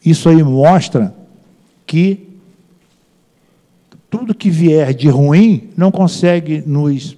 Isso 0.06 0.28
aí 0.28 0.44
mostra 0.44 1.12
que 1.84 2.28
tudo 4.08 4.32
que 4.32 4.48
vier 4.48 4.94
de 4.94 5.08
ruim 5.08 5.70
não 5.76 5.90
consegue 5.90 6.62
nos 6.64 7.16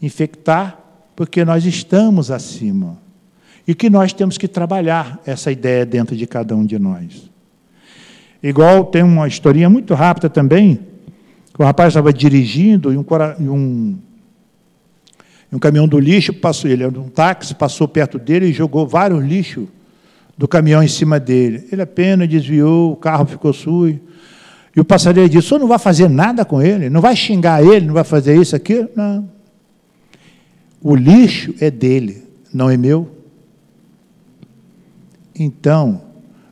infectar, 0.00 0.78
porque 1.14 1.44
nós 1.44 1.66
estamos 1.66 2.30
acima. 2.30 2.96
E 3.68 3.74
que 3.74 3.90
nós 3.90 4.14
temos 4.14 4.38
que 4.38 4.48
trabalhar 4.48 5.20
essa 5.26 5.52
ideia 5.52 5.84
dentro 5.84 6.16
de 6.16 6.26
cada 6.26 6.56
um 6.56 6.64
de 6.64 6.78
nós. 6.78 7.30
Igual 8.42 8.86
tem 8.86 9.02
uma 9.02 9.28
historinha 9.28 9.68
muito 9.68 9.92
rápida 9.92 10.30
também, 10.30 10.80
que 11.52 11.60
o 11.60 11.64
rapaz 11.66 11.88
estava 11.88 12.10
dirigindo 12.10 12.90
e 12.90 12.96
um, 12.96 13.04
um 13.38 13.98
um 15.56 15.58
caminhão 15.58 15.88
do 15.88 15.98
lixo 15.98 16.34
passou, 16.34 16.70
ele 16.70 16.84
era 16.84 17.00
um 17.00 17.08
táxi, 17.08 17.54
passou 17.54 17.88
perto 17.88 18.18
dele 18.18 18.48
e 18.48 18.52
jogou 18.52 18.86
vários 18.86 19.24
lixos 19.24 19.66
do 20.36 20.46
caminhão 20.46 20.82
em 20.82 20.88
cima 20.88 21.18
dele. 21.18 21.66
Ele 21.72 21.80
apenas 21.80 22.28
desviou, 22.28 22.92
o 22.92 22.96
carro 22.96 23.24
ficou 23.24 23.54
sujo. 23.54 23.98
E 24.76 24.80
o 24.80 24.84
passarinho 24.84 25.26
diz: 25.30 25.50
o 25.50 25.58
não 25.58 25.66
vai 25.66 25.78
fazer 25.78 26.10
nada 26.10 26.44
com 26.44 26.60
ele, 26.60 26.90
não 26.90 27.00
vai 27.00 27.16
xingar 27.16 27.64
ele, 27.64 27.86
não 27.86 27.94
vai 27.94 28.04
fazer 28.04 28.38
isso, 28.38 28.54
aqui? 28.54 28.86
Não. 28.94 29.30
O 30.82 30.94
lixo 30.94 31.54
é 31.58 31.70
dele, 31.70 32.22
não 32.52 32.68
é 32.68 32.76
meu. 32.76 33.10
Então, 35.34 36.02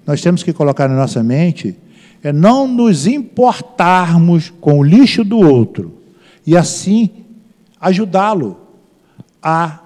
nós 0.06 0.22
temos 0.22 0.42
que 0.42 0.50
colocar 0.50 0.88
na 0.88 0.96
nossa 0.96 1.22
mente 1.22 1.76
é 2.22 2.32
não 2.32 2.66
nos 2.66 3.06
importarmos 3.06 4.48
com 4.62 4.78
o 4.78 4.82
lixo 4.82 5.22
do 5.22 5.40
outro 5.40 5.92
e 6.46 6.56
assim 6.56 7.10
ajudá-lo 7.78 8.63
a 9.44 9.80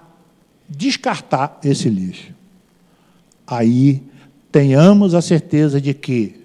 descartar 0.69 1.59
esse 1.65 1.89
lixo. 1.89 2.33
Aí 3.45 4.01
tenhamos 4.53 5.15
a 5.15 5.21
certeza 5.21 5.81
de 5.81 5.93
que 5.93 6.37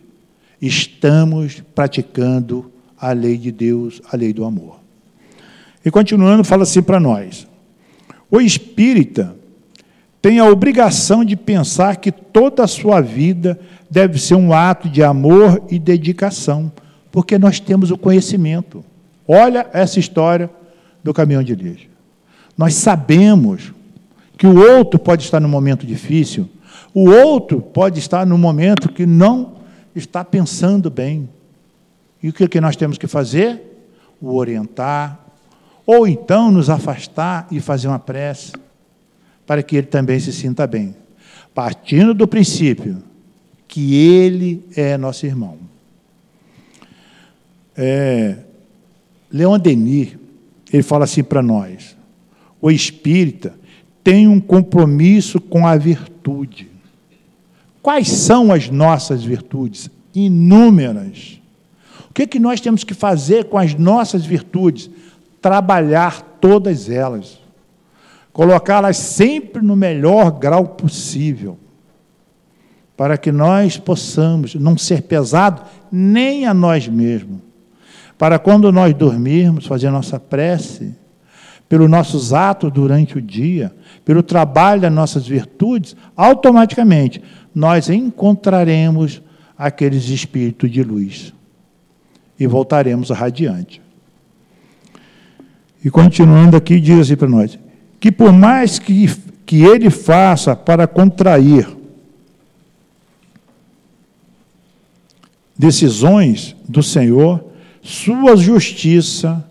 estamos 0.59 1.61
praticando 1.75 2.71
a 2.97 3.11
lei 3.11 3.37
de 3.37 3.51
Deus, 3.51 4.01
a 4.11 4.17
lei 4.17 4.33
do 4.33 4.43
amor. 4.43 4.79
E 5.85 5.91
continuando, 5.91 6.43
fala 6.43 6.63
assim 6.63 6.81
para 6.81 6.99
nós: 6.99 7.45
o 8.31 8.41
espírita 8.41 9.35
tem 10.21 10.39
a 10.39 10.45
obrigação 10.45 11.23
de 11.23 11.35
pensar 11.35 11.97
que 11.97 12.11
toda 12.11 12.63
a 12.63 12.67
sua 12.67 13.01
vida 13.01 13.59
deve 13.89 14.17
ser 14.17 14.35
um 14.35 14.53
ato 14.53 14.89
de 14.89 15.03
amor 15.03 15.61
e 15.69 15.77
dedicação, 15.77 16.71
porque 17.11 17.37
nós 17.37 17.59
temos 17.59 17.91
o 17.91 17.97
conhecimento. 17.97 18.83
Olha 19.27 19.67
essa 19.73 19.99
história 19.99 20.49
do 21.03 21.13
caminhão 21.13 21.43
de 21.43 21.53
lixo. 21.53 21.92
Nós 22.57 22.75
sabemos 22.75 23.73
que 24.37 24.47
o 24.47 24.57
outro 24.57 24.99
pode 24.99 25.23
estar 25.23 25.39
num 25.39 25.49
momento 25.49 25.85
difícil, 25.85 26.49
o 26.93 27.09
outro 27.09 27.61
pode 27.61 27.99
estar 27.99 28.25
num 28.25 28.37
momento 28.37 28.89
que 28.89 29.05
não 29.05 29.55
está 29.95 30.23
pensando 30.23 30.89
bem. 30.89 31.27
E 32.21 32.29
o 32.29 32.33
que, 32.33 32.61
nós 32.61 32.75
temos 32.75 32.97
que 32.97 33.07
fazer? 33.07 33.61
O 34.21 34.35
orientar, 34.35 35.19
ou 35.85 36.07
então 36.07 36.51
nos 36.51 36.69
afastar 36.69 37.47
e 37.51 37.59
fazer 37.59 37.87
uma 37.87 37.99
prece, 37.99 38.53
para 39.45 39.61
que 39.61 39.75
ele 39.75 39.87
também 39.87 40.19
se 40.19 40.31
sinta 40.31 40.65
bem. 40.65 40.95
Partindo 41.53 42.13
do 42.13 42.27
princípio 42.27 43.03
que 43.67 43.95
ele 43.95 44.63
é 44.75 44.97
nosso 44.97 45.25
irmão. 45.25 45.57
É, 47.75 48.37
Leon 49.31 49.57
Denis, 49.57 50.15
ele 50.71 50.83
fala 50.83 51.05
assim 51.05 51.23
para 51.23 51.41
nós: 51.41 51.97
o 52.63 52.71
espírita 52.71 53.55
tem 54.01 54.25
um 54.25 54.39
compromisso 54.39 55.41
com 55.41 55.67
a 55.67 55.75
virtude. 55.75 56.69
Quais 57.81 58.07
são 58.07 58.53
as 58.53 58.69
nossas 58.69 59.21
virtudes? 59.21 59.89
Inúmeras. 60.15 61.41
O 62.09 62.13
que, 62.13 62.21
é 62.21 62.25
que 62.25 62.39
nós 62.39 62.61
temos 62.61 62.85
que 62.85 62.93
fazer 62.93 63.49
com 63.49 63.57
as 63.57 63.75
nossas 63.75 64.25
virtudes? 64.25 64.89
Trabalhar 65.41 66.21
todas 66.39 66.89
elas. 66.89 67.37
Colocá-las 68.31 68.95
sempre 68.95 69.61
no 69.61 69.75
melhor 69.75 70.31
grau 70.31 70.65
possível. 70.65 71.57
Para 72.95 73.17
que 73.17 73.31
nós 73.31 73.75
possamos 73.75 74.55
não 74.55 74.77
ser 74.77 75.01
pesado 75.01 75.63
nem 75.91 76.45
a 76.45 76.53
nós 76.53 76.87
mesmos. 76.87 77.41
Para 78.17 78.39
quando 78.39 78.71
nós 78.71 78.93
dormirmos, 78.93 79.65
fazer 79.65 79.89
nossa 79.89 80.17
prece, 80.17 81.02
pelos 81.73 81.89
nossos 81.89 82.33
atos 82.33 82.71
durante 82.71 83.17
o 83.17 83.21
dia, 83.21 83.73
pelo 84.05 84.21
trabalho 84.21 84.81
das 84.81 84.93
nossas 84.93 85.27
virtudes, 85.27 85.95
automaticamente 86.15 87.19
nós 87.55 87.89
encontraremos 87.89 89.23
aqueles 89.57 90.07
espíritos 90.09 90.69
de 90.69 90.83
luz 90.83 91.33
e 92.39 92.45
voltaremos 92.45 93.09
radiante. 93.09 93.81
E 95.83 95.89
continuando 95.89 96.55
aqui, 96.55 96.79
diz 96.79 96.99
assim 96.99 97.15
para 97.15 97.27
nós: 97.27 97.57
que 97.99 98.11
por 98.11 98.31
mais 98.31 98.77
que, 98.77 99.09
que 99.43 99.63
ele 99.63 99.89
faça 99.89 100.55
para 100.55 100.85
contrair 100.85 101.67
decisões 105.57 106.55
do 106.69 106.83
Senhor, 106.83 107.43
sua 107.81 108.35
justiça 108.35 109.43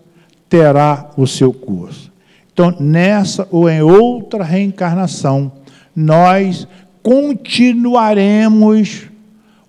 terá 0.47 1.11
o 1.17 1.27
seu 1.27 1.51
curso. 1.51 2.12
Então, 2.53 2.75
nessa 2.79 3.47
ou 3.51 3.67
em 3.67 3.81
outra 3.81 4.43
reencarnação, 4.43 5.51
nós 5.95 6.67
continuaremos 7.01 9.07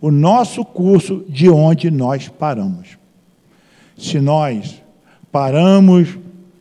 o 0.01 0.11
nosso 0.11 0.65
curso 0.65 1.25
de 1.27 1.49
onde 1.49 1.91
nós 1.91 2.29
paramos. 2.29 2.99
Se 3.97 4.21
nós 4.21 4.83
paramos 5.33 6.19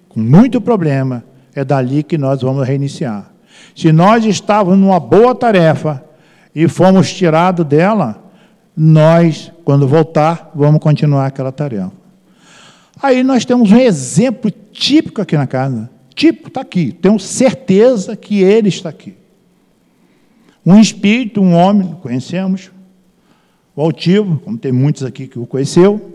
com 0.07 0.21
muito 0.21 0.61
problema, 0.61 1.25
é 1.53 1.63
dali 1.63 2.03
que 2.03 2.17
nós 2.17 2.41
vamos 2.41 2.65
reiniciar. 2.65 3.29
Se 3.75 3.91
nós 3.91 4.23
estávamos 4.23 4.79
numa 4.79 4.99
boa 4.99 5.35
tarefa 5.35 6.03
e 6.55 6.67
fomos 6.69 7.11
tirados 7.11 7.65
dela, 7.65 8.23
nós, 8.75 9.51
quando 9.65 9.87
voltar, 9.87 10.51
vamos 10.55 10.79
continuar 10.79 11.25
aquela 11.25 11.51
tarefa. 11.51 11.91
Aí 13.01 13.23
nós 13.23 13.43
temos 13.43 13.71
um 13.71 13.77
exemplo 13.77 14.49
típico 14.71 15.21
aqui 15.21 15.35
na 15.35 15.47
casa. 15.47 15.89
Tipo, 16.15 16.47
está 16.47 16.61
aqui. 16.61 16.91
Tenho 16.91 17.19
certeza 17.19 18.15
que 18.15 18.41
ele 18.41 18.69
está 18.69 18.89
aqui. 18.89 19.15
Um 20.65 20.79
espírito, 20.79 21.41
um 21.41 21.53
homem, 21.53 21.95
conhecemos, 22.01 22.71
o 23.75 23.81
altivo, 23.81 24.39
como 24.39 24.57
tem 24.57 24.71
muitos 24.71 25.03
aqui 25.03 25.27
que 25.27 25.37
o 25.37 25.45
conheceu. 25.45 26.13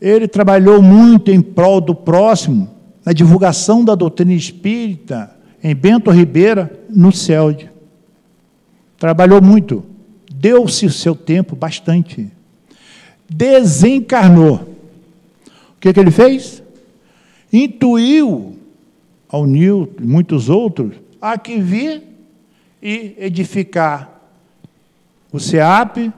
Ele 0.00 0.26
trabalhou 0.26 0.80
muito 0.80 1.30
em 1.30 1.40
prol 1.40 1.80
do 1.80 1.94
próximo, 1.94 2.70
na 3.04 3.12
divulgação 3.12 3.84
da 3.84 3.94
doutrina 3.94 4.32
espírita, 4.32 5.30
em 5.62 5.74
Bento 5.74 6.10
Ribeira, 6.10 6.72
no 6.88 7.12
CELD. 7.12 7.70
Trabalhou 8.98 9.42
muito, 9.42 9.84
deu-se 10.32 10.86
o 10.86 10.90
seu 10.90 11.14
tempo 11.14 11.54
bastante. 11.54 12.30
Desencarnou. 13.28 14.54
O 15.76 15.80
que, 15.80 15.92
que 15.92 16.00
ele 16.00 16.10
fez? 16.10 16.61
Intuiu 17.52 18.56
ao 19.28 19.46
Newton 19.46 20.02
e 20.02 20.06
muitos 20.06 20.48
outros 20.48 20.94
a 21.20 21.36
que 21.36 21.58
vir 21.58 22.02
e 22.82 23.14
edificar 23.18 24.10
o 25.32 25.38
SEAP, 25.38 26.12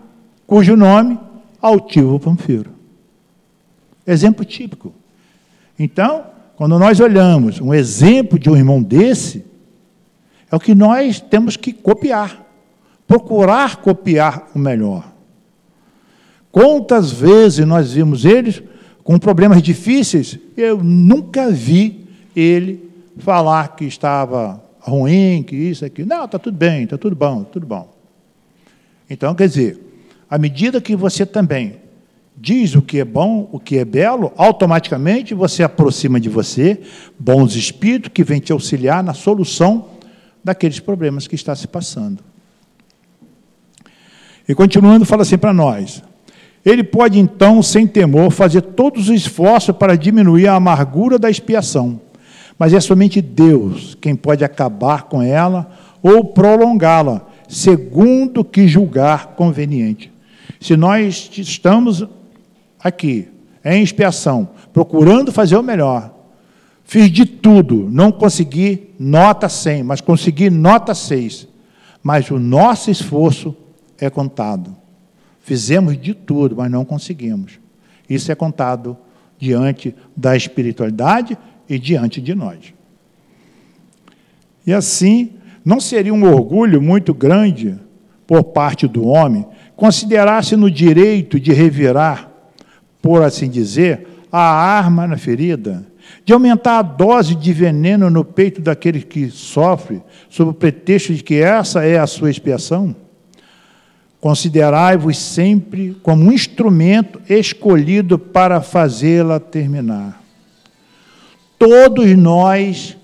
cujo 0.47 0.77
nome 0.77 1.19
Altivo 1.61 2.19
Panfiro. 2.19 2.71
Exemplo 4.07 4.45
típico. 4.45 4.93
Então, 5.79 6.27
quando 6.57 6.79
nós 6.79 7.01
olhamos 7.01 7.61
um 7.61 7.75
exemplo 7.75 8.39
de 8.39 8.49
um 8.49 8.57
irmão 8.57 8.83
desse, 8.83 9.45
é 10.51 10.57
o 10.57 10.61
que 10.61 10.75
nós 10.75 11.21
temos 11.21 11.57
que 11.57 11.73
copiar, 11.73 12.45
procurar 13.07 13.77
copiar 13.77 14.51
o 14.55 14.59
melhor. 14.59 15.13
Quantas 16.53 17.11
vezes 17.11 17.67
nós 17.67 17.93
vimos 17.93 18.25
eles 18.25 18.63
com 19.05 19.19
problemas 19.19 19.63
difíceis, 19.63 20.39
eu 20.57 20.83
nunca 20.83 21.51
vi 21.51 22.07
ele 22.35 22.91
falar 23.19 23.77
que 23.77 23.85
estava 23.85 24.61
ruim, 24.81 25.43
que 25.43 25.55
isso, 25.55 25.85
aqui. 25.85 26.05
Não, 26.05 26.25
está 26.25 26.39
tudo 26.39 26.57
bem, 26.57 26.85
está 26.85 26.97
tudo 26.97 27.15
bom, 27.15 27.45
tudo 27.45 27.67
bom. 27.67 27.95
Então, 29.09 29.35
quer 29.35 29.47
dizer, 29.47 29.79
à 30.29 30.39
medida 30.39 30.81
que 30.81 30.97
você 30.97 31.27
também 31.27 31.77
diz 32.37 32.75
o 32.75 32.83
que 32.83 32.99
é 32.99 33.05
bom, 33.05 33.49
o 33.53 33.61
que 33.61 33.77
é 33.77 33.85
belo, 33.85 34.33
automaticamente 34.37 35.35
você 35.35 35.63
aproxima 35.63 36.19
de 36.19 36.29
você 36.29 36.81
bons 37.19 37.55
espíritos 37.55 38.11
que 38.13 38.25
vêm 38.25 38.41
te 38.41 38.53
auxiliar 38.53 39.05
na 39.05 39.15
solução 39.15 39.87
daqueles 40.43 40.81
problemas 40.81 41.27
que 41.27 41.35
está 41.35 41.55
se 41.55 41.69
passando. 41.69 42.25
E 44.49 44.55
continuando, 44.55 45.05
fala 45.05 45.23
assim 45.23 45.39
para 45.39 45.53
nós: 45.53 46.03
ele 46.65 46.83
pode 46.83 47.19
então, 47.19 47.63
sem 47.63 47.87
temor, 47.87 48.31
fazer 48.31 48.63
todos 48.63 49.09
os 49.09 49.15
esforços 49.15 49.77
para 49.77 49.97
diminuir 49.97 50.47
a 50.47 50.55
amargura 50.55 51.19
da 51.19 51.31
expiação 51.31 52.01
mas 52.59 52.73
é 52.73 52.81
somente 52.81 53.21
Deus 53.21 53.97
quem 54.01 54.15
pode 54.15 54.45
acabar 54.45 55.05
com 55.05 55.23
ela 55.23 55.71
ou 56.03 56.25
prolongá-la, 56.27 57.27
segundo 57.49 58.45
que 58.45 58.69
julgar 58.69 59.29
conveniente. 59.29 60.13
Se 60.61 60.77
nós 60.77 61.31
estamos 61.37 62.07
aqui, 62.79 63.29
em 63.65 63.83
expiação, 63.83 64.49
procurando 64.73 65.33
fazer 65.33 65.57
o 65.57 65.63
melhor, 65.63 66.15
fiz 66.85 67.11
de 67.11 67.25
tudo, 67.25 67.89
não 67.91 68.13
consegui 68.13 68.91
nota 68.99 69.49
100, 69.49 69.83
mas 69.83 70.01
consegui 70.01 70.51
nota 70.51 70.95
6. 70.95 71.49
Mas 72.03 72.31
o 72.31 72.39
nosso 72.39 72.91
esforço 72.91 73.57
é 73.99 74.11
contado. 74.11 74.77
Fizemos 75.45 75.97
de 75.97 76.13
tudo, 76.13 76.57
mas 76.57 76.71
não 76.71 76.85
conseguimos. 76.85 77.61
Isso 78.09 78.33
é 78.33 78.35
contado 78.35 78.97
diante 79.39 79.95
da 80.17 80.37
espiritualidade 80.37 81.39
e 81.69 81.79
diante 81.79 82.21
de 82.21 82.35
nós. 82.35 82.75
E 84.67 84.73
assim, 84.73 85.35
não 85.65 85.79
seria 85.79 86.13
um 86.13 86.25
orgulho 86.25 86.81
muito 86.83 87.15
grande 87.15 87.79
por 88.27 88.43
parte 88.43 88.89
do 88.89 89.07
homem 89.07 89.47
considerar-se 89.77 90.57
no 90.57 90.71
direito 90.71 91.39
de 91.39 91.53
revirar 91.53 92.35
por 93.05 93.23
assim 93.23 93.51
dizer, 93.51 94.09
a 94.33 94.41
arma 94.41 95.07
na 95.07 95.19
ferida, 95.19 95.87
de 96.25 96.33
aumentar 96.33 96.79
a 96.79 96.83
dose 96.83 97.35
de 97.35 97.53
veneno 97.53 98.09
no 98.09 98.25
peito 98.25 98.63
daquele 98.63 99.03
que 99.03 99.29
sofre, 99.29 100.01
sob 100.31 100.53
o 100.53 100.55
pretexto 100.55 101.13
de 101.13 101.23
que 101.23 101.35
essa 101.35 101.85
é 101.85 101.99
a 101.99 102.07
sua 102.07 102.31
expiação? 102.31 102.97
Considerai-vos 104.25 105.19
sempre 105.19 105.99
como 106.03 106.25
um 106.25 106.33
instrumento 106.33 107.21
escolhido 107.29 108.19
para 108.19 108.63
fazê-la 108.63 109.39
terminar. 109.39 110.19
Todos 111.59 112.07
nós 112.17 112.97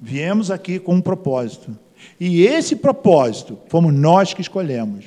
viemos 0.00 0.50
aqui 0.50 0.78
com 0.78 0.94
um 0.94 1.00
propósito. 1.02 1.76
E 2.18 2.40
esse 2.40 2.74
propósito 2.74 3.58
fomos 3.68 3.92
nós 3.92 4.32
que 4.32 4.40
escolhemos. 4.40 5.04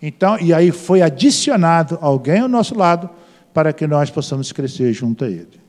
Então, 0.00 0.38
e 0.38 0.54
aí 0.54 0.70
foi 0.70 1.02
adicionado 1.02 1.98
alguém 2.00 2.38
ao 2.38 2.48
nosso 2.48 2.78
lado 2.78 3.10
para 3.52 3.72
que 3.72 3.84
nós 3.84 4.10
possamos 4.12 4.52
crescer 4.52 4.92
junto 4.92 5.24
a 5.24 5.28
ele. 5.28 5.60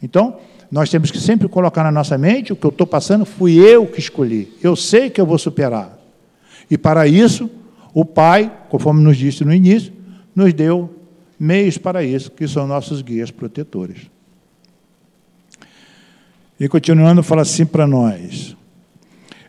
Então, 0.00 0.36
nós 0.70 0.88
temos 0.88 1.10
que 1.10 1.18
sempre 1.18 1.48
colocar 1.48 1.82
na 1.82 1.90
nossa 1.90 2.16
mente 2.16 2.52
o 2.52 2.56
que 2.56 2.64
eu 2.64 2.70
estou 2.70 2.86
passando, 2.86 3.24
fui 3.24 3.56
eu 3.56 3.88
que 3.88 3.98
escolhi. 3.98 4.56
Eu 4.62 4.76
sei 4.76 5.10
que 5.10 5.20
eu 5.20 5.26
vou 5.26 5.36
superar. 5.36 5.93
E 6.70 6.78
para 6.78 7.06
isso, 7.06 7.50
o 7.92 8.04
Pai, 8.04 8.52
conforme 8.68 9.02
nos 9.02 9.16
disse 9.16 9.44
no 9.44 9.52
início, 9.52 9.92
nos 10.34 10.52
deu 10.52 10.90
meios 11.38 11.78
para 11.78 12.02
isso, 12.02 12.30
que 12.30 12.48
são 12.48 12.66
nossos 12.66 13.02
guias 13.02 13.30
protetores. 13.30 14.10
E 16.58 16.68
continuando, 16.68 17.22
fala 17.22 17.42
assim 17.42 17.66
para 17.66 17.86
nós. 17.86 18.56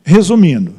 Resumindo, 0.03 0.73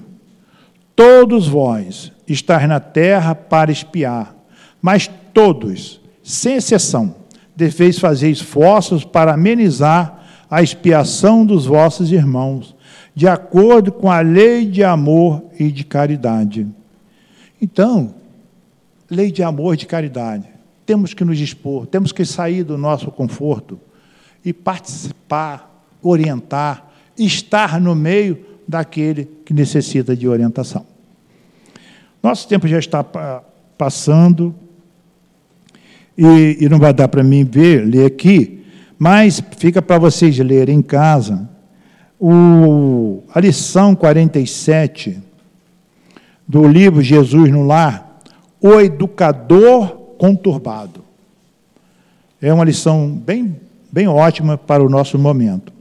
todos 0.95 1.49
vós 1.49 2.12
estáis 2.28 2.68
na 2.68 2.78
terra 2.78 3.34
para 3.34 3.72
espiar, 3.72 4.34
mas 4.80 5.11
todos, 5.32 6.01
sem 6.22 6.55
exceção, 6.55 7.14
deveis 7.55 7.99
fazer 7.99 8.30
esforços 8.30 9.05
para 9.05 9.34
amenizar 9.34 10.24
a 10.51 10.62
expiação 10.62 11.45
dos 11.45 11.66
vossos 11.66 12.12
irmãos, 12.12 12.76
de 13.17 13.27
acordo 13.27 13.91
com 13.91 14.11
a 14.11 14.21
lei 14.21 14.67
de 14.67 14.85
amor 14.85 15.43
e 15.59 15.73
de 15.73 15.85
caridade. 15.85 16.67
Então, 17.61 18.14
lei 19.11 19.33
de 19.33 19.43
amor 19.43 19.73
e 19.73 19.79
de 19.79 19.87
caridade. 19.87 20.45
Temos 20.85 21.14
que 21.14 21.25
nos 21.25 21.39
dispor, 21.39 21.87
temos 21.87 22.12
que 22.12 22.27
sair 22.27 22.62
do 22.62 22.77
nosso 22.77 23.11
conforto 23.11 23.81
e 24.45 24.53
participar, 24.53 25.83
orientar, 26.03 26.87
estar 27.17 27.81
no 27.81 27.95
meio 27.95 28.39
daquele 28.69 29.25
que 29.47 29.55
necessita 29.55 30.14
de 30.14 30.29
orientação. 30.29 30.85
Nosso 32.23 32.47
tempo 32.47 32.69
já 32.69 32.79
está 32.79 33.03
passando 33.79 34.55
e, 36.19 36.59
e 36.61 36.69
não 36.69 36.79
vai 36.79 36.93
dar 36.93 37.09
para 37.09 37.23
mim 37.23 37.45
ver, 37.45 37.87
ler 37.87 38.05
aqui, 38.05 38.62
mas 38.99 39.43
fica 39.57 39.81
para 39.81 39.99
vocês 39.99 40.37
lerem 40.39 40.81
em 40.81 40.83
casa 40.83 41.55
o, 42.19 43.23
a 43.35 43.41
lição 43.41 43.95
47 43.95 45.19
do 46.47 46.67
livro 46.67 47.03
Jesus 47.03 47.51
no 47.51 47.67
Lar, 47.67 48.21
O 48.61 48.81
Educador 48.81 49.89
Conturbado. 50.19 51.05
É 52.41 52.53
uma 52.53 52.64
lição 52.64 53.09
bem, 53.11 53.57
bem 53.91 54.07
ótima 54.07 54.57
para 54.57 54.83
o 54.83 54.89
nosso 54.89 55.19
momento. 55.19 55.73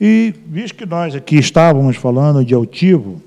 E, 0.00 0.34
visto 0.46 0.76
que 0.76 0.86
nós 0.86 1.14
aqui 1.14 1.36
estávamos 1.36 1.96
falando 1.96 2.44
de 2.44 2.54
altivo, 2.54 3.20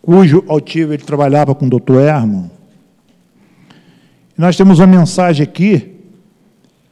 cujo 0.00 0.44
altivo 0.48 0.92
ele 0.92 1.02
trabalhava 1.02 1.54
com 1.54 1.66
o 1.66 1.70
doutor 1.70 2.00
Herman, 2.00 2.50
nós 4.36 4.56
temos 4.56 4.78
uma 4.78 4.86
mensagem 4.86 5.44
aqui 5.44 5.94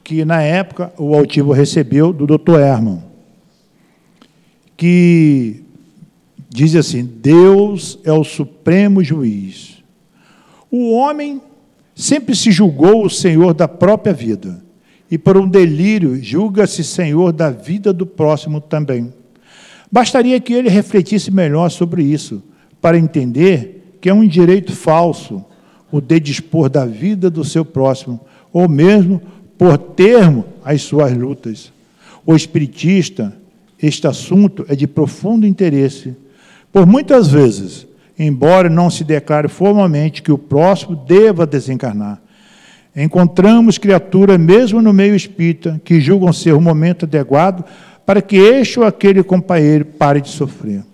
que, 0.05 0.25
na 0.25 0.43
época, 0.43 0.93
o 0.99 1.15
altivo 1.15 1.53
recebeu 1.53 2.13
do 2.13 2.27
doutor 2.27 2.61
Herman 2.61 3.12
que 4.83 5.63
diz 6.51 6.75
assim: 6.75 7.05
Deus 7.05 8.01
é 8.03 8.13
o 8.13 8.25
supremo 8.25 9.05
juiz. 9.05 9.81
O 10.69 10.91
homem 10.91 11.41
sempre 11.95 12.35
se 12.35 12.51
julgou 12.51 13.07
o 13.07 13.11
senhor 13.11 13.55
da 13.55 13.69
própria 13.69 14.13
vida, 14.13 14.61
e 15.09 15.17
por 15.17 15.37
um 15.37 15.49
delírio 15.49 16.21
julga-se 16.21 16.83
senhor 16.83 17.33
da 17.33 17.49
vida 17.49 17.93
do 17.93 18.05
próximo 18.05 18.61
também. 18.61 19.15
Bastaria 19.89 20.41
que 20.41 20.53
ele 20.53 20.69
refletisse 20.69 21.31
melhor 21.31 21.71
sobre 21.71 22.03
isso, 22.03 22.43
para 22.81 22.99
entender 22.99 23.99
que 24.01 24.09
é 24.09 24.13
um 24.13 24.27
direito 24.27 24.73
falso 24.73 25.45
o 25.93 26.01
de 26.01 26.19
dispor 26.19 26.69
da 26.69 26.85
vida 26.85 27.31
do 27.31 27.45
seu 27.45 27.65
próximo, 27.65 28.19
ou 28.53 28.69
mesmo 28.69 29.23
por 29.57 29.79
termo 29.79 30.45
às 30.65 30.83
suas 30.83 31.17
lutas. 31.17 31.73
O 32.27 32.35
espiritista 32.35 33.41
este 33.83 34.07
assunto 34.07 34.65
é 34.69 34.77
de 34.77 34.87
profundo 34.87 35.47
interesse, 35.47 36.17
por 36.73 36.87
muitas 36.87 37.29
vezes, 37.29 37.87
embora 38.19 38.71
não 38.71 38.89
se 38.89 39.03
declare 39.03 39.49
formalmente 39.49 40.23
que 40.23 40.31
o 40.31 40.39
próximo 40.39 40.95
deva 40.95 41.47
desencarnar, 41.47 42.23
encontramos 42.95 43.79
criaturas, 43.79 44.39
mesmo 44.39 44.81
no 44.81 44.93
meio 44.93 45.17
espírita, 45.17 45.81
que 45.85 46.01
julgam 46.01 46.33
ser 46.33 46.53
o 46.53 46.61
momento 46.61 47.07
adequado 47.07 47.65
para 48.07 48.23
que 48.23 48.37
este 48.37 48.79
ou 48.79 48.87
aquele 48.87 49.23
companheiro 49.23 49.85
pare 49.85 50.21
de 50.21 50.29
sofrer. 50.29 50.85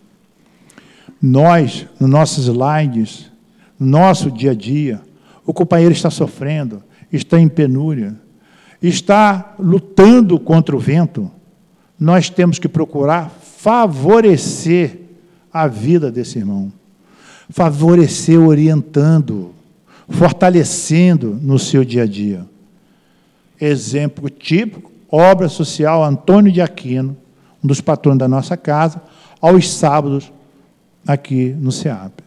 Nós, 1.21 1.87
nos 1.99 2.09
nossos 2.09 2.47
slides, 2.47 3.31
no 3.79 3.87
nosso 3.87 4.31
dia 4.31 4.53
a 4.53 4.55
dia, 4.55 5.01
o 5.45 5.53
companheiro 5.53 5.93
está 5.93 6.11
sofrendo, 6.11 6.83
está 7.13 7.41
em 7.41 7.49
penúria, 7.49 8.15
está 8.81 9.55
lutando 9.59 10.39
contra 10.39 10.77
o 10.77 10.79
vento, 10.79 11.31
nós 11.99 12.31
temos 12.31 12.59
que 12.59 12.69
procurar 12.69 13.31
favorecer 13.59 14.99
a 15.53 15.67
vida 15.67 16.13
desse 16.13 16.39
irmão, 16.39 16.73
favorecer 17.51 18.41
orientando, 18.41 19.53
fortalecendo 20.09 21.39
no 21.43 21.59
seu 21.59 21.85
dia 21.85 22.05
a 22.05 22.07
dia. 22.07 22.47
Exemplo 23.61 24.31
típico, 24.31 24.93
obra 25.11 25.49
social 25.49 26.05
Antônio 26.05 26.53
de 26.53 26.61
Aquino, 26.61 27.17
um 27.63 27.67
dos 27.67 27.81
patrões 27.81 28.19
da 28.19 28.29
nossa 28.29 28.57
casa, 28.57 29.03
aos 29.41 29.69
sábados 29.69 30.33
aqui 31.07 31.57
no 31.59 31.73
SEAP. 31.73 32.21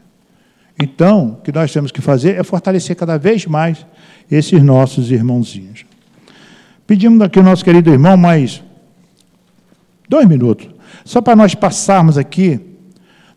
Então, 0.81 1.37
o 1.39 1.41
que 1.43 1.51
nós 1.51 1.71
temos 1.71 1.91
que 1.91 2.01
fazer 2.01 2.35
é 2.35 2.43
fortalecer 2.43 2.95
cada 2.95 3.17
vez 3.17 3.45
mais 3.45 3.85
esses 4.29 4.61
nossos 4.61 5.11
irmãozinhos. 5.11 5.85
Pedimos 6.87 7.21
aqui 7.21 7.39
ao 7.39 7.45
nosso 7.45 7.63
querido 7.63 7.91
irmão 7.91 8.17
mais 8.17 8.61
Dois 10.11 10.27
minutos. 10.27 10.67
Só 11.05 11.21
para 11.21 11.37
nós 11.37 11.55
passarmos 11.55 12.17
aqui 12.17 12.59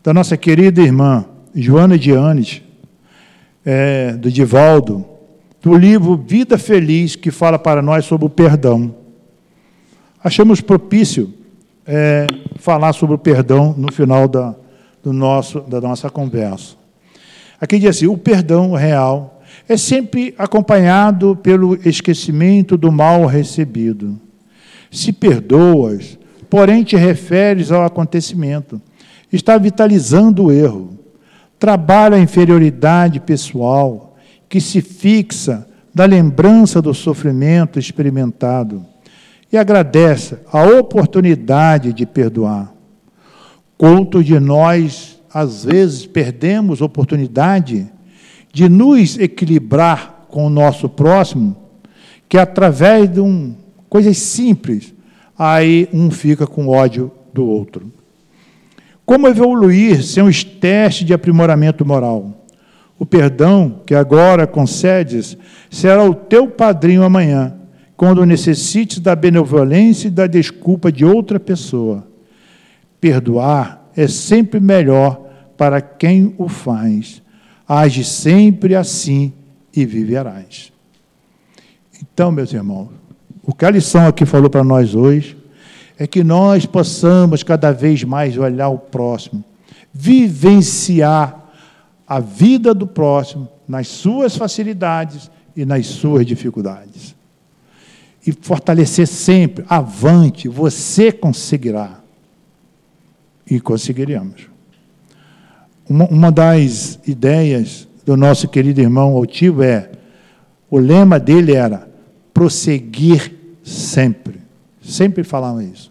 da 0.02 0.12
nossa 0.12 0.36
querida 0.36 0.82
irmã 0.82 1.24
Joana 1.54 1.96
Dianes, 1.96 2.62
é, 3.64 4.14
do 4.14 4.28
Divaldo, 4.28 5.06
do 5.62 5.72
livro 5.76 6.16
Vida 6.16 6.58
Feliz, 6.58 7.14
que 7.14 7.30
fala 7.30 7.60
para 7.60 7.80
nós 7.80 8.04
sobre 8.06 8.26
o 8.26 8.28
perdão. 8.28 8.92
Achamos 10.22 10.60
propício 10.60 11.32
é, 11.86 12.26
falar 12.56 12.92
sobre 12.92 13.14
o 13.14 13.18
perdão 13.18 13.72
no 13.78 13.92
final 13.92 14.26
da, 14.26 14.52
do 15.00 15.12
nosso, 15.12 15.60
da 15.60 15.80
nossa 15.80 16.10
conversa. 16.10 16.74
Aqui 17.60 17.78
diz 17.78 17.90
assim: 17.90 18.08
o 18.08 18.18
perdão 18.18 18.72
real 18.72 19.40
é 19.68 19.76
sempre 19.76 20.34
acompanhado 20.36 21.36
pelo 21.36 21.76
esquecimento 21.88 22.76
do 22.76 22.90
mal 22.90 23.26
recebido. 23.26 24.20
Se 24.90 25.12
perdoas, 25.12 26.18
porém 26.54 26.84
te 26.84 26.94
referes 26.94 27.72
ao 27.72 27.84
acontecimento. 27.84 28.80
Está 29.32 29.58
vitalizando 29.58 30.44
o 30.44 30.52
erro. 30.52 30.96
Trabalha 31.58 32.16
a 32.16 32.20
inferioridade 32.20 33.18
pessoal 33.18 34.16
que 34.48 34.60
se 34.60 34.80
fixa 34.80 35.66
da 35.92 36.04
lembrança 36.04 36.80
do 36.80 36.94
sofrimento 36.94 37.76
experimentado 37.76 38.86
e 39.50 39.56
agradece 39.56 40.36
a 40.52 40.62
oportunidade 40.62 41.92
de 41.92 42.06
perdoar. 42.06 42.72
Quanto 43.76 44.22
de 44.22 44.38
nós, 44.38 45.20
às 45.34 45.64
vezes, 45.64 46.06
perdemos 46.06 46.80
oportunidade 46.80 47.90
de 48.52 48.68
nos 48.68 49.18
equilibrar 49.18 50.26
com 50.28 50.46
o 50.46 50.50
nosso 50.50 50.88
próximo, 50.88 51.56
que 52.28 52.38
através 52.38 53.12
de 53.12 53.18
um, 53.18 53.56
coisas 53.88 54.18
simples, 54.18 54.93
aí 55.38 55.88
um 55.92 56.10
fica 56.10 56.46
com 56.46 56.68
ódio 56.68 57.10
do 57.32 57.46
outro. 57.46 57.90
Como 59.04 59.28
evoluir 59.28 60.02
sem 60.02 60.24
os 60.24 60.42
testes 60.42 61.06
de 61.06 61.12
aprimoramento 61.12 61.84
moral? 61.84 62.46
O 62.98 63.04
perdão 63.04 63.82
que 63.84 63.94
agora 63.94 64.46
concedes 64.46 65.36
será 65.70 66.04
o 66.04 66.14
teu 66.14 66.48
padrinho 66.48 67.02
amanhã, 67.02 67.54
quando 67.96 68.24
necessites 68.24 68.98
da 68.98 69.14
benevolência 69.14 70.08
e 70.08 70.10
da 70.10 70.26
desculpa 70.26 70.90
de 70.90 71.04
outra 71.04 71.38
pessoa. 71.38 72.06
Perdoar 73.00 73.90
é 73.96 74.08
sempre 74.08 74.58
melhor 74.58 75.20
para 75.56 75.80
quem 75.80 76.34
o 76.38 76.48
faz. 76.48 77.22
Age 77.68 78.04
sempre 78.04 78.74
assim 78.74 79.32
e 79.74 79.84
viverás. 79.84 80.72
Então, 82.00 82.30
meus 82.30 82.52
irmãos, 82.52 82.88
o 83.46 83.54
que 83.54 83.64
a 83.64 83.70
lição 83.70 84.06
aqui 84.06 84.24
falou 84.24 84.48
para 84.48 84.64
nós 84.64 84.94
hoje 84.94 85.36
é 85.98 86.06
que 86.06 86.24
nós 86.24 86.66
possamos 86.66 87.42
cada 87.42 87.72
vez 87.72 88.02
mais 88.02 88.36
olhar 88.36 88.68
o 88.68 88.78
próximo, 88.78 89.44
vivenciar 89.92 91.44
a 92.06 92.20
vida 92.20 92.74
do 92.74 92.86
próximo 92.86 93.48
nas 93.66 93.88
suas 93.88 94.36
facilidades 94.36 95.30
e 95.56 95.64
nas 95.64 95.86
suas 95.86 96.26
dificuldades. 96.26 97.14
E 98.26 98.32
fortalecer 98.32 99.06
sempre, 99.06 99.64
avante, 99.68 100.48
você 100.48 101.12
conseguirá. 101.12 102.00
E 103.48 103.60
conseguiremos. 103.60 104.48
Uma, 105.88 106.06
uma 106.06 106.32
das 106.32 106.98
ideias 107.06 107.86
do 108.06 108.16
nosso 108.16 108.48
querido 108.48 108.80
irmão 108.80 109.14
Altivo 109.14 109.62
é: 109.62 109.90
o 110.70 110.78
lema 110.78 111.20
dele 111.20 111.54
era 111.54 111.86
prosseguir 112.32 113.33
sempre. 113.64 114.40
Sempre 114.80 115.24
falavam 115.24 115.62
isso. 115.62 115.90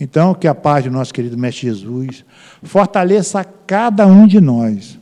Então, 0.00 0.34
que 0.34 0.48
a 0.48 0.54
paz 0.54 0.84
do 0.84 0.90
nosso 0.90 1.12
querido 1.12 1.38
Mestre 1.38 1.68
Jesus 1.68 2.24
fortaleça 2.62 3.44
cada 3.44 4.06
um 4.06 4.26
de 4.26 4.40
nós, 4.40 4.98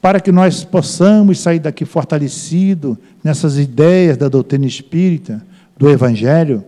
para 0.00 0.20
que 0.20 0.32
nós 0.32 0.64
possamos 0.64 1.40
sair 1.40 1.58
daqui 1.58 1.84
fortalecido 1.84 2.98
nessas 3.22 3.58
ideias 3.58 4.16
da 4.16 4.28
doutrina 4.28 4.66
espírita, 4.66 5.44
do 5.76 5.88
Evangelho, 5.88 6.64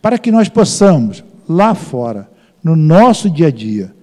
para 0.00 0.18
que 0.18 0.30
nós 0.30 0.48
possamos, 0.48 1.22
lá 1.48 1.74
fora, 1.74 2.30
no 2.62 2.74
nosso 2.74 3.28
dia 3.28 3.48
a 3.48 3.50
dia, 3.50 3.94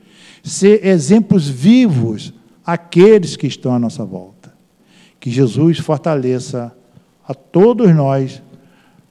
ser 0.44 0.86
exemplos 0.86 1.48
vivos 1.48 2.34
àqueles 2.66 3.36
que 3.36 3.48
estão 3.48 3.74
à 3.74 3.80
nossa 3.80 4.06
volta. 4.06 4.54
Que 5.20 5.32
Jesus 5.32 5.80
fortaleça 5.80 6.72
a 7.28 7.34
todos 7.34 7.94
nós 7.96 8.42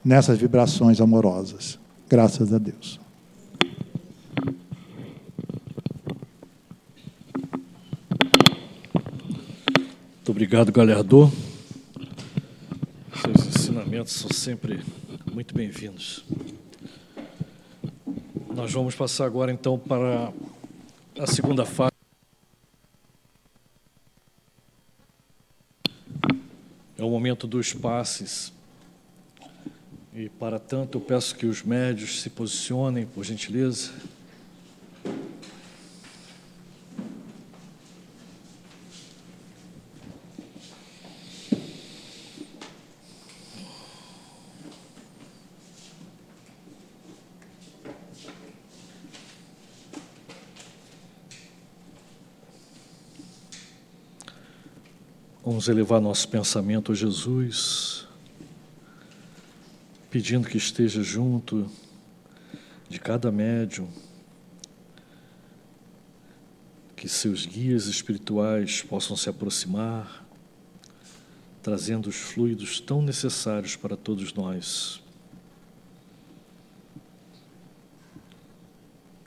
nessas 0.05 0.37
vibrações 0.37 1.01
amorosas. 1.01 1.79
Graças 2.07 2.53
a 2.53 2.59
Deus. 2.59 2.99
Muito 10.13 10.29
obrigado, 10.29 10.71
Galhardor. 10.71 11.31
Seus 13.21 13.47
ensinamentos 13.47 14.13
são 14.13 14.29
sempre 14.31 14.83
muito 15.33 15.55
bem-vindos. 15.55 16.23
Nós 18.53 18.71
vamos 18.71 18.95
passar 18.95 19.25
agora, 19.25 19.51
então, 19.51 19.77
para 19.77 20.31
a 21.19 21.27
segunda 21.27 21.65
fase. 21.65 21.91
É 26.97 27.03
o 27.03 27.09
momento 27.09 27.47
dos 27.47 27.73
passes. 27.73 28.54
E, 30.17 30.29
para 30.29 30.57
tanto, 30.57 30.97
eu 30.97 31.01
peço 31.01 31.35
que 31.35 31.45
os 31.45 31.61
médios 31.61 32.21
se 32.21 32.29
posicionem, 32.29 33.05
por 33.05 33.25
gentileza. 33.25 33.91
Vamos 55.43 55.67
elevar 55.67 55.99
nosso 55.99 56.29
pensamento 56.29 56.93
a 56.93 56.95
Jesus, 56.95 57.94
pedindo 60.15 60.47
que 60.47 60.55
esteja 60.55 61.03
junto 61.03 61.69
de 62.87 63.01
cada 63.01 63.33
médium, 63.33 63.85
que 66.95 67.09
seus 67.09 67.45
guias 67.45 67.87
espirituais 67.87 68.81
possam 68.81 69.17
se 69.17 69.27
aproximar, 69.27 70.25
trazendo 71.61 72.07
os 72.07 72.15
fluidos 72.15 72.79
tão 72.79 73.01
necessários 73.01 73.75
para 73.75 73.97
todos 73.97 74.33
nós. 74.33 75.03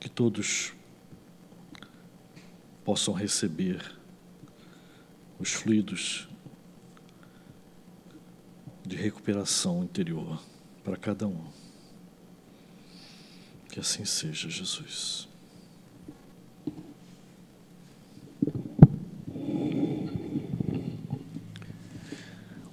Que 0.01 0.09
todos 0.09 0.73
possam 2.83 3.13
receber 3.13 3.95
os 5.39 5.53
fluidos 5.53 6.27
de 8.87 8.97
recuperação 8.97 9.85
interior 9.85 10.41
para 10.89 10.97
cada 10.97 11.27
um. 11.27 11.37
Que 13.71 13.79
assim 13.79 14.07
seja, 14.07 14.49
Jesus. 14.49 15.29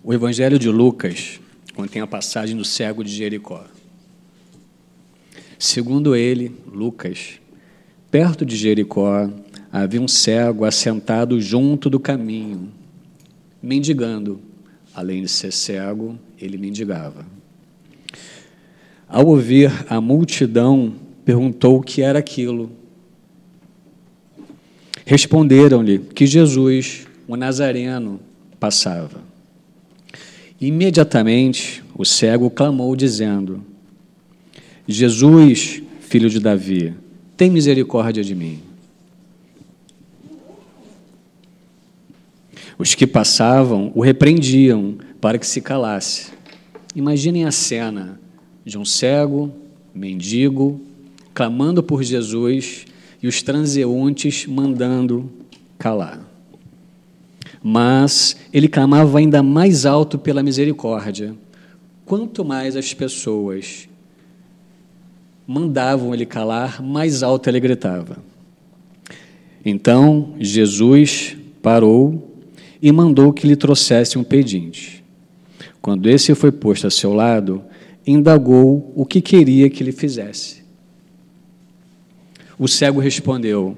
O 0.01 0.13
Evangelho 0.13 0.57
de 0.57 0.69
Lucas 0.69 1.41
contém 1.75 2.01
a 2.01 2.07
passagem 2.07 2.55
do 2.55 2.63
cego 2.63 3.03
de 3.03 3.11
Jericó. 3.11 3.65
Segundo 5.59 6.15
ele, 6.15 6.55
Lucas, 6.65 7.41
perto 8.09 8.45
de 8.45 8.55
Jericó, 8.55 9.29
havia 9.69 9.99
um 10.01 10.07
cego 10.07 10.63
assentado 10.63 11.41
junto 11.41 11.89
do 11.89 11.99
caminho, 11.99 12.71
mendigando. 13.61 14.39
Além 14.93 15.21
de 15.21 15.27
ser 15.27 15.51
cego, 15.51 16.17
ele 16.39 16.57
mendigava. 16.57 17.35
Ao 19.15 19.25
ouvir 19.27 19.71
a 19.87 20.01
multidão, 20.01 20.93
perguntou 21.23 21.77
o 21.77 21.81
que 21.81 22.01
era 22.01 22.19
aquilo. 22.19 22.69
Responderam-lhe 25.05 25.99
que 25.99 26.27
Jesus, 26.27 27.07
o 27.25 27.37
Nazareno, 27.37 28.19
passava. 28.59 29.21
Imediatamente 30.59 31.81
o 31.97 32.03
cego 32.03 32.49
clamou, 32.49 32.93
dizendo: 32.93 33.63
Jesus, 34.85 35.81
filho 36.01 36.29
de 36.29 36.41
Davi, 36.41 36.93
tem 37.37 37.49
misericórdia 37.49 38.21
de 38.21 38.35
mim. 38.35 38.59
Os 42.77 42.93
que 42.93 43.07
passavam 43.07 43.93
o 43.95 44.01
repreendiam 44.01 44.97
para 45.21 45.37
que 45.37 45.47
se 45.47 45.61
calasse. 45.61 46.33
Imaginem 46.93 47.45
a 47.45 47.51
cena 47.51 48.19
de 48.65 48.77
um 48.79 48.83
cego, 48.83 49.51
mendigo, 49.93 50.81
clamando 51.33 51.83
por 51.83 52.01
Jesus 52.03 52.85
e 53.21 53.27
os 53.27 53.43
transeuntes 53.43 54.47
mandando 54.47 55.31
calar. 55.77 56.19
Mas 57.61 58.35
ele 58.51 58.67
clamava 58.67 59.19
ainda 59.19 59.43
mais 59.43 59.85
alto 59.85 60.17
pela 60.17 60.41
misericórdia. 60.41 61.35
Quanto 62.05 62.43
mais 62.43 62.75
as 62.75 62.93
pessoas 62.93 63.87
mandavam 65.47 66.13
ele 66.13 66.25
calar, 66.25 66.81
mais 66.81 67.21
alto 67.21 67.49
ele 67.49 67.59
gritava. 67.59 68.17
Então 69.63 70.33
Jesus 70.39 71.35
parou 71.61 72.31
e 72.81 72.91
mandou 72.91 73.31
que 73.33 73.47
lhe 73.47 73.55
trouxesse 73.55 74.17
um 74.17 74.23
pedinte. 74.23 75.03
Quando 75.81 76.09
esse 76.09 76.33
foi 76.33 76.51
posto 76.51 76.87
a 76.87 76.91
seu 76.91 77.13
lado, 77.13 77.63
indagou 78.05 78.93
o 78.95 79.05
que 79.05 79.21
queria 79.21 79.69
que 79.69 79.83
lhe 79.83 79.91
fizesse. 79.91 80.63
O 82.57 82.67
cego 82.67 82.99
respondeu: 82.99 83.77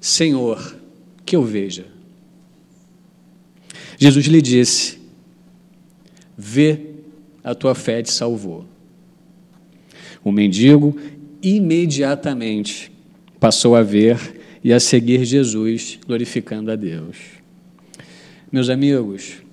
Senhor, 0.00 0.76
que 1.24 1.36
eu 1.36 1.42
veja. 1.42 1.86
Jesus 3.98 4.26
lhe 4.26 4.40
disse: 4.40 4.98
Vê, 6.36 6.80
a 7.42 7.54
tua 7.54 7.74
fé 7.74 8.02
te 8.02 8.12
salvou. 8.12 8.64
O 10.22 10.32
mendigo 10.32 10.96
imediatamente 11.42 12.90
passou 13.38 13.76
a 13.76 13.82
ver 13.82 14.40
e 14.62 14.72
a 14.72 14.80
seguir 14.80 15.24
Jesus, 15.26 15.98
glorificando 16.06 16.70
a 16.70 16.76
Deus. 16.76 17.18
Meus 18.50 18.70
amigos, 18.70 19.43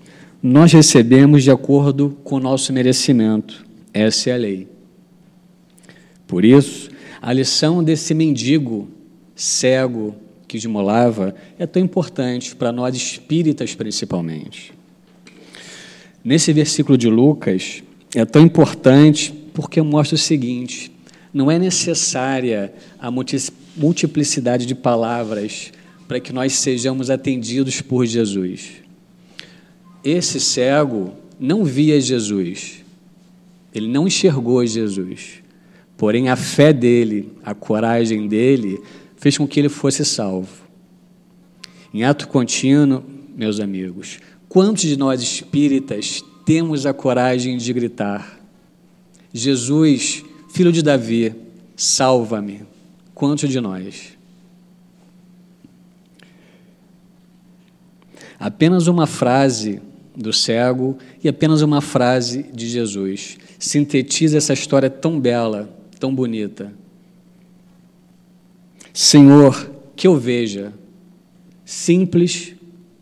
nós 0.42 0.72
recebemos 0.72 1.44
de 1.44 1.52
acordo 1.52 2.18
com 2.24 2.36
o 2.36 2.39
nosso 2.39 2.74
merecimento. 2.74 3.64
Essa 3.94 4.32
é 4.32 4.34
a 4.34 4.38
lei. 4.38 4.68
Por 6.26 6.44
isso, 6.44 6.89
a 7.22 7.32
lição 7.32 7.84
desse 7.84 8.14
mendigo 8.14 8.89
cego 9.36 10.16
que 10.48 10.58
esmolava 10.58 11.36
é 11.60 11.68
tão 11.68 11.82
importante 11.82 12.56
para 12.56 12.72
nós 12.72 12.96
espíritas, 12.96 13.76
principalmente. 13.76 14.74
Nesse 16.24 16.52
versículo 16.52 16.98
de 16.98 17.10
Lucas, 17.10 17.84
é 18.16 18.26
tão 18.26 18.42
importante 18.42 19.34
porque 19.54 19.82
mostra 19.82 20.16
o 20.16 20.20
seguinte: 20.20 20.92
não 21.34 21.52
é 21.52 21.60
necessária 21.60 22.74
a 23.00 23.12
multiplicidade 23.78 24.66
de 24.66 24.74
palavras 24.74 25.72
para 26.08 26.20
que 26.20 26.34
nós 26.34 26.54
sejamos 26.54 27.10
atendidos 27.10 27.82
por 27.82 28.06
Jesus. 28.06 28.82
Esse 30.04 30.39
cego 30.39 31.14
não 31.39 31.64
via 31.64 31.99
Jesus, 31.99 32.84
ele 33.74 33.88
não 33.88 34.08
enxergou 34.08 34.66
Jesus, 34.66 35.41
porém 35.97 36.30
a 36.30 36.36
fé 36.36 36.74
dele, 36.74 37.32
a 37.43 37.54
coragem 37.54 38.28
dele, 38.28 38.82
fez 39.16 39.38
com 39.38 39.47
que 39.47 39.60
ele 39.60 39.70
fosse 39.70 40.04
salvo. 40.04 40.62
Em 41.93 42.04
ato 42.04 42.28
contínuo, 42.28 43.04
meus 43.36 43.60
amigos, 43.60 44.20
quantos 44.47 44.84
de 44.84 44.97
nós 44.97 45.22
espíritas 45.22 46.24
temos 46.45 46.86
a 46.86 46.93
coragem 46.93 47.58
de 47.58 47.74
gritar: 47.74 48.39
Jesus, 49.34 50.24
filho 50.49 50.72
de 50.72 50.82
Davi, 50.82 51.36
salva-me? 51.76 52.64
Quantos 53.14 53.49
de 53.49 53.60
nós? 53.60 54.18
Apenas 58.39 58.88
uma 58.88 59.06
frase 59.06 59.82
do 60.22 60.32
cego 60.32 60.97
e 61.24 61.28
apenas 61.28 61.61
uma 61.61 61.82
frase 61.82 62.43
de 62.53 62.67
Jesus 62.67 63.38
sintetiza 63.59 64.38
essa 64.38 64.53
história 64.53 64.89
tão 64.89 65.19
bela, 65.19 65.69
tão 65.99 66.13
bonita. 66.13 66.74
Senhor, 68.93 69.72
que 69.95 70.07
eu 70.07 70.17
veja 70.17 70.74
simples, 71.63 72.53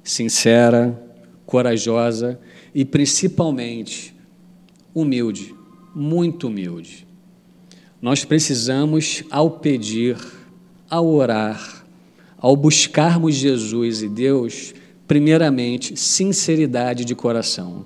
sincera, 0.04 1.02
corajosa 1.46 2.40
e 2.74 2.86
principalmente 2.86 4.14
humilde, 4.94 5.56
muito 5.96 6.48
humilde. 6.48 7.08
Nós 8.02 8.24
precisamos, 8.24 9.24
ao 9.30 9.50
pedir, 9.52 10.18
ao 10.90 11.08
orar, 11.08 11.86
ao 12.38 12.56
buscarmos 12.56 13.36
Jesus 13.36 14.02
e 14.02 14.08
Deus, 14.08 14.74
primeiramente, 15.10 15.98
sinceridade 15.98 17.04
de 17.04 17.16
coração. 17.16 17.84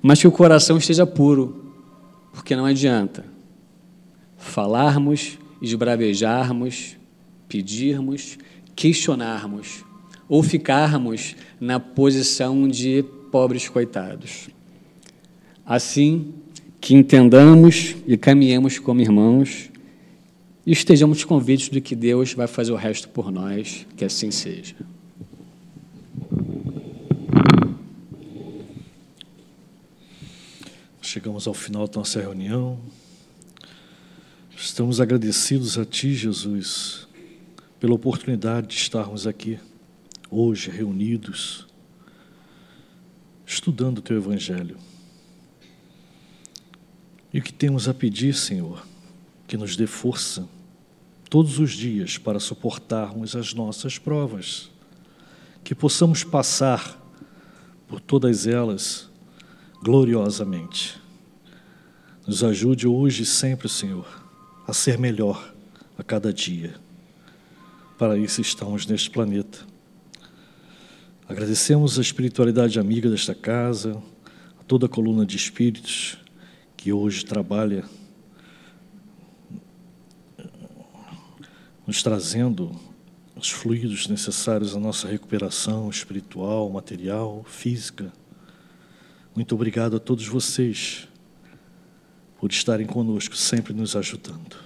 Mas 0.00 0.18
que 0.18 0.26
o 0.26 0.32
coração 0.32 0.78
esteja 0.78 1.06
puro, 1.06 1.74
porque 2.32 2.56
não 2.56 2.64
adianta 2.64 3.22
falarmos, 4.38 5.38
esbravejarmos, 5.60 6.96
pedirmos, 7.46 8.38
questionarmos 8.74 9.84
ou 10.26 10.42
ficarmos 10.42 11.36
na 11.60 11.78
posição 11.78 12.66
de 12.66 13.04
pobres 13.30 13.68
coitados. 13.68 14.48
Assim, 15.66 16.32
que 16.80 16.94
entendamos 16.94 17.94
e 18.06 18.16
caminhemos 18.16 18.78
como 18.78 19.02
irmãos 19.02 19.70
e 20.64 20.72
estejamos 20.72 21.24
convictos 21.24 21.68
de 21.68 21.82
que 21.82 21.94
Deus 21.94 22.32
vai 22.32 22.46
fazer 22.46 22.72
o 22.72 22.76
resto 22.76 23.10
por 23.10 23.30
nós, 23.30 23.86
que 23.98 24.04
assim 24.04 24.30
seja. 24.30 24.76
Chegamos 31.16 31.46
ao 31.46 31.54
final 31.54 31.88
da 31.88 32.00
nossa 32.00 32.20
reunião. 32.20 32.78
Estamos 34.54 35.00
agradecidos 35.00 35.78
a 35.78 35.84
Ti, 35.86 36.14
Jesus, 36.14 37.08
pela 37.80 37.94
oportunidade 37.94 38.66
de 38.66 38.74
estarmos 38.74 39.26
aqui, 39.26 39.58
hoje, 40.30 40.70
reunidos, 40.70 41.66
estudando 43.46 43.96
o 43.96 44.02
Teu 44.02 44.18
Evangelho. 44.18 44.76
E 47.32 47.38
o 47.38 47.42
que 47.42 47.50
temos 47.50 47.88
a 47.88 47.94
pedir, 47.94 48.34
Senhor, 48.34 48.86
que 49.48 49.56
nos 49.56 49.74
dê 49.74 49.86
força 49.86 50.46
todos 51.30 51.58
os 51.58 51.72
dias 51.72 52.18
para 52.18 52.38
suportarmos 52.38 53.34
as 53.34 53.54
nossas 53.54 53.96
provas, 53.96 54.70
que 55.64 55.74
possamos 55.74 56.22
passar 56.22 57.02
por 57.88 58.00
todas 58.00 58.46
elas 58.46 59.08
gloriosamente. 59.82 61.05
Nos 62.26 62.42
ajude 62.42 62.88
hoje 62.88 63.22
e 63.22 63.26
sempre, 63.26 63.68
Senhor, 63.68 64.04
a 64.66 64.72
ser 64.72 64.98
melhor 64.98 65.54
a 65.96 66.02
cada 66.02 66.32
dia. 66.32 66.74
Para 67.96 68.18
isso 68.18 68.40
estamos 68.40 68.84
neste 68.84 69.08
planeta. 69.08 69.60
Agradecemos 71.28 72.00
a 72.00 72.02
espiritualidade 72.02 72.80
amiga 72.80 73.08
desta 73.08 73.32
casa, 73.32 74.02
a 74.58 74.64
toda 74.64 74.86
a 74.86 74.88
coluna 74.88 75.24
de 75.24 75.36
espíritos 75.36 76.18
que 76.76 76.92
hoje 76.92 77.24
trabalha 77.24 77.84
nos 81.86 82.02
trazendo 82.02 82.74
os 83.36 83.50
fluidos 83.50 84.08
necessários 84.08 84.74
à 84.74 84.80
nossa 84.80 85.06
recuperação 85.06 85.88
espiritual, 85.88 86.68
material, 86.70 87.44
física. 87.44 88.12
Muito 89.32 89.54
obrigado 89.54 89.94
a 89.94 90.00
todos 90.00 90.26
vocês 90.26 91.06
por 92.38 92.50
estarem 92.50 92.86
conosco, 92.86 93.36
sempre 93.36 93.72
nos 93.72 93.96
ajudando. 93.96 94.56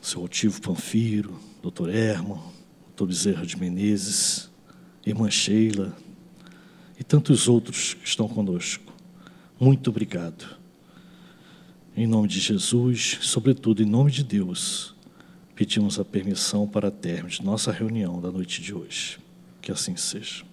Seu 0.00 0.20
Altivo 0.20 0.60
Panfiro, 0.60 1.38
Dr. 1.62 1.88
Herman, 1.90 2.40
Dr. 2.96 3.06
Bezerra 3.06 3.46
de 3.46 3.56
Menezes, 3.56 4.50
Irmã 5.04 5.30
Sheila 5.30 5.96
e 6.98 7.04
tantos 7.04 7.48
outros 7.48 7.94
que 7.94 8.06
estão 8.06 8.28
conosco. 8.28 8.92
Muito 9.58 9.90
obrigado. 9.90 10.56
Em 11.96 12.06
nome 12.06 12.26
de 12.26 12.40
Jesus, 12.40 13.18
sobretudo 13.20 13.82
em 13.82 13.86
nome 13.86 14.10
de 14.10 14.24
Deus, 14.24 14.94
pedimos 15.54 15.98
a 15.98 16.04
permissão 16.04 16.66
para 16.66 16.90
termos 16.90 17.40
nossa 17.40 17.70
reunião 17.70 18.20
da 18.20 18.30
noite 18.30 18.62
de 18.62 18.74
hoje. 18.74 19.18
Que 19.60 19.70
assim 19.70 19.94
seja. 19.96 20.44